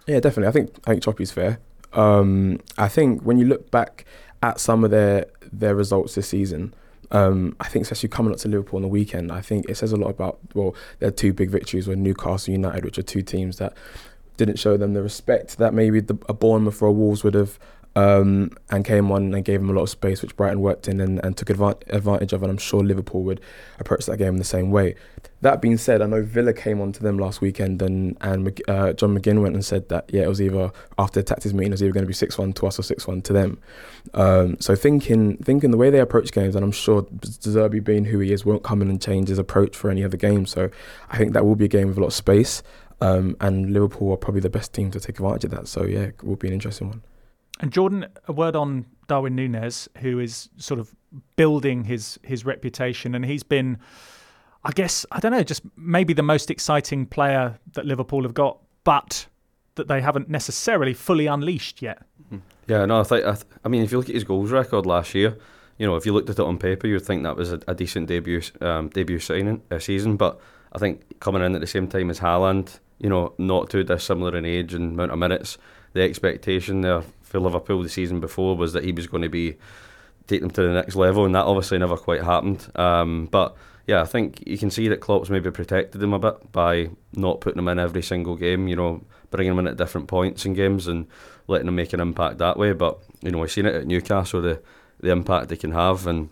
Yeah, 0.06 0.20
definitely. 0.20 0.48
I 0.48 0.52
think 0.52 0.78
I 0.87 1.00
think 1.00 1.30
fair. 1.30 1.58
Um, 1.94 2.60
I 2.76 2.88
think 2.88 3.22
when 3.22 3.38
you 3.38 3.46
look 3.46 3.70
back 3.70 4.04
at 4.42 4.60
some 4.60 4.84
of 4.84 4.90
their 4.90 5.26
their 5.50 5.74
results 5.74 6.14
this 6.14 6.28
season, 6.28 6.74
um, 7.11 7.57
I 7.61 7.69
think 7.69 7.83
especially 7.83 8.09
coming 8.09 8.33
up 8.33 8.38
to 8.40 8.49
Liverpool 8.49 8.77
on 8.77 8.83
the 8.83 8.88
weekend, 8.88 9.33
I 9.33 9.40
think 9.40 9.69
it 9.69 9.77
says 9.77 9.93
a 9.93 9.97
lot 9.97 10.11
about 10.11 10.38
well, 10.55 10.75
their 10.99 11.11
two 11.11 11.33
big 11.33 11.51
victories 11.51 11.87
were 11.87 11.97
Newcastle 11.97 12.53
United, 12.53 12.85
which 12.85 12.99
are 12.99 13.03
two 13.03 13.23
teams 13.23 13.59
that 13.59 13.75
didn't 14.37 14.59
show 14.59 14.77
them 14.77 14.95
the 14.95 15.03
respect 15.03 15.59
that 15.59 15.75
maybe 15.75 16.01
the, 16.01 16.19
a 16.29 16.35
Bournemouth 16.35 16.83
or 16.83 16.87
a 16.87 16.93
Wolves 16.93 17.23
would 17.23 17.35
have 17.35 17.59
um, 17.96 18.50
and 18.70 18.85
came 18.85 19.11
on 19.12 19.33
and 19.35 19.44
gave 19.44 19.61
him 19.61 19.70
a 19.70 19.72
lot 19.72 19.83
of 19.83 19.90
space, 19.90 20.20
which 20.20 20.37
Brighton 20.37 20.61
worked 20.61 20.88
in 20.88 21.00
and, 21.00 21.24
and 21.24 21.37
took 21.37 21.50
advantage 21.50 22.33
of. 22.33 22.42
And 22.42 22.50
I'm 22.50 22.59
sure 22.59 22.83
Liverpool 22.83 23.22
would 23.22 23.40
approach 23.78 24.07
that 24.07 24.16
game 24.16 24.28
in 24.28 24.37
the 24.38 24.44
same 24.44 24.70
way. 24.70 24.96
That 25.42 25.61
being 25.61 25.76
said, 25.76 26.00
I 26.00 26.07
know 26.07 26.22
Villa 26.22 26.52
came 26.52 26.80
on 26.80 26.92
to 26.92 27.02
them 27.02 27.18
last 27.18 27.40
weekend, 27.40 27.83
and 27.83 28.16
and 28.20 28.61
uh, 28.66 28.94
John 28.94 29.16
McGinn 29.16 29.42
went 29.42 29.54
and 29.54 29.64
said 29.64 29.88
that 29.90 30.09
yeah, 30.12 30.22
it 30.22 30.28
was 30.28 30.40
either 30.40 30.72
after 30.98 31.20
the 31.20 31.24
tactics 31.24 31.52
meeting, 31.52 31.70
it 31.70 31.74
was 31.74 31.83
either 31.83 31.92
going 31.92 32.04
to 32.04 32.09
be 32.09 32.14
six 32.14 32.38
one 32.38 32.52
to 32.54 32.66
us 32.66 32.78
or 32.78 32.83
six 32.83 33.07
one 33.07 33.20
to 33.22 33.33
them. 33.33 33.59
Um, 34.14 34.57
so 34.59 34.74
thinking 34.74 35.37
thinking 35.37 35.70
the 35.70 35.76
way 35.76 35.90
they 35.90 36.00
approach 36.00 36.33
games, 36.33 36.57
and 36.57 36.64
I'm 36.64 36.72
sure 36.72 37.02
Zerbi 37.02 37.85
being 37.85 38.07
who 38.07 38.18
he 38.20 38.33
is, 38.33 38.44
won't 38.44 38.62
come 38.62 38.83
in 38.83 38.88
and 38.88 39.00
change 39.00 39.28
his 39.28 39.38
approach 39.38 39.76
for 39.76 39.90
any 39.90 40.02
other 40.02 40.16
game. 40.16 40.46
So 40.46 40.70
I 41.11 41.18
think 41.18 41.35
that 41.35 41.44
will 41.44 41.57
be 41.57 41.66
a 41.66 41.68
game 41.68 41.88
with 41.88 41.98
a 41.98 42.00
lot 42.00 42.09
of 42.09 42.14
space. 42.14 42.62
Um, 43.00 43.37
and 43.40 43.72
Liverpool 43.72 44.12
are 44.12 44.16
probably 44.16 44.40
the 44.40 44.48
best 44.48 44.72
team 44.72 44.90
to 44.92 45.00
take 45.00 45.18
advantage 45.18 45.44
of 45.44 45.50
that. 45.50 45.68
So 45.68 45.85
yeah, 45.85 46.04
it 46.04 46.24
will 46.24 46.37
be 46.37 46.48
an 46.48 46.54
interesting 46.54 46.88
one. 46.88 47.02
And 47.61 47.73
Jordan, 47.73 48.07
a 48.27 48.33
word 48.33 48.57
on 48.57 48.87
Darwin 49.07 49.37
Nunez, 49.37 49.88
who 49.99 50.19
is 50.19 50.49
sort 50.57 50.81
of 50.81 50.95
building 51.37 51.85
his 51.85 52.19
his 52.23 52.45
reputation, 52.45 53.14
and 53.14 53.25
he's 53.25 53.43
been, 53.43 53.79
I 54.64 54.73
guess, 54.73 55.07
I 55.12 55.21
don't 55.21 55.33
know, 55.33 55.43
just 55.43 55.62
maybe 55.77 56.12
the 56.12 56.23
most 56.23 56.51
exciting 56.51 57.07
player 57.07 57.59
that 57.75 57.87
Liverpool 57.87 58.23
have 58.23 58.35
got, 58.35 58.59
but 58.83 59.27
that 59.77 59.88
they 59.88 60.01
haven't 60.01 60.29
necessarily 60.29 60.95
fully 60.95 61.27
unleashed 61.27 61.83
yet. 61.83 62.03
Mm-hmm. 62.25 62.38
Yeah, 62.67 62.85
no, 62.87 63.01
I 63.01 63.05
think 63.05 63.25
I, 63.25 63.33
th- 63.33 63.47
I 63.64 63.69
mean, 63.69 63.83
if 63.83 63.93
you 63.93 63.99
look 63.99 64.09
at 64.09 64.14
his 64.14 64.25
goals 64.25 64.51
record 64.51 64.87
last 64.87 65.14
year, 65.14 65.37
you 65.79 65.87
know, 65.87 65.97
if 65.97 66.07
you 66.07 66.12
looked 66.12 66.31
at 66.31 66.38
it 66.38 66.45
on 66.45 66.59
paper, 66.59 66.87
you'd 66.87 67.05
think 67.05 67.23
that 67.25 67.37
was 67.37 67.53
a, 67.53 67.61
a 67.69 67.75
decent 67.75 68.09
debut 68.09 68.43
um, 68.61 68.88
debut 68.88 69.19
signing 69.19 69.62
uh, 69.71 69.79
season. 69.79 70.17
But 70.17 70.40
I 70.73 70.79
think 70.79 71.21
coming 71.21 71.43
in 71.43 71.55
at 71.55 71.61
the 71.61 71.67
same 71.67 71.88
time 71.88 72.11
as 72.11 72.21
Haaland, 72.21 72.81
you 72.99 73.09
know, 73.09 73.35
not 73.38 73.71
too 73.71 73.85
dissimilar 73.85 74.37
in 74.37 74.45
age 74.45 74.75
and 74.75 74.93
amount 74.93 75.12
of 75.12 75.19
minutes, 75.19 75.59
the 75.93 76.03
expectation 76.03 76.81
there 76.81 77.03
for 77.35 77.40
Liverpool 77.40 77.83
the 77.83 77.88
season 77.88 78.20
before 78.20 78.57
was 78.57 78.75
that 78.75 78.85
he 78.85 78.92
was 78.92 79.09
going 79.09 79.25
to 79.25 79.29
be 79.29 79.57
take 80.29 80.40
them 80.40 80.53
to 80.53 80.62
the 80.62 80.73
next 80.73 80.94
level, 80.94 81.25
and 81.25 81.35
that 81.35 81.44
obviously 81.44 81.77
never 81.79 81.97
quite 81.97 82.23
happened. 82.23 82.70
Um, 82.77 83.27
but 83.27 83.57
yeah, 83.88 84.01
I 84.01 84.05
think 84.05 84.47
you 84.47 84.57
can 84.57 84.70
see 84.70 84.87
that 84.87 85.01
Klopp's 85.01 85.31
maybe 85.31 85.51
protected 85.51 86.01
him 86.01 86.12
a 86.12 86.20
bit 86.20 86.53
by 86.53 86.90
not 87.12 87.40
putting 87.40 87.59
him 87.59 87.66
in 87.66 87.81
every 87.81 88.03
single 88.03 88.37
game. 88.37 88.68
You 88.68 88.77
know, 88.77 89.05
bringing 89.33 89.53
him 89.53 89.59
in 89.59 89.66
at 89.66 89.77
different 89.77 90.07
points 90.07 90.47
in 90.47 90.55
games 90.55 90.87
and 90.87 91.09
letting 91.49 91.66
him 91.66 91.75
make 91.75 91.92
an 91.92 91.99
impact 91.99 92.38
that 92.38 92.57
way. 92.57 92.73
But 92.73 93.01
you 93.20 93.33
know, 93.33 93.38
we've 93.38 93.51
seen 93.51 93.66
it 93.66 93.75
at 93.75 93.87
Newcastle 93.88 94.40
the 94.40 94.62
the 95.01 95.11
impact 95.11 95.49
they 95.49 95.57
can 95.57 95.73
have, 95.73 96.07
and 96.07 96.31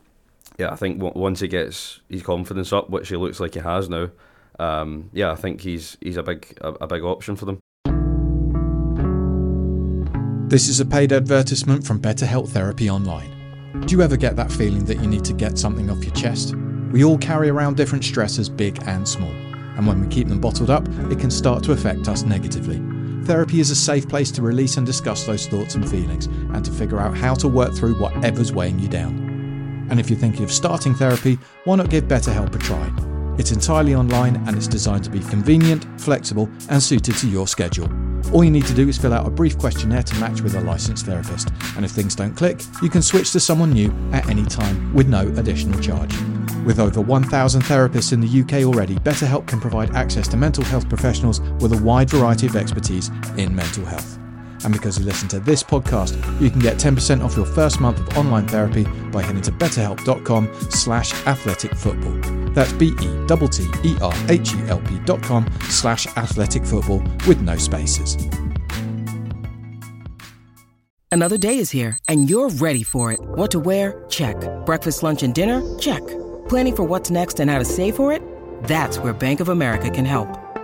yeah, 0.57 0.71
I 0.71 0.77
think 0.77 1.03
once 1.03 1.41
he 1.41 1.49
gets 1.49 1.99
his 2.09 2.23
confidence 2.23 2.73
up, 2.73 2.91
which 2.91 3.09
he 3.09 3.17
looks 3.17 3.41
like 3.41 3.55
he 3.55 3.61
has 3.61 3.89
now, 3.89 4.11
um, 4.61 5.11
yeah, 5.13 5.33
I 5.33 5.35
think 5.35 5.63
he's 5.63 5.97
he's 6.01 6.17
a 6.17 6.23
big 6.23 6.57
a, 6.61 6.69
a 6.75 6.87
big 6.87 7.03
option 7.03 7.35
for 7.35 7.47
them. 7.47 7.59
This 10.53 10.69
is 10.69 10.81
a 10.81 10.85
paid 10.85 11.15
advertisement 11.15 11.83
from 11.83 11.99
Better 11.99 12.27
Health 12.27 12.53
Therapy 12.53 12.91
Online. 12.91 13.31
Do 13.87 13.97
you 13.97 14.03
ever 14.03 14.19
get 14.19 14.37
that 14.37 14.53
feeling 14.53 14.85
that 14.85 15.01
you 15.01 15.07
need 15.07 15.25
to 15.25 15.33
get 15.33 15.57
something 15.57 15.89
off 15.89 16.05
your 16.05 16.15
chest? 16.15 16.55
We 16.91 17.05
all 17.05 17.17
carry 17.17 17.49
around 17.49 17.79
different 17.79 18.05
stressors, 18.05 18.55
big 18.55 18.79
and 18.87 19.09
small, 19.09 19.31
and 19.31 19.87
when 19.87 19.99
we 19.99 20.09
keep 20.09 20.29
them 20.29 20.43
bottled 20.43 20.69
up, 20.69 20.87
it 21.11 21.19
can 21.19 21.31
start 21.31 21.65
to 21.65 21.73
affect 21.73 22.07
us 22.07 22.25
negatively. 22.25 22.83
Therapy 23.25 23.61
is 23.61 23.71
a 23.71 23.75
safe 23.75 24.07
place 24.07 24.31
to 24.33 24.43
release 24.43 24.77
and 24.77 24.85
discuss 24.85 25.25
those 25.25 25.47
thoughts 25.47 25.75
and 25.75 25.89
feelings, 25.89 26.27
and 26.27 26.63
to 26.67 26.71
figure 26.71 27.01
out 27.01 27.17
how 27.17 27.33
to 27.33 27.49
work 27.49 27.73
through 27.73 27.99
whatever's 27.99 28.53
weighing 28.53 28.79
you 28.79 28.89
down. 28.89 29.87
And 29.91 29.99
if 29.99 30.11
you're 30.11 30.19
thinking 30.19 30.45
of 30.45 30.53
starting 30.53 30.95
therapy, 30.95 31.39
why 31.65 31.77
not 31.77 31.89
give 31.89 32.05
BetterHelp 32.05 32.55
a 32.55 32.59
try? 32.59 33.22
It's 33.39 33.51
entirely 33.51 33.95
online 33.95 34.37
and 34.47 34.57
it's 34.57 34.69
designed 34.69 35.05
to 35.05 35.11
be 35.11 35.21
convenient, 35.21 35.87
flexible, 36.01 36.51
and 36.69 36.83
suited 36.83 37.17
to 37.17 37.29
your 37.29 37.47
schedule. 37.47 37.89
All 38.33 38.45
you 38.45 38.51
need 38.51 38.67
to 38.67 38.75
do 38.75 38.89
is 38.89 38.99
fill 38.99 39.13
out 39.13 39.27
a 39.27 39.31
brief 39.31 39.59
questionnaire 39.59 40.03
to 40.05 40.21
match 40.21 40.43
with 40.43 40.55
a 40.55 40.61
licensed 40.61 41.07
therapist, 41.07 41.51
and 41.77 41.85
if 41.85 41.91
things 41.91 42.15
don't 42.15 42.37
click, 42.37 42.63
you 42.83 42.89
can 42.89 43.03
switch 43.03 43.33
to 43.33 43.41
someone 43.41 43.73
new 43.73 43.93
at 44.13 44.29
any 44.29 44.45
time 44.45 44.95
with 44.95 45.09
no 45.09 45.27
additional 45.37 45.79
charge. 45.81 46.15
With 46.65 46.79
over 46.79 47.01
1,000 47.01 47.63
therapists 47.63 48.13
in 48.13 48.21
the 48.21 48.41
UK 48.41 48.65
already, 48.65 48.97
BetterHelp 48.97 49.47
can 49.47 49.61
provide 49.61 49.95
access 49.95 50.29
to 50.29 50.37
mental 50.37 50.65
health 50.65 50.89
professionals 50.89 51.41
with 51.61 51.73
a 51.73 51.83
wide 51.83 52.11
variety 52.11 52.47
of 52.47 52.55
expertise 52.55 53.11
in 53.37 53.55
mental 53.55 53.85
health. 53.85 54.22
And 54.65 54.73
because 54.73 54.99
you 54.99 55.05
listen 55.05 55.29
to 55.29 55.41
this 55.41 55.63
podcast, 55.63 56.15
you 56.41 56.51
can 56.51 56.61
get 56.61 56.77
10% 56.77 57.23
off 57.25 57.37
your 57.37 57.47
first 57.47 57.81
month 57.81 58.01
of 58.01 58.17
online 58.17 58.47
therapy 58.47 58.85
by 59.11 59.23
heading 59.23 59.43
to 59.43 59.53
betterhelp.com 59.53 60.49
slash 60.71 61.13
athletic 61.27 61.75
football. 61.75 62.19
That's 62.53 62.73
B-E-T-T-E-R-H-E-L-P 62.75 63.29
dot 65.05 65.23
com 65.23 65.51
slash 65.63 66.07
athletic 66.17 66.65
football 66.65 67.03
with 67.27 67.41
no 67.41 67.57
spaces. 67.57 68.17
Another 71.11 71.37
day 71.37 71.59
is 71.59 71.71
here 71.71 71.99
and 72.09 72.31
you're 72.31 72.49
ready 72.49 72.83
for 72.83 73.13
it. 73.13 73.21
What 73.23 73.51
to 73.53 73.61
wear? 73.61 74.05
Check. 74.09 74.37
Breakfast, 74.65 75.03
lunch, 75.03 75.23
and 75.23 75.35
dinner? 75.35 75.63
Check. 75.79 76.01
Planning 76.49 76.77
for 76.77 76.85
what's 76.85 77.11
next 77.11 77.39
and 77.41 77.51
how 77.51 77.59
to 77.59 77.65
save 77.65 77.97
for 77.97 78.13
it? 78.13 78.23
That's 78.65 78.99
where 78.99 79.13
Bank 79.13 79.41
of 79.41 79.51
America 79.51 79.91
can 79.91 80.07
help. 80.07 80.42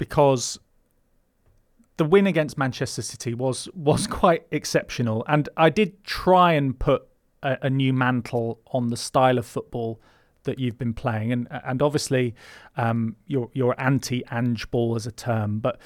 because 0.00 0.58
the 1.98 2.06
win 2.06 2.26
against 2.26 2.56
Manchester 2.56 3.02
City 3.02 3.34
was 3.34 3.68
was 3.74 4.06
quite 4.06 4.46
exceptional, 4.50 5.22
and 5.28 5.46
I 5.58 5.68
did 5.68 6.02
try 6.02 6.54
and 6.54 6.76
put 6.76 7.06
a, 7.42 7.58
a 7.62 7.70
new 7.70 7.92
mantle 7.92 8.60
on 8.72 8.88
the 8.88 8.96
style 8.96 9.36
of 9.36 9.44
football 9.44 10.00
that 10.44 10.58
you've 10.58 10.78
been 10.78 10.94
playing, 10.94 11.32
and 11.32 11.46
and 11.50 11.82
obviously 11.82 12.34
um, 12.78 13.14
you're 13.26 13.50
you're 13.52 13.74
anti 13.78 14.24
Ange 14.32 14.70
ball 14.70 14.96
as 14.96 15.06
a 15.06 15.12
term, 15.12 15.58
but 15.60 15.78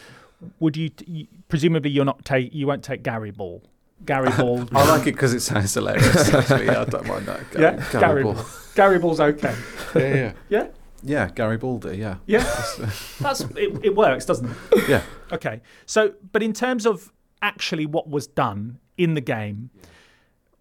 would 0.60 0.76
you, 0.76 0.90
you 1.06 1.26
presumably 1.48 1.90
you're 1.90 2.04
not 2.04 2.24
take 2.24 2.54
you 2.54 2.68
won't 2.68 2.84
take 2.84 3.02
Gary 3.02 3.32
ball. 3.32 3.64
Gary 4.06 4.30
Ball. 4.36 4.68
I 4.74 4.86
like 4.88 5.06
it 5.06 5.12
because 5.12 5.32
it 5.32 5.40
sounds 5.40 5.72
hilarious. 5.72 6.34
Actually, 6.34 6.68
I 6.68 6.84
don't 6.84 7.06
mind 7.06 7.26
that. 7.26 7.50
Gary, 7.52 7.64
yeah, 7.64 7.90
Gary, 7.90 8.00
Gary 8.00 8.22
Ball. 8.24 8.46
Gary 8.74 8.98
Ball's 8.98 9.20
okay. 9.20 9.54
Yeah, 9.94 10.14
yeah. 10.14 10.32
yeah. 10.50 10.66
Yeah, 11.04 11.28
Gary 11.30 11.56
Baldy. 11.58 11.98
Yeah, 11.98 12.16
yeah, 12.26 12.42
that's 13.20 13.42
it, 13.42 13.84
it. 13.84 13.94
works, 13.94 14.24
doesn't 14.24 14.50
it? 14.50 14.88
Yeah. 14.88 15.02
Okay. 15.32 15.60
So, 15.86 16.14
but 16.32 16.42
in 16.42 16.52
terms 16.52 16.86
of 16.86 17.12
actually 17.42 17.86
what 17.86 18.08
was 18.08 18.26
done 18.26 18.78
in 18.96 19.14
the 19.14 19.20
game, 19.20 19.70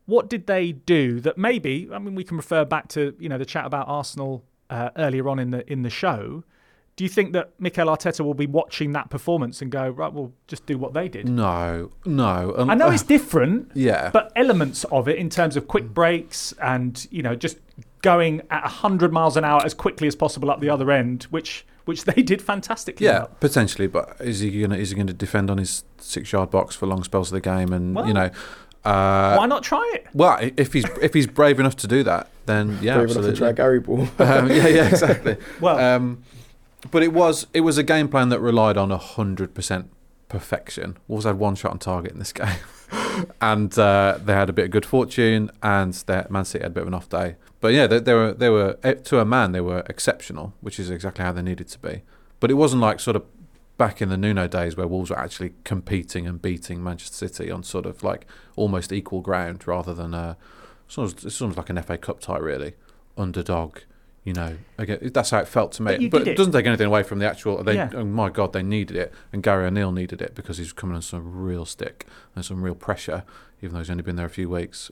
what 0.06 0.30
did 0.30 0.48
they 0.48 0.74
do 0.74 1.20
that 1.22 1.38
maybe? 1.38 1.90
I 1.92 2.00
mean, 2.00 2.16
we 2.16 2.24
can 2.24 2.38
refer 2.38 2.66
back 2.66 2.90
to 2.90 3.16
you 3.20 3.30
know 3.30 3.38
the 3.38 3.46
chat 3.46 3.66
about 3.66 3.88
Arsenal 3.88 4.44
uh, 4.70 4.90
earlier 4.98 5.30
on 5.30 5.40
in 5.40 5.52
the 5.52 5.72
in 5.72 5.82
the 5.84 5.90
show. 5.90 6.44
Do 6.96 7.04
you 7.04 7.10
think 7.10 7.34
that 7.34 7.54
Mikel 7.60 7.88
Arteta 7.88 8.24
will 8.24 8.36
be 8.36 8.46
watching 8.46 8.92
that 8.92 9.10
performance 9.10 9.64
and 9.64 9.72
go, 9.72 9.90
right, 9.90 10.14
we'll 10.14 10.32
just 10.48 10.68
do 10.68 10.78
what 10.78 10.94
they 10.94 11.10
did? 11.10 11.28
No, 11.28 11.90
no. 12.06 12.54
Um, 12.56 12.70
I 12.70 12.76
know 12.76 12.90
uh, 12.90 12.92
it's 12.92 13.02
different. 13.02 13.72
Yeah. 13.76 14.12
But 14.12 14.32
elements 14.36 14.84
of 14.86 15.08
it 15.08 15.18
in 15.18 15.28
terms 15.32 15.58
of 15.58 15.68
quick 15.68 15.90
breaks 15.90 16.54
and, 16.62 17.08
you 17.10 17.24
know, 17.24 17.34
just 17.36 17.58
going 18.04 18.42
at 18.52 18.62
100 18.62 19.12
miles 19.12 19.36
an 19.36 19.44
hour 19.44 19.66
as 19.66 19.74
quickly 19.74 20.08
as 20.08 20.16
possible 20.16 20.52
up 20.52 20.60
the 20.60 20.70
other 20.70 20.92
end, 20.92 21.24
which 21.32 21.66
which 21.86 22.06
they 22.06 22.22
did 22.22 22.42
fantastically. 22.42 23.06
Yeah, 23.06 23.20
well. 23.20 23.32
potentially. 23.40 23.88
But 23.88 24.16
is 24.20 24.40
he 24.42 24.62
gonna 24.62 24.78
is 24.78 24.92
he 24.92 24.96
going 24.96 25.08
to 25.08 25.14
defend 25.14 25.50
on 25.50 25.58
his 25.58 25.84
six 25.98 26.32
yard 26.32 26.52
box 26.52 26.76
for 26.76 26.86
long 26.86 27.04
spells 27.04 27.32
of 27.32 27.34
the 27.34 27.42
game? 27.42 27.74
And 27.74 27.96
well, 27.96 28.08
you 28.08 28.14
know, 28.14 28.30
uh, 28.86 29.36
why 29.36 29.46
not 29.48 29.64
try 29.64 29.90
it? 29.96 30.06
Well, 30.14 30.38
if 30.58 30.74
he's 30.74 30.86
if 31.02 31.14
he's 31.14 31.28
brave 31.28 31.60
enough 31.60 31.76
to 31.78 31.88
do 31.88 32.04
that, 32.04 32.30
then 32.46 32.80
yeah, 32.82 32.96
brave 32.96 33.06
absolutely. 33.06 33.30
enough 33.30 33.36
to 33.36 33.40
try 33.40 33.52
Gary 33.52 33.80
Ball. 33.80 34.02
um, 34.20 34.50
yeah, 34.50 34.68
yeah, 34.68 34.88
exactly. 34.90 35.38
well, 35.60 35.80
um, 35.80 36.24
but 36.92 37.04
it 37.04 37.14
was 37.14 37.48
it 37.54 37.62
was 37.62 37.78
a 37.78 37.84
game 37.84 38.08
plan 38.08 38.30
that 38.30 38.40
relied 38.40 38.78
on 38.78 38.90
hundred 38.92 39.54
percent 39.54 39.90
perfection. 40.30 40.98
Wolves 41.08 41.26
had 41.26 41.38
one 41.38 41.56
shot 41.56 41.72
on 41.72 41.80
target 41.80 42.12
in 42.12 42.20
this 42.20 42.34
game. 42.34 42.58
and 43.42 43.78
uh, 43.78 44.20
they 44.24 44.34
had 44.34 44.50
a 44.50 44.54
bit 44.54 44.66
of 44.66 44.72
good 44.72 44.86
fortune, 44.86 45.50
and 45.62 45.94
their 45.94 46.28
Man 46.30 46.46
City 46.46 46.64
had 46.64 46.72
a 46.72 46.74
bit 46.74 46.82
of 46.82 46.88
an 46.88 46.94
off 46.94 47.10
day. 47.10 47.36
But 47.64 47.72
yeah, 47.74 47.88
they, 47.88 48.00
they 48.00 48.14
were 48.14 48.34
they 48.34 48.50
were 48.50 48.78
eh, 48.84 48.96
to 48.96 49.22
a 49.22 49.26
man 49.26 49.54
they 49.54 49.62
were 49.62 49.84
exceptional, 49.88 50.54
which 50.60 50.78
is 50.82 50.90
exactly 50.90 51.24
how 51.24 51.32
they 51.32 51.42
needed 51.42 51.70
to 51.70 51.80
be. 51.80 52.02
But 52.42 52.52
it 52.52 52.56
wasn't 52.56 52.82
like 52.82 53.00
sort 53.00 53.16
of 53.16 53.24
back 53.78 54.02
in 54.02 54.10
the 54.10 54.18
Nuno 54.18 54.48
days 54.50 54.76
where 54.76 54.86
Wolves 54.86 55.10
were 55.10 55.18
actually 55.18 55.54
competing 55.64 56.28
and 56.28 56.42
beating 56.42 56.84
Manchester 56.84 57.30
City 57.30 57.50
on 57.50 57.64
sort 57.64 57.86
of 57.86 58.04
like 58.04 58.28
almost 58.58 58.92
equal 58.92 59.22
ground 59.22 59.66
rather 59.66 59.94
than 59.94 60.14
a 60.14 60.36
sort 60.90 61.14
of, 61.14 61.26
it's 61.26 61.42
almost 61.42 61.58
like 61.58 61.70
an 61.70 61.82
FA 61.82 61.98
Cup 61.98 62.20
tie 62.20 62.38
really 62.38 62.74
underdog. 63.18 63.78
You 64.26 64.34
know, 64.34 64.58
again, 64.78 65.00
that's 65.14 65.30
how 65.30 65.40
it 65.40 65.48
felt 65.48 65.72
to 65.74 65.84
But 65.84 66.02
me. 66.02 66.10
But, 66.10 66.20
did 66.20 66.28
it 66.28 66.32
it. 66.32 66.38
doesn't 66.38 66.52
take 66.52 66.66
anything 66.66 66.88
away 66.88 67.04
from 67.04 67.20
the 67.20 67.30
actual. 67.30 67.64
They, 67.64 67.76
Yeah. 67.76 67.92
oh 67.94 68.04
my 68.04 68.30
God, 68.30 68.52
they 68.52 68.62
needed 68.64 68.98
it, 68.98 69.14
and 69.32 69.42
Gary 69.42 69.66
O'Neill 69.68 69.94
needed 69.94 70.22
it 70.22 70.36
because 70.36 70.58
he's 70.58 70.74
coming 70.74 70.98
on 70.98 71.02
some 71.02 71.34
real 71.44 71.64
stick 71.66 72.06
and 72.36 72.44
some 72.44 72.62
real 72.62 72.76
pressure, 72.76 73.24
even 73.62 73.74
though 73.74 73.80
he's 73.80 73.90
only 73.90 74.04
been 74.04 74.18
there 74.18 74.26
a 74.26 74.30
few 74.30 74.50
weeks. 74.50 74.92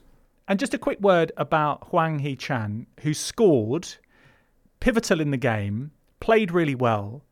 And 0.52 0.60
just 0.60 0.74
a 0.74 0.78
quick 0.78 1.00
word 1.00 1.32
about 1.38 1.88
Hwang 1.88 2.18
Hee-chan, 2.18 2.86
who 3.00 3.14
scored, 3.14 3.88
pivotal 4.80 5.18
in 5.18 5.30
the 5.30 5.38
game, 5.38 5.92
played 6.20 6.52
really 6.52 6.74
well. 6.74 7.24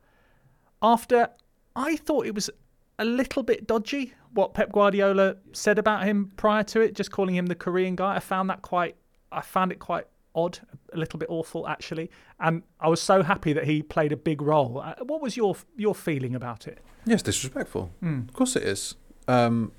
After 0.81 1.29
I 1.75 1.97
thought 1.97 2.25
it 2.25 2.33
was 2.33 2.49
a 2.97 3.05
little 3.05 3.43
bit 3.43 3.67
dodgy 3.67 4.15
what 4.33 4.55
Pep 4.55 4.71
Guardiola 4.71 5.35
said 5.51 5.77
about 5.77 6.03
him 6.03 6.31
prior 6.35 6.63
to 6.63 6.81
it, 6.81 6.95
just 6.95 7.11
calling 7.11 7.35
him 7.35 7.45
the 7.45 7.53
Korean 7.53 7.95
guy. 7.95 8.15
I 8.15 8.19
found 8.19 8.49
that 8.49 8.63
quite, 8.63 8.95
I 9.31 9.41
found 9.41 9.71
it 9.71 9.77
quite 9.77 10.07
odd, 10.33 10.57
a 10.91 10.97
little 10.97 11.19
bit 11.19 11.29
awful 11.29 11.67
actually. 11.67 12.09
And 12.39 12.63
I 12.79 12.87
was 12.87 12.99
so 12.99 13.21
happy 13.21 13.53
that 13.53 13.65
he 13.65 13.83
played 13.83 14.11
a 14.11 14.17
big 14.17 14.41
role. 14.41 14.79
Uh, 14.79 14.95
What 15.03 15.21
was 15.21 15.37
your 15.37 15.55
your 15.77 15.93
feeling 15.93 16.33
about 16.33 16.67
it? 16.67 16.79
Yes, 17.05 17.21
disrespectful. 17.21 17.91
Mm. 18.01 18.29
Of 18.29 18.33
course 18.33 18.55
it 18.55 18.63
is. 18.63 18.95
Um, 19.27 19.73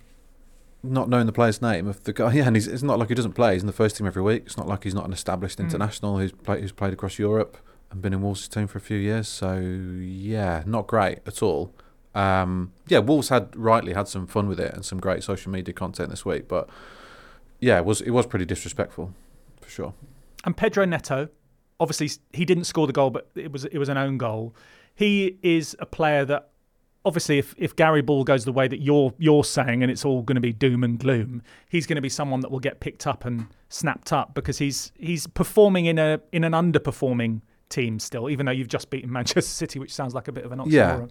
not 0.83 1.09
knowing 1.09 1.27
the 1.27 1.33
player's 1.33 1.63
name 1.63 1.87
of 1.87 2.03
the 2.05 2.13
guy, 2.13 2.33
yeah, 2.35 2.47
and 2.47 2.57
he's, 2.57 2.67
it's 2.67 2.83
not 2.83 2.99
like 2.99 3.09
he 3.09 3.15
doesn't 3.15 3.33
play. 3.35 3.53
He's 3.55 3.63
in 3.63 3.67
the 3.67 3.73
first 3.73 3.97
team 3.97 4.07
every 4.07 4.23
week. 4.23 4.43
It's 4.47 4.57
not 4.57 4.67
like 4.69 4.85
he's 4.85 4.95
not 4.95 5.05
an 5.07 5.13
established 5.13 5.59
Mm. 5.59 5.65
international 5.65 6.19
who's 6.19 6.33
played 6.33 6.61
who's 6.61 6.73
played 6.73 6.93
across 6.93 7.19
Europe 7.19 7.57
and 7.91 8.01
been 8.03 8.13
in 8.13 8.23
Wolves' 8.23 8.49
team 8.49 8.67
for 8.67 8.79
a 8.79 8.81
few 8.81 8.97
years. 8.97 9.29
So 9.29 9.59
yeah, 9.61 10.63
not 10.67 10.87
great 10.87 11.19
at 11.27 11.43
all. 11.43 11.75
Um, 12.15 12.73
yeah, 12.89 12.99
Wolves 12.99 13.29
had 13.31 13.55
rightly 13.57 13.95
had 13.95 14.07
some 14.09 14.27
fun 14.27 14.47
with 14.49 14.61
it 14.61 14.75
and 14.75 14.85
some 14.85 14.99
great 15.01 15.23
social 15.25 15.51
media 15.53 15.73
content 15.73 16.11
this 16.11 16.25
week, 16.27 16.47
but 16.49 16.69
yeah, 17.61 17.79
it 17.79 17.85
was 17.85 18.01
it 18.01 18.11
was 18.11 18.27
pretty 18.27 18.45
disrespectful 18.45 19.15
for 19.61 19.71
sure. 19.71 19.95
And 20.45 20.57
Pedro 20.57 20.85
Neto, 20.85 21.29
obviously 21.81 22.11
he 22.33 22.45
didn't 22.45 22.65
score 22.65 22.87
the 22.87 22.93
goal, 22.93 23.11
but 23.11 23.31
it 23.35 23.53
was 23.53 23.65
it 23.67 23.79
was 23.79 23.89
an 23.89 23.97
own 23.97 24.19
goal. 24.19 24.55
He 24.95 25.39
is 25.43 25.75
a 25.79 25.87
player 25.87 26.25
that 26.27 26.51
obviously 27.05 27.39
if, 27.39 27.55
if 27.59 27.75
Gary 27.77 28.03
Ball 28.03 28.25
goes 28.25 28.45
the 28.45 28.53
way 28.53 28.69
that 28.69 28.81
you're 28.81 29.13
you're 29.19 29.45
saying 29.45 29.83
and 29.83 29.91
it's 29.91 30.05
all 30.05 30.23
going 30.23 30.37
to 30.37 30.41
be 30.41 30.53
doom 30.53 30.85
and 30.85 30.99
gloom, 30.99 31.43
he's 31.69 31.87
going 31.87 31.97
to 31.97 32.03
be 32.03 32.09
someone 32.09 32.41
that 32.41 32.51
will 32.51 32.61
get 32.61 32.81
picked 32.81 33.07
up 33.07 33.25
and 33.25 33.47
snapped 33.69 34.13
up 34.13 34.35
because 34.35 34.59
he's 34.59 34.93
he's 34.99 35.27
performing 35.27 35.87
in 35.87 35.99
a 35.99 36.21
in 36.33 36.45
an 36.45 36.53
underperforming 36.53 37.41
team 37.69 37.99
still, 37.99 38.29
even 38.31 38.47
though 38.47 38.53
you've 38.53 38.69
just 38.69 38.91
beaten 38.91 39.11
Manchester 39.13 39.43
City, 39.43 39.79
which 39.79 39.93
sounds 39.93 40.15
like 40.15 40.29
a 40.29 40.33
bit 40.33 40.45
of 40.45 40.53
an 40.53 40.59
oxymoron. 40.59 41.11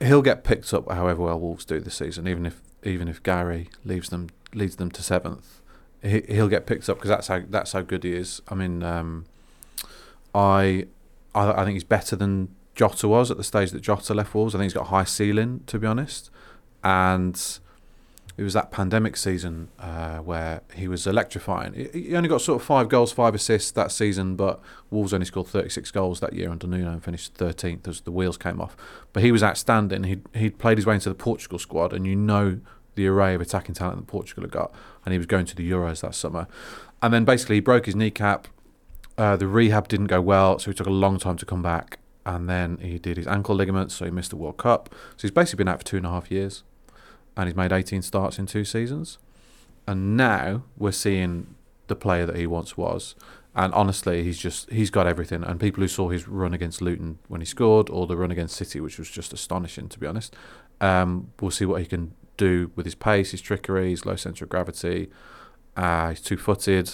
Yeah, 0.00 0.06
he'll 0.06 0.22
get 0.22 0.44
picked 0.44 0.72
up 0.74 0.90
however 0.90 1.22
well 1.22 1.40
Wolves 1.40 1.64
do 1.64 1.80
this 1.80 1.94
season. 1.94 2.28
Even 2.28 2.46
if 2.46 2.60
even 2.82 3.08
if 3.08 3.22
Gary 3.22 3.70
leaves 3.84 4.10
them 4.10 4.28
leads 4.54 4.76
them 4.76 4.90
to 4.90 5.02
seventh, 5.02 5.60
he, 6.02 6.22
he'll 6.28 6.48
get 6.48 6.66
picked 6.66 6.88
up 6.88 6.98
because 6.98 7.10
that's 7.10 7.28
how 7.28 7.42
that's 7.48 7.72
how 7.72 7.80
good 7.80 8.04
he 8.04 8.12
is. 8.12 8.42
I 8.48 8.54
mean, 8.54 8.82
um, 8.82 9.26
I, 10.34 10.86
I 11.34 11.52
I 11.52 11.64
think 11.64 11.74
he's 11.74 11.84
better 11.84 12.16
than 12.16 12.54
Jota 12.74 13.08
was 13.08 13.30
at 13.30 13.36
the 13.36 13.44
stage 13.44 13.70
that 13.72 13.82
Jota 13.82 14.14
left 14.14 14.34
Wolves. 14.34 14.54
I 14.54 14.58
think 14.58 14.64
he's 14.64 14.74
got 14.74 14.86
a 14.86 14.90
high 14.90 15.04
ceiling 15.04 15.62
to 15.66 15.78
be 15.78 15.86
honest, 15.86 16.30
and. 16.82 17.58
It 18.36 18.44
was 18.44 18.54
that 18.54 18.70
pandemic 18.70 19.18
season 19.18 19.68
uh, 19.78 20.18
where 20.18 20.62
he 20.74 20.88
was 20.88 21.06
electrifying. 21.06 21.74
He- 21.92 22.16
only 22.16 22.28
got 22.28 22.40
sort 22.40 22.58
of 22.58 22.66
five 22.66 22.88
goals, 22.88 23.12
five 23.12 23.34
assists 23.34 23.70
that 23.72 23.92
season, 23.92 24.34
but 24.34 24.60
Wolves 24.88 25.12
only 25.12 25.26
scored 25.26 25.48
36 25.48 25.90
goals 25.90 26.20
that 26.20 26.32
year 26.32 26.50
under 26.50 26.66
Nuno 26.66 26.90
and 26.90 27.04
finished 27.04 27.34
13th 27.34 27.86
as 27.86 28.00
the 28.00 28.10
wheels 28.10 28.38
came 28.38 28.58
off. 28.58 28.78
But 29.12 29.22
he 29.22 29.30
was 29.30 29.42
outstanding. 29.42 30.04
He'd, 30.04 30.22
he'd 30.32 30.58
played 30.58 30.78
his 30.78 30.86
way 30.86 30.94
into 30.94 31.10
the 31.10 31.14
Portugal 31.14 31.58
squad, 31.58 31.92
and 31.92 32.06
you 32.06 32.16
know 32.16 32.60
the 32.94 33.06
array 33.06 33.34
of 33.34 33.42
attacking 33.42 33.74
talent 33.74 33.98
that 33.98 34.06
Portugal 34.06 34.42
had 34.42 34.52
got. 34.52 34.72
And 35.04 35.12
he 35.12 35.18
was 35.18 35.26
going 35.26 35.44
to 35.46 35.56
the 35.56 35.70
Euros 35.70 36.00
that 36.00 36.14
summer. 36.14 36.46
And 37.02 37.12
then 37.12 37.26
basically 37.26 37.56
he 37.56 37.60
broke 37.60 37.86
his 37.86 37.94
kneecap. 37.94 38.48
Uh, 39.18 39.36
the 39.36 39.46
rehab 39.46 39.88
didn't 39.88 40.06
go 40.06 40.20
well, 40.20 40.58
so 40.58 40.70
he 40.70 40.74
took 40.74 40.86
a 40.86 40.90
long 40.90 41.18
time 41.18 41.36
to 41.36 41.44
come 41.44 41.62
back. 41.62 41.98
And 42.26 42.48
then 42.48 42.78
he 42.78 42.98
did 42.98 43.16
his 43.16 43.26
ankle 43.26 43.54
ligaments, 43.54 43.94
so 43.94 44.04
he 44.04 44.10
missed 44.10 44.30
the 44.30 44.36
World 44.36 44.58
Cup. 44.58 44.88
So 45.16 45.22
he's 45.22 45.30
basically 45.30 45.64
been 45.64 45.68
out 45.68 45.78
for 45.78 45.84
two 45.84 45.96
and 45.96 46.06
a 46.06 46.10
half 46.10 46.30
years. 46.30 46.62
And 47.36 47.48
he's 47.48 47.56
made 47.56 47.72
18 47.72 48.02
starts 48.02 48.38
in 48.38 48.46
two 48.46 48.64
seasons. 48.64 49.18
And 49.86 50.16
now 50.16 50.64
we're 50.76 50.92
seeing 50.92 51.54
the 51.86 51.96
player 51.96 52.26
that 52.26 52.36
he 52.36 52.46
once 52.46 52.76
was. 52.76 53.14
And 53.54 53.74
honestly, 53.74 54.22
he's 54.22 54.38
just 54.38 54.70
he's 54.70 54.90
got 54.90 55.06
everything. 55.06 55.42
And 55.42 55.58
people 55.58 55.80
who 55.80 55.88
saw 55.88 56.08
his 56.08 56.28
run 56.28 56.54
against 56.54 56.80
Luton 56.80 57.18
when 57.28 57.40
he 57.40 57.44
scored, 57.44 57.90
or 57.90 58.06
the 58.06 58.16
run 58.16 58.30
against 58.30 58.56
City, 58.56 58.80
which 58.80 58.98
was 58.98 59.10
just 59.10 59.32
astonishing 59.32 59.88
to 59.88 59.98
be 59.98 60.06
honest, 60.06 60.36
um, 60.80 61.32
we'll 61.40 61.50
see 61.50 61.64
what 61.64 61.80
he 61.80 61.86
can 61.86 62.14
do 62.36 62.70
with 62.76 62.86
his 62.86 62.94
pace, 62.94 63.32
his 63.32 63.40
trickery, 63.40 63.90
his 63.90 64.06
low 64.06 64.16
centre 64.16 64.44
of 64.44 64.48
gravity. 64.48 65.10
Uh, 65.76 66.10
he's 66.10 66.20
two-footed. 66.20 66.92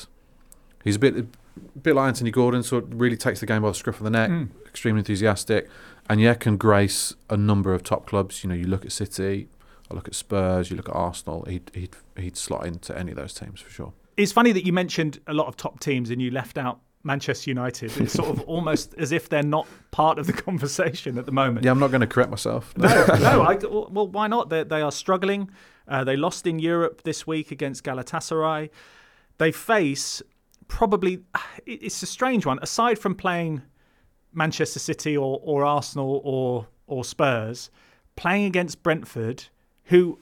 He's 0.83 0.97
a 0.97 0.99
bit 0.99 1.27
a 1.57 1.79
bit 1.79 1.95
like 1.95 2.09
Anthony 2.09 2.31
Gordon, 2.31 2.63
so 2.63 2.81
really 2.81 3.17
takes 3.17 3.41
the 3.41 3.47
game 3.47 3.63
by 3.63 3.69
the 3.69 3.75
scruff 3.75 3.99
of 3.99 4.05
the 4.05 4.11
neck. 4.11 4.31
Mm. 4.31 4.49
Extremely 4.67 5.01
enthusiastic, 5.01 5.69
and 6.09 6.21
yeah, 6.21 6.35
can 6.35 6.57
grace 6.57 7.15
a 7.31 7.37
number 7.37 7.73
of 7.75 7.83
top 7.83 8.07
clubs. 8.07 8.43
You 8.43 8.51
know, 8.51 8.55
you 8.55 8.67
look 8.67 8.85
at 8.85 8.93
City, 8.93 9.49
I 9.91 9.95
look 9.95 10.09
at 10.09 10.15
Spurs, 10.15 10.71
you 10.71 10.77
look 10.77 10.89
at 10.89 10.95
Arsenal. 10.95 11.45
He'd 11.45 11.71
he'd 11.75 11.97
he'd 12.17 12.37
slot 12.37 12.67
into 12.67 12.97
any 12.97 13.13
of 13.13 13.17
those 13.17 13.35
teams 13.35 13.61
for 13.61 13.71
sure. 13.71 13.93
It's 14.17 14.33
funny 14.33 14.53
that 14.53 14.65
you 14.65 14.73
mentioned 14.73 15.21
a 15.27 15.35
lot 15.35 15.47
of 15.47 15.57
top 15.57 15.81
teams 15.81 16.11
and 16.11 16.23
you 16.23 16.31
left 16.31 16.57
out 16.57 16.81
Manchester 17.07 17.51
United. 17.51 17.97
It's 17.99 18.15
sort 18.15 18.31
of 18.31 18.41
almost 18.47 18.95
as 18.99 19.13
if 19.13 19.29
they're 19.29 19.43
not 19.43 19.67
part 19.91 20.19
of 20.19 20.27
the 20.27 20.33
conversation 20.49 21.19
at 21.19 21.27
the 21.27 21.33
moment. 21.33 21.65
Yeah, 21.65 21.71
I'm 21.71 21.79
not 21.79 21.91
going 21.91 22.01
to 22.01 22.07
correct 22.07 22.31
myself. 22.31 22.77
No, 22.77 22.89
no. 22.89 23.43
I, 23.49 23.55
well, 23.57 24.09
why 24.09 24.27
not? 24.27 24.51
They, 24.51 24.65
they 24.65 24.83
are 24.83 24.93
struggling. 24.93 25.51
Uh, 25.87 26.03
they 26.03 26.17
lost 26.17 26.47
in 26.47 26.59
Europe 26.59 27.03
this 27.03 27.27
week 27.27 27.51
against 27.51 27.85
Galatasaray. 27.85 28.71
They 29.39 29.53
face 29.53 30.23
probably. 30.69 31.21
It's 31.67 32.03
a 32.03 32.07
strange 32.07 32.47
one. 32.47 32.59
Aside 32.63 32.99
from 32.99 33.15
playing 33.15 33.63
Manchester 34.33 34.79
City 34.79 35.17
or, 35.17 35.41
or 35.43 35.65
Arsenal 35.65 36.21
or 36.25 36.67
or 36.87 37.05
Spurs, 37.05 37.71
playing 38.15 38.45
against 38.45 38.83
Brentford, 38.83 39.45
who, 39.85 40.19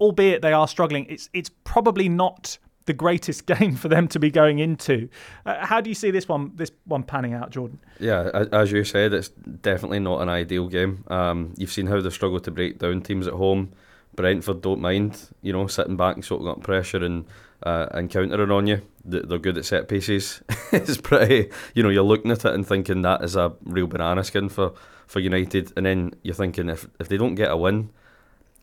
albeit 0.00 0.42
they 0.42 0.52
are 0.52 0.68
struggling, 0.68 1.06
it's 1.08 1.28
it's 1.32 1.50
probably 1.64 2.08
not 2.08 2.58
the 2.88 2.92
greatest 2.92 3.46
game 3.58 3.76
for 3.76 3.88
them 3.88 4.08
to 4.08 4.18
be 4.18 4.30
going 4.30 4.58
into. 4.58 5.08
Uh, 5.46 5.64
how 5.64 5.80
do 5.80 5.90
you 5.90 5.94
see 5.94 6.10
this 6.10 6.28
one 6.28 6.52
this 6.56 6.72
one 6.84 7.04
panning 7.04 7.34
out, 7.34 7.50
Jordan? 7.50 7.78
Yeah, 8.00 8.46
as 8.52 8.72
you 8.72 8.82
said, 8.84 9.12
it's 9.12 9.28
definitely 9.28 10.00
not 10.00 10.22
an 10.22 10.28
ideal 10.28 10.68
game. 10.68 11.04
Um, 11.08 11.54
you've 11.56 11.72
seen 11.72 11.86
how 11.86 12.00
they 12.00 12.10
struggle 12.10 12.40
to 12.40 12.50
break 12.50 12.78
down 12.78 13.02
teams 13.02 13.26
at 13.26 13.34
home. 13.34 13.72
Brentford 14.16 14.62
don't 14.62 14.80
mind, 14.80 15.28
you 15.42 15.52
know, 15.52 15.68
sitting 15.68 15.96
back 15.96 16.16
and 16.16 16.24
soaking 16.24 16.48
up 16.48 16.62
pressure 16.62 17.04
and 17.04 17.24
uh, 17.62 17.86
and 17.90 18.10
countering 18.10 18.50
on 18.50 18.66
you. 18.66 18.82
They're 19.04 19.38
good 19.38 19.58
at 19.58 19.64
set 19.64 19.88
pieces. 19.88 20.42
it's 20.72 20.98
pretty, 20.98 21.50
you 21.74 21.82
know, 21.82 21.88
you're 21.88 22.02
looking 22.02 22.30
at 22.30 22.44
it 22.44 22.54
and 22.54 22.66
thinking 22.66 23.02
that 23.02 23.24
is 23.24 23.36
a 23.36 23.54
real 23.62 23.86
banana 23.86 24.22
skin 24.24 24.48
for, 24.48 24.74
for 25.06 25.20
United. 25.20 25.72
And 25.76 25.86
then 25.86 26.14
you're 26.22 26.34
thinking 26.34 26.68
if 26.68 26.86
if 27.00 27.08
they 27.08 27.16
don't 27.16 27.34
get 27.34 27.50
a 27.50 27.56
win, 27.56 27.90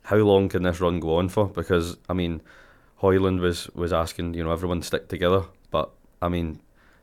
how 0.03 0.17
long 0.17 0.49
can 0.49 0.63
this 0.63 0.79
run 0.79 0.99
go 0.99 1.17
on 1.17 1.29
for? 1.29 1.47
Because 1.47 1.97
I 2.07 2.13
mean, 2.13 2.41
Højlund 3.01 3.39
was 3.39 3.69
was 3.73 3.91
asking, 3.91 4.33
you 4.35 4.43
know, 4.43 4.51
everyone 4.51 4.81
stick 4.81 5.09
together, 5.09 5.43
but 5.71 5.89
I 6.21 6.29
mean, 6.29 6.59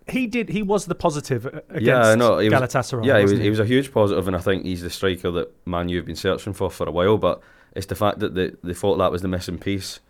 He 0.09 0.27
did. 0.27 0.49
He 0.49 0.63
was 0.63 0.87
the 0.87 0.95
positive 0.95 1.47
against 1.47 1.83
yeah, 1.83 2.15
know. 2.15 2.39
He 2.39 2.49
was, 2.49 2.61
Galatasaray. 2.61 3.05
Yeah, 3.05 3.19
he 3.19 3.23
was, 3.23 3.33
wasn't 3.33 3.43
he 3.43 3.51
was 3.51 3.61
a 3.61 3.67
huge 3.67 3.93
positive, 3.93 4.27
and 4.27 4.37
I 4.37 4.41
think 4.41 4.65
he's 4.65 4.83
the 4.83 4.91
striker 4.91 5.31
that 5.33 5.67
Man 5.67 5.89
U 5.89 5.97
have 5.97 6.07
been 6.07 6.17
searching 6.17 6.53
for 6.53 6.71
for 6.71 6.89
a 6.89 6.93
while. 6.93 7.19
But 7.19 7.41
it's 7.75 7.87
the 7.87 7.95
fact 7.95 8.19
that 8.21 8.35
they, 8.35 8.53
they 8.63 8.75
thought 8.75 8.97
that 8.97 9.13
was 9.13 9.23
the 9.23 9.29
missing 9.29 9.59
piece, 9.59 10.01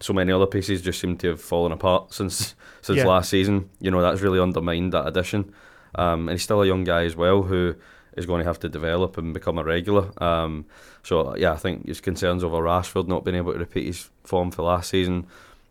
so 0.00 0.12
many 0.12 0.30
other 0.32 0.46
pieces 0.46 0.82
just 0.82 1.00
seem 1.00 1.16
to 1.18 1.28
have 1.30 1.40
fallen 1.40 1.72
apart 1.72 2.12
since 2.12 2.54
since 2.82 2.98
Yeah. 2.98 3.06
last 3.06 3.30
season. 3.30 3.70
You 3.80 3.90
know, 3.90 4.00
that's 4.02 4.20
really 4.20 4.40
undermined 4.40 4.92
that 4.92 5.06
addition. 5.06 5.52
Um, 5.94 6.28
and 6.28 6.30
he's 6.32 6.42
still 6.42 6.62
a 6.62 6.66
young 6.66 6.84
guy 6.84 7.04
as 7.04 7.16
well 7.16 7.42
who 7.42 7.74
is 8.16 8.26
going 8.26 8.40
to 8.40 8.46
have 8.46 8.60
to 8.60 8.68
develop 8.68 9.16
and 9.18 9.32
become 9.34 9.58
a 9.58 9.64
regular. 9.64 10.10
Um, 10.22 10.66
so 11.02 11.34
yeah, 11.36 11.52
I 11.52 11.56
think 11.56 11.86
his 11.86 12.00
concerns 12.00 12.44
over 12.44 12.56
Rashford 12.58 13.08
not 13.08 13.24
being 13.24 13.36
able 13.36 13.52
to 13.52 13.58
repeat 13.58 13.86
his 13.86 14.10
form 14.24 14.50
for 14.50 14.62
last 14.62 14.90
season. 14.90 15.26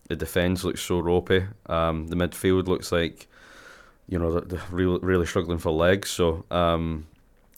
The 0.09 0.15
defence 0.15 0.63
looks 0.63 0.81
so 0.81 0.99
ropey. 0.99 1.45
Um, 1.67 2.07
the 2.07 2.15
midfield 2.15 2.67
looks 2.67 2.91
like 2.91 3.27
you 4.07 4.19
know, 4.19 4.31
they're, 4.33 4.41
they're 4.41 4.67
real, 4.69 4.99
really 4.99 5.25
struggling 5.25 5.57
for 5.57 5.71
legs. 5.71 6.11
So, 6.11 6.45
um, 6.51 7.07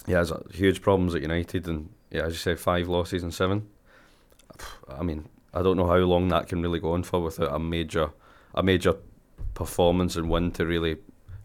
yeah, 0.08 0.24
there's 0.24 0.32
huge 0.56 0.82
problems 0.82 1.14
at 1.14 1.22
United, 1.22 1.68
and 1.68 1.90
yeah, 2.10 2.22
as 2.24 2.32
you 2.32 2.38
say, 2.40 2.56
five 2.56 2.88
losses 2.88 3.22
in 3.22 3.32
seven. 3.32 3.68
I 4.88 5.04
mean, 5.04 5.28
I 5.58 5.64
don't 5.64 5.76
know 5.78 5.88
how 5.88 5.98
long 5.98 6.28
that 6.28 6.48
can 6.48 6.62
really 6.62 6.80
go 6.80 6.94
on 6.94 7.04
for 7.04 7.20
without 7.20 7.52
a 7.54 7.58
major, 7.58 8.12
a 8.54 8.62
major 8.62 8.96
performance 9.56 10.16
and 10.16 10.30
win 10.30 10.52
to 10.52 10.66
really 10.66 10.98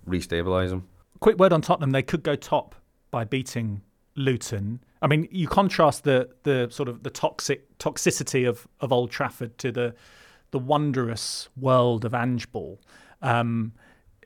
restabilise 0.07 0.69
them. 0.69 0.87
Quick 1.21 1.39
word 1.39 1.53
on 1.53 1.63
Tottenham. 1.63 1.93
They 1.93 2.03
could 2.03 2.23
go 2.23 2.37
top 2.37 2.75
by 3.11 3.25
beating 3.25 3.81
Luton. 4.15 4.81
I 5.01 5.07
mean, 5.07 5.29
you 5.31 5.49
contrast 5.49 6.05
the 6.05 6.29
the 6.43 6.69
sort 6.71 6.89
of 6.89 7.03
the 7.05 7.11
toxic 7.11 7.79
toxicity 7.79 8.47
of, 8.47 8.69
of 8.81 8.93
Old 8.93 9.11
Trafford 9.11 9.57
to 9.59 9.73
the 9.73 9.95
the 10.51 10.59
wondrous 10.59 11.49
world 11.57 12.05
of 12.05 12.13
Ange 12.13 12.53
ball. 12.53 12.81
Um, 13.23 13.73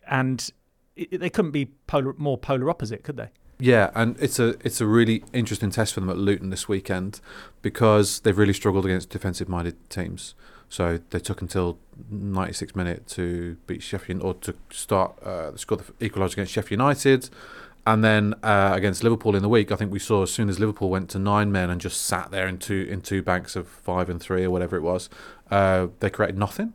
and 0.09 0.51
it, 0.97 1.21
they 1.21 1.31
couldn't 1.31 1.53
be 1.53 1.67
polar, 1.87 2.15
more 2.19 2.37
polar 2.37 2.69
opposite, 2.69 3.05
could 3.05 3.17
they? 3.17 3.29
Yeah, 3.59 3.91
and 3.95 4.17
it's 4.21 4.39
a 4.39 4.57
it's 4.65 4.81
a 4.81 4.87
really 4.87 5.25
interesting 5.33 5.71
test 5.71 5.95
for 5.95 6.01
them 6.01 6.11
at 6.11 6.19
Luton 6.19 6.51
this 6.51 6.69
weekend 6.69 7.21
because 7.63 8.21
they've 8.21 8.37
really 8.37 8.53
struggled 8.53 8.85
against 8.85 9.09
defensive 9.09 9.49
minded 9.49 9.77
teams. 9.89 10.35
So 10.69 10.99
they 11.11 11.21
took 11.21 11.41
until 11.41 11.79
96 12.11 12.75
minute 12.75 13.07
to 13.09 13.57
beat 13.67 13.83
Sheffield 13.83 14.23
or 14.23 14.35
to 14.35 14.55
start 14.71 15.23
uh, 15.23 15.57
score 15.57 15.79
the 15.79 15.85
equaliser 16.07 16.35
against 16.35 16.53
Sheffield 16.53 16.81
United. 16.81 17.31
And 17.87 18.03
then 18.03 18.35
uh, 18.43 18.73
against 18.75 19.05
Liverpool 19.05 19.37
in 19.37 19.43
the 19.43 19.49
week, 19.49 19.71
I 19.71 19.77
think 19.77 19.93
we 19.93 20.01
saw 20.01 20.25
as 20.25 20.33
soon 20.33 20.49
as 20.49 20.59
Liverpool 20.59 20.91
went 20.91 21.09
to 21.11 21.21
nine 21.21 21.53
men 21.53 21.71
and 21.71 21.81
just 21.81 22.03
sat 22.03 22.33
there 22.33 22.49
in 22.49 22.59
two 22.59 22.87
in 22.91 23.01
two 23.01 23.23
banks 23.23 23.55
of 23.55 23.69
five 23.69 24.11
and 24.11 24.21
three 24.21 24.45
or 24.45 24.51
whatever 24.51 24.77
it 24.77 24.83
was, 24.83 25.09
uh, 25.51 25.87
they 26.01 26.11
created 26.11 26.37
nothing 26.37 26.75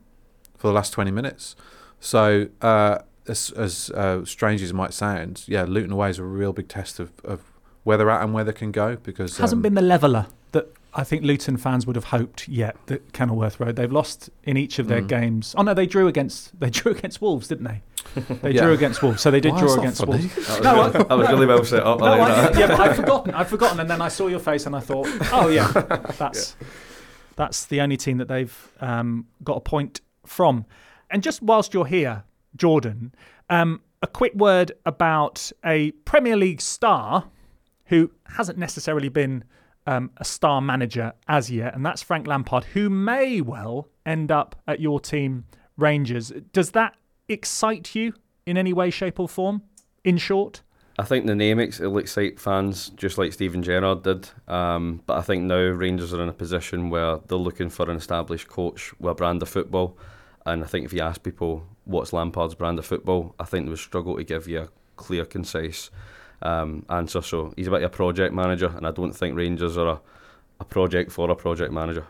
for 0.58 0.68
the 0.68 0.74
last 0.74 0.94
twenty 0.94 1.12
minutes. 1.12 1.56
So 2.00 2.48
uh, 2.62 3.00
as, 3.28 3.52
as 3.52 3.90
uh, 3.92 4.26
strange 4.26 4.62
as 4.62 4.72
it 4.72 4.76
might 4.76 4.94
sound, 4.94 5.44
yeah, 5.48 5.64
Luton 5.68 5.92
away 5.92 6.10
is 6.10 6.20
a 6.20 6.24
real 6.24 6.54
big 6.54 6.68
test 6.68 7.00
of, 7.00 7.12
of 7.24 7.42
where 7.84 7.98
they're 7.98 8.10
at 8.10 8.24
and 8.24 8.34
where 8.34 8.44
they 8.44 8.54
can 8.54 8.72
go 8.72 8.96
because 8.98 9.38
hasn't 9.38 9.60
um, 9.60 9.62
been 9.64 9.74
the 9.76 9.82
leveler 9.82 10.28
that 10.52 10.68
I 10.94 11.04
think 11.04 11.24
Luton 11.24 11.58
fans 11.58 11.88
would 11.88 11.96
have 11.96 12.06
hoped 12.06 12.48
yet 12.48 12.76
that 12.88 13.14
Kenilworth 13.14 13.60
Road. 13.60 13.76
They've 13.76 13.92
lost 13.92 14.30
in 14.44 14.58
each 14.58 14.78
of 14.80 14.88
their 14.88 15.02
Mm. 15.02 15.08
games. 15.08 15.56
Oh 15.58 15.62
no, 15.64 15.74
they 15.74 15.86
drew 15.86 16.08
against 16.08 16.60
they 16.60 16.70
drew 16.80 16.92
against 16.92 17.22
Wolves, 17.22 17.48
didn't 17.48 17.66
they? 17.66 17.82
They 18.42 18.52
Yeah. 18.52 18.64
drew 18.64 18.74
against 18.74 19.02
Wolves, 19.02 19.22
so 19.22 19.32
they 19.32 19.40
did 19.40 19.54
Why, 19.54 19.60
draw 19.62 19.74
against 19.80 20.00
funny. 20.00 20.12
Wolves. 20.18 20.36
That 20.36 20.50
was, 20.50 20.64
No, 20.64 20.74
really, 20.74 20.86
I- 20.96 21.04
that 21.04 21.18
was 21.18 21.30
really 21.30 21.46
well 21.46 21.64
set 21.64 21.84
up. 21.84 22.00
No, 22.00 22.06
like 22.06 22.20
I, 22.22 22.42
that. 22.50 22.60
yeah, 22.60 22.68
but 22.68 22.80
I've 22.80 22.96
forgotten. 22.96 23.34
I've 23.34 23.48
forgotten, 23.48 23.80
and 23.80 23.90
then 23.90 24.02
I 24.02 24.08
saw 24.10 24.28
your 24.28 24.40
face, 24.40 24.66
and 24.66 24.76
I 24.76 24.80
thought, 24.82 25.08
oh 25.32 25.48
yeah, 25.48 25.68
that's 26.18 26.56
that's 27.36 27.66
the 27.66 27.80
only 27.82 27.98
team 27.98 28.18
that 28.18 28.28
they've 28.28 28.72
um, 28.82 29.28
got 29.44 29.58
a 29.58 29.62
point 29.62 30.02
from. 30.26 30.66
And 31.10 31.24
just 31.24 31.42
whilst 31.42 31.74
you're 31.74 31.86
here, 31.86 32.24
Jordan, 32.56 33.14
um, 33.50 33.82
a 34.02 34.08
quick 34.08 34.34
word 34.36 34.72
about 34.86 35.52
a 35.64 35.92
Premier 36.06 36.36
League 36.36 36.62
star 36.62 37.26
who 37.86 38.12
hasn't 38.26 38.58
necessarily 38.58 39.10
been 39.10 39.44
um, 39.86 40.12
a 40.18 40.26
star 40.26 40.62
manager 40.62 41.14
as 41.28 41.52
yet, 41.52 41.76
and 41.76 41.86
that's 41.86 42.02
Frank 42.02 42.28
Lampard, 42.28 42.64
who 42.66 42.90
may 42.90 43.42
well 43.42 43.88
end 44.06 44.32
up 44.32 44.56
at 44.68 44.80
your 44.80 45.00
team, 45.00 45.46
Rangers. 45.78 46.32
Does 46.54 46.72
that 46.72 46.96
excite 47.28 47.96
you 47.96 48.14
in 48.46 48.58
any 48.58 48.74
way, 48.74 48.90
shape, 48.90 49.20
or 49.20 49.28
form? 49.28 49.64
In 50.04 50.18
short. 50.18 50.62
I 51.00 51.04
think 51.04 51.26
the 51.26 51.36
name 51.36 51.58
will 51.58 51.98
excite 51.98 52.40
fans 52.40 52.90
just 52.90 53.18
like 53.18 53.34
Steven 53.34 53.64
Gerrard 53.64 54.04
did. 54.04 54.30
Um, 54.48 55.02
but 55.06 55.18
I 55.18 55.22
think 55.22 55.44
now 55.44 55.56
Rangers 55.56 56.14
are 56.14 56.22
in 56.22 56.30
a 56.30 56.34
position 56.34 56.90
where 56.90 57.18
they're 57.28 57.38
looking 57.38 57.70
for 57.70 57.90
an 57.90 57.98
established 57.98 58.48
coach 58.48 58.94
with 59.00 59.12
a 59.12 59.16
brand 59.16 59.42
of 59.42 59.50
football. 59.50 59.98
And 60.46 60.64
I 60.64 60.68
think 60.68 60.86
if 60.86 60.94
you 60.94 61.02
ask 61.02 61.24
people 61.24 61.66
what's 61.92 62.14
Lampard's 62.14 62.56
brand 62.56 62.80
of 62.80 62.86
football, 62.86 63.36
I 63.40 63.46
think 63.46 63.66
they 63.66 63.70
would 63.70 63.80
struggle 63.80 64.18
to 64.18 64.24
give 64.24 64.48
you 64.48 64.62
a 64.62 64.70
clear, 64.96 65.26
concise 65.26 65.90
um, 66.42 66.86
answer. 66.90 67.22
So 67.22 67.54
he's 67.56 67.68
a 67.68 67.72
bit 67.72 67.84
of 67.84 67.92
a 67.92 67.96
project 67.96 68.34
manager, 68.34 68.74
and 68.76 68.88
I 68.88 68.92
don't 68.92 69.14
think 69.14 69.36
Rangers 69.36 69.78
are 69.78 69.88
a, 69.88 70.02
a 70.60 70.66
project 70.66 71.12
for 71.12 71.30
a 71.30 71.36
project 71.36 71.72
manager. 71.72 72.06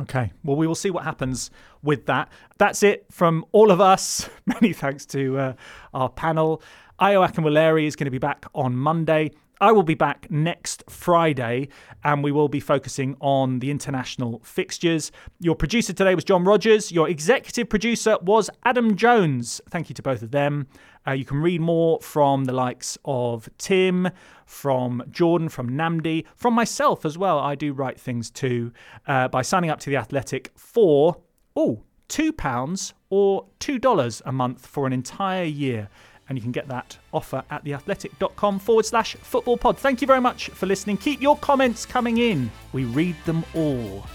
Okay. 0.00 0.32
Well, 0.42 0.56
we 0.56 0.66
will 0.66 0.74
see 0.74 0.90
what 0.90 1.04
happens 1.04 1.50
with 1.82 2.06
that. 2.06 2.28
That's 2.58 2.82
it 2.82 3.06
from 3.10 3.44
all 3.52 3.70
of 3.70 3.80
us. 3.80 4.28
Many 4.46 4.72
thanks 4.72 5.06
to 5.06 5.38
uh, 5.38 5.52
our 5.92 6.08
panel. 6.08 6.62
Io 6.98 7.22
Akinwolere 7.26 7.84
is 7.84 7.96
going 7.96 8.06
to 8.06 8.10
be 8.10 8.18
back 8.18 8.46
on 8.54 8.76
Monday. 8.76 9.30
I 9.60 9.72
will 9.72 9.82
be 9.82 9.94
back 9.94 10.30
next 10.30 10.84
Friday 10.88 11.68
and 12.02 12.24
we 12.24 12.32
will 12.32 12.48
be 12.48 12.60
focusing 12.60 13.16
on 13.20 13.60
the 13.60 13.70
international 13.70 14.40
fixtures. 14.44 15.12
Your 15.40 15.54
producer 15.54 15.92
today 15.92 16.14
was 16.14 16.24
John 16.24 16.44
Rogers. 16.44 16.90
Your 16.90 17.08
executive 17.08 17.68
producer 17.68 18.18
was 18.22 18.50
Adam 18.64 18.96
Jones. 18.96 19.60
Thank 19.70 19.88
you 19.88 19.94
to 19.94 20.02
both 20.02 20.22
of 20.22 20.32
them. 20.32 20.66
Uh, 21.06 21.12
you 21.12 21.24
can 21.24 21.38
read 21.38 21.60
more 21.60 22.00
from 22.00 22.44
the 22.44 22.52
likes 22.52 22.98
of 23.04 23.48
Tim, 23.58 24.08
from 24.46 25.02
Jordan, 25.10 25.48
from 25.48 25.70
Nnamdi, 25.70 26.24
from 26.34 26.54
myself 26.54 27.04
as 27.04 27.16
well. 27.18 27.38
I 27.38 27.54
do 27.54 27.72
write 27.72 28.00
things 28.00 28.30
too 28.30 28.72
uh, 29.06 29.28
by 29.28 29.42
signing 29.42 29.70
up 29.70 29.80
to 29.80 29.90
The 29.90 29.96
Athletic 29.96 30.50
for, 30.56 31.20
oh, 31.54 31.82
£2 32.08 32.92
or 33.10 33.46
$2 33.60 34.22
a 34.24 34.32
month 34.32 34.66
for 34.66 34.86
an 34.86 34.92
entire 34.92 35.44
year. 35.44 35.88
And 36.28 36.38
you 36.38 36.42
can 36.42 36.52
get 36.52 36.68
that 36.68 36.98
offer 37.12 37.44
at 37.50 37.64
theathletic.com 37.64 38.58
forward 38.58 38.86
slash 38.86 39.14
football 39.16 39.56
pod. 39.56 39.78
Thank 39.78 40.00
you 40.00 40.06
very 40.06 40.20
much 40.20 40.48
for 40.48 40.66
listening. 40.66 40.96
Keep 40.96 41.20
your 41.20 41.36
comments 41.36 41.84
coming 41.84 42.18
in. 42.18 42.50
We 42.72 42.84
read 42.84 43.16
them 43.26 43.44
all. 43.54 44.06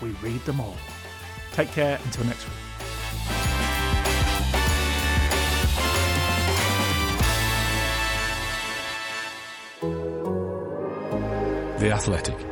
We 0.00 0.10
read 0.22 0.40
them 0.42 0.60
all. 0.60 0.76
Take 1.52 1.70
care 1.72 1.98
until 2.04 2.24
next 2.24 2.44
week. 2.44 2.54
The 11.78 11.92
Athletic. 11.92 12.47